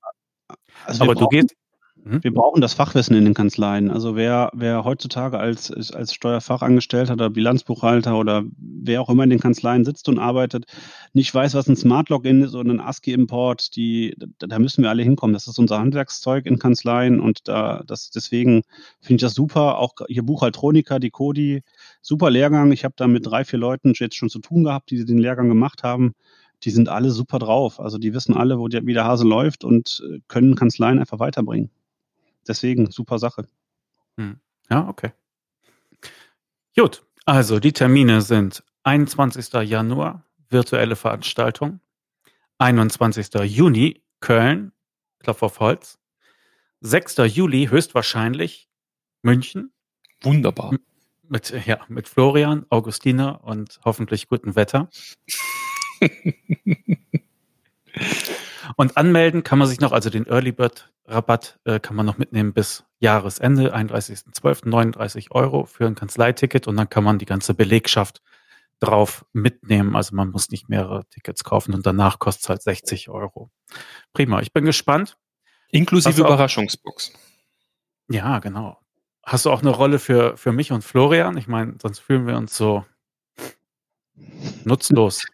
Also 0.86 1.04
Aber 1.04 1.16
du 1.16 1.28
gehst, 1.28 1.56
Mhm. 2.04 2.24
Wir 2.24 2.34
brauchen 2.34 2.62
das 2.62 2.74
Fachwissen 2.74 3.16
in 3.16 3.26
den 3.26 3.34
Kanzleien. 3.34 3.92
Also 3.92 4.16
wer, 4.16 4.52
wer 4.54 4.84
heutzutage 4.84 5.38
als, 5.38 5.72
als 5.92 6.14
Steuerfachangestellter 6.14 7.14
oder 7.14 7.30
Bilanzbuchhalter 7.30 8.18
oder 8.18 8.44
wer 8.58 9.02
auch 9.02 9.10
immer 9.10 9.24
in 9.24 9.30
den 9.30 9.40
Kanzleien 9.40 9.84
sitzt 9.86 10.08
und 10.08 10.18
arbeitet, 10.18 10.66
nicht 11.14 11.34
weiß, 11.34 11.54
was 11.56 11.68
ein 11.68 11.76
Smart 11.76 12.10
Login 12.10 12.42
ist 12.42 12.56
oder 12.56 12.72
ein 12.72 12.80
ASCII-Import, 12.80 13.76
die, 13.76 14.16
da, 14.40 14.60
müssen 14.60 14.84
wir 14.84 14.90
alle 14.90 15.04
hinkommen. 15.04 15.34
Das 15.34 15.48
ist 15.48 15.60
unser 15.60 15.80
Handwerkszeug 15.80 16.46
in 16.46 16.60
Kanzleien 16.60 17.20
und 17.20 17.48
da, 17.48 17.84
das, 17.86 18.12
deswegen 18.12 18.64
finde 19.02 19.16
ich 19.16 19.22
das 19.22 19.34
super. 19.34 19.78
Auch 19.78 19.94
hier 20.08 20.24
Buchhaltronika, 20.24 21.00
die 21.00 21.12
Codi, 21.12 21.62
super 22.02 22.30
Lehrgang. 22.30 22.72
Ich 22.72 22.86
habe 22.86 22.94
da 22.98 23.08
mit 23.08 23.26
drei, 23.26 23.44
vier 23.44 23.60
Leuten 23.60 23.94
jetzt 23.96 24.16
schon 24.16 24.30
zu 24.30 24.40
tun 24.40 24.64
gehabt, 24.64 24.90
die 24.92 25.04
den 25.04 25.18
Lehrgang 25.18 25.50
gemacht 25.50 25.84
haben 25.84 26.14
die 26.64 26.72
sind 26.72 26.90
alle 26.90 27.12
super 27.12 27.40
drauf. 27.40 27.80
Also 27.80 27.98
die 27.98 28.14
wissen 28.14 28.36
alle, 28.36 28.60
wo 28.60 28.68
der, 28.68 28.86
wie 28.86 28.94
der 28.94 29.06
Hase 29.06 29.28
läuft 29.28 29.64
und 29.64 30.04
äh, 30.10 30.20
können 30.28 30.56
Kanzleien 30.56 31.00
einfach 31.00 31.20
weiterbringen 31.20 31.70
deswegen 32.50 32.92
super 32.92 33.20
Sache. 33.20 33.48
Hm. 34.18 34.40
Ja, 34.70 34.88
okay. 34.90 35.12
Gut, 36.76 37.04
also 37.26 37.60
die 37.60 37.72
Termine 37.72 38.22
sind 38.22 38.64
21. 38.84 39.54
Januar, 39.70 40.26
virtuelle 40.50 40.96
Veranstaltung. 40.96 41.80
21. 42.58 43.30
Juni, 43.46 44.02
Köln, 44.20 44.74
Klopf 45.20 45.44
auf 45.44 45.60
Holz. 45.60 46.00
6. 46.82 47.18
Juli, 47.28 47.68
höchstwahrscheinlich, 47.68 48.70
München. 49.22 49.72
Wunderbar. 50.22 50.76
Mit, 51.28 51.54
ja, 51.66 51.80
mit 51.88 52.08
Florian, 52.08 52.66
Augustina 52.70 53.32
und 53.32 53.80
hoffentlich 53.86 54.28
gutem 54.28 54.56
Wetter. 54.56 54.90
Und 58.76 58.98
anmelden 58.98 59.44
kann 59.44 59.60
man 59.60 59.68
sich 59.68 59.80
noch, 59.80 59.92
also 59.92 60.10
den 60.10 60.26
Early 60.28 60.52
Bird 60.52 60.92
Rabatt 61.06 61.60
äh, 61.66 61.80
kann 61.80 61.96
man 61.96 62.06
noch 62.06 62.18
mitnehmen 62.18 62.54
bis 62.54 62.86
Jahresende, 63.00 63.76
31.12. 63.76 64.70
39 64.70 65.32
Euro 65.32 65.66
für 65.66 65.88
ein 65.88 65.96
Kanzleiticket 65.96 66.68
und 66.68 66.78
dann 66.78 66.90
kann 66.90 67.04
man 67.04 67.18
die 67.18 67.26
ganze 67.26 67.54
Belegschaft 67.54 68.22
drauf 68.80 69.26
mitnehmen. 69.34 69.96
Also 69.96 70.16
man 70.16 70.30
muss 70.30 70.50
nicht 70.50 70.70
mehrere 70.70 71.06
Tickets 71.10 71.44
kaufen 71.44 71.74
und 71.74 71.86
danach 71.86 72.20
kostet 72.20 72.44
es 72.44 72.50
halt 72.50 72.62
60 72.62 73.10
Euro. 73.10 73.50
Prima, 74.14 74.40
ich 74.42 74.54
bin 74.54 74.66
gespannt. 74.66 75.18
Inklusive 75.72 76.22
Überraschungsbox. 76.22 77.12
Ja, 78.10 78.40
genau. 78.40 78.80
Hast 79.24 79.46
du 79.46 79.52
auch 79.52 79.62
eine 79.62 79.70
Rolle 79.70 80.00
für, 80.00 80.38
für 80.38 80.52
mich 80.52 80.72
und 80.72 80.84
Florian? 80.84 81.38
Ich 81.38 81.48
meine, 81.48 81.76
sonst 81.82 82.00
fühlen 82.00 82.26
wir 82.26 82.38
uns 82.38 82.56
so 82.56 82.86
nutzlos. 84.66 85.26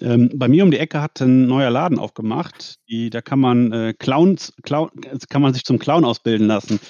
Ähm, 0.00 0.30
bei 0.34 0.48
mir 0.48 0.64
um 0.64 0.70
die 0.70 0.78
Ecke 0.78 1.00
hat 1.00 1.20
ein 1.20 1.46
neuer 1.46 1.70
Laden 1.70 1.98
aufgemacht. 1.98 2.76
Die, 2.88 3.10
da 3.10 3.20
kann 3.20 3.40
man 3.40 3.72
äh, 3.72 3.94
Clowns, 3.98 4.52
Clown, 4.62 4.90
kann 5.28 5.42
man 5.42 5.54
sich 5.54 5.64
zum 5.64 5.78
Clown 5.78 6.04
ausbilden 6.04 6.46
lassen. 6.46 6.80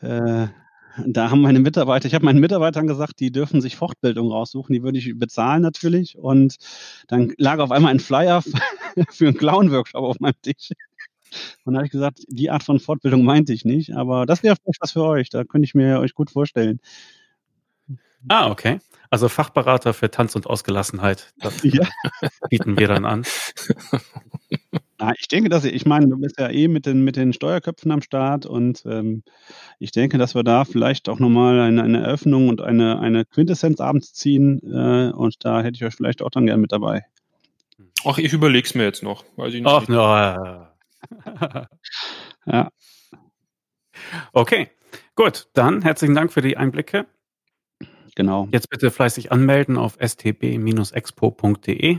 Äh, 0.00 0.48
da 1.06 1.30
haben 1.30 1.40
meine 1.40 1.60
Mitarbeiter, 1.60 2.06
ich 2.06 2.14
habe 2.14 2.24
meinen 2.24 2.40
Mitarbeitern 2.40 2.86
gesagt, 2.86 3.20
die 3.20 3.32
dürfen 3.32 3.60
sich 3.60 3.76
Fortbildung 3.76 4.30
raussuchen, 4.30 4.74
die 4.74 4.82
würde 4.82 4.98
ich 4.98 5.18
bezahlen 5.18 5.62
natürlich. 5.62 6.18
Und 6.18 6.56
dann 7.08 7.32
lag 7.38 7.58
auf 7.58 7.70
einmal 7.70 7.92
ein 7.92 8.00
Flyer 8.00 8.42
für 9.10 9.26
einen 9.26 9.36
Clown-Workshop 9.36 10.02
auf 10.02 10.20
meinem 10.20 10.40
Tisch. 10.42 10.72
Und 11.64 11.72
da 11.72 11.78
habe 11.78 11.86
ich 11.86 11.92
gesagt, 11.92 12.24
die 12.28 12.50
Art 12.50 12.62
von 12.62 12.78
Fortbildung 12.78 13.24
meinte 13.24 13.54
ich 13.54 13.64
nicht, 13.64 13.94
aber 13.94 14.26
das 14.26 14.42
wäre 14.42 14.56
vielleicht 14.56 14.82
was 14.82 14.92
für 14.92 15.04
euch. 15.04 15.30
Da 15.30 15.44
könnte 15.44 15.64
ich 15.64 15.74
mir 15.74 15.98
euch 16.00 16.14
gut 16.14 16.30
vorstellen. 16.30 16.80
Ah, 18.28 18.50
okay. 18.50 18.80
Also 19.10 19.28
Fachberater 19.28 19.92
für 19.92 20.10
Tanz 20.10 20.34
und 20.36 20.46
Ausgelassenheit. 20.46 21.32
Das 21.38 21.60
ja. 21.62 21.86
bieten 22.48 22.78
wir 22.78 22.88
dann 22.88 23.04
an. 23.04 23.24
Ja, 25.02 25.12
ich 25.18 25.26
denke, 25.26 25.48
dass 25.48 25.64
ich, 25.64 25.74
ich 25.74 25.84
meine, 25.84 26.06
du 26.06 26.16
bist 26.16 26.38
ja 26.38 26.48
eh 26.48 26.68
mit 26.68 26.86
den, 26.86 27.02
mit 27.02 27.16
den 27.16 27.32
Steuerköpfen 27.32 27.90
am 27.90 28.02
Start 28.02 28.46
und 28.46 28.84
ähm, 28.86 29.24
ich 29.80 29.90
denke, 29.90 30.16
dass 30.16 30.36
wir 30.36 30.44
da 30.44 30.64
vielleicht 30.64 31.08
auch 31.08 31.18
nochmal 31.18 31.58
eine, 31.58 31.82
eine 31.82 32.04
Eröffnung 32.04 32.48
und 32.48 32.60
eine, 32.60 33.00
eine 33.00 33.24
Quintessenz 33.24 33.80
abends 33.80 34.14
ziehen 34.14 34.60
äh, 34.62 35.10
und 35.12 35.44
da 35.44 35.60
hätte 35.60 35.74
ich 35.74 35.84
euch 35.84 35.96
vielleicht 35.96 36.22
auch 36.22 36.30
dann 36.30 36.46
gern 36.46 36.60
mit 36.60 36.70
dabei. 36.70 37.04
Ach, 38.04 38.18
ich 38.18 38.32
überlege 38.32 38.64
es 38.64 38.76
mir 38.76 38.84
jetzt 38.84 39.02
noch. 39.02 39.24
Weiß 39.34 39.52
ich 39.54 39.62
nicht. 39.62 39.72
Ach, 39.72 39.88
no. 39.88 40.68
ja. 42.46 42.70
Okay, 44.32 44.70
gut. 45.16 45.48
Dann 45.54 45.82
herzlichen 45.82 46.14
Dank 46.14 46.32
für 46.32 46.42
die 46.42 46.56
Einblicke. 46.56 47.06
Genau. 48.14 48.46
Jetzt 48.52 48.68
bitte 48.68 48.90
fleißig 48.90 49.32
anmelden 49.32 49.78
auf 49.78 49.96
stb-expo.de. 49.98 50.40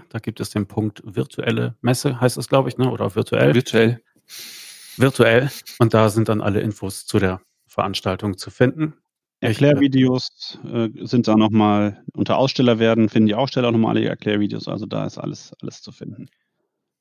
Da 0.10 0.20
gibt 0.20 0.40
es 0.40 0.52
den 0.52 0.68
Punkt 0.68 1.02
virtuelle 1.06 1.76
Messe, 1.82 2.22
heißt 2.22 2.38
es, 2.38 2.48
glaube 2.50 2.70
ich, 2.70 2.78
ne? 2.78 2.92
oder 2.92 3.16
virtuell. 3.16 3.56
Virtuell. 3.56 4.00
Virtuell. 4.98 5.50
Und 5.80 5.96
da 5.96 6.10
sind 6.10 6.30
dann 6.30 6.42
alle 6.42 6.62
Infos 6.62 7.08
zu 7.08 7.18
der 7.20 7.42
Veranstaltung 7.66 8.38
zu 8.38 8.52
finden. 8.52 8.94
Erklärvideos 9.40 10.60
äh, 10.72 10.90
sind 11.06 11.28
da 11.28 11.36
nochmal 11.36 12.02
unter 12.14 12.38
Aussteller 12.38 12.80
werden, 12.80 13.10
finden 13.10 13.28
die 13.28 13.36
Aussteller 13.36 13.68
auch 13.68 13.74
nochmal 13.74 13.98
alle 13.98 14.08
Erklärvideos, 14.08 14.70
also 14.70 14.86
da 14.86 15.06
ist 15.06 15.18
alles, 15.18 15.52
alles 15.62 15.82
zu 15.82 15.92
finden. 15.92 16.30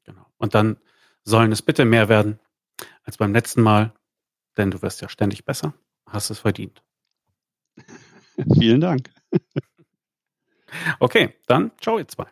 Genau. 0.04 0.26
Und 0.38 0.56
dann 0.56 0.78
sollen 1.22 1.52
es 1.52 1.62
bitte 1.62 1.84
mehr 1.84 2.08
werden 2.08 2.40
als 3.04 3.16
beim 3.16 3.32
letzten 3.32 3.62
Mal, 3.62 3.92
denn 4.56 4.72
du 4.72 4.82
wirst 4.82 5.02
ja 5.02 5.08
ständig 5.08 5.44
besser, 5.44 5.74
hast 6.08 6.30
es 6.30 6.40
verdient. 6.40 6.82
Vielen 8.58 8.80
Dank. 8.80 9.10
okay, 11.00 11.34
dann 11.46 11.70
ciao 11.80 11.98
ihr 11.98 12.08
zwei. 12.08 12.26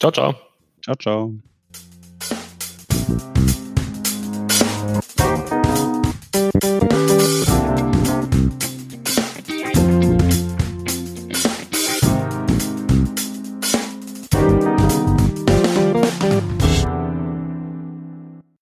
Ciao, 0.00 0.12
ciao. 0.12 0.34
Ciao, 0.82 0.94
ciao. 0.96 1.47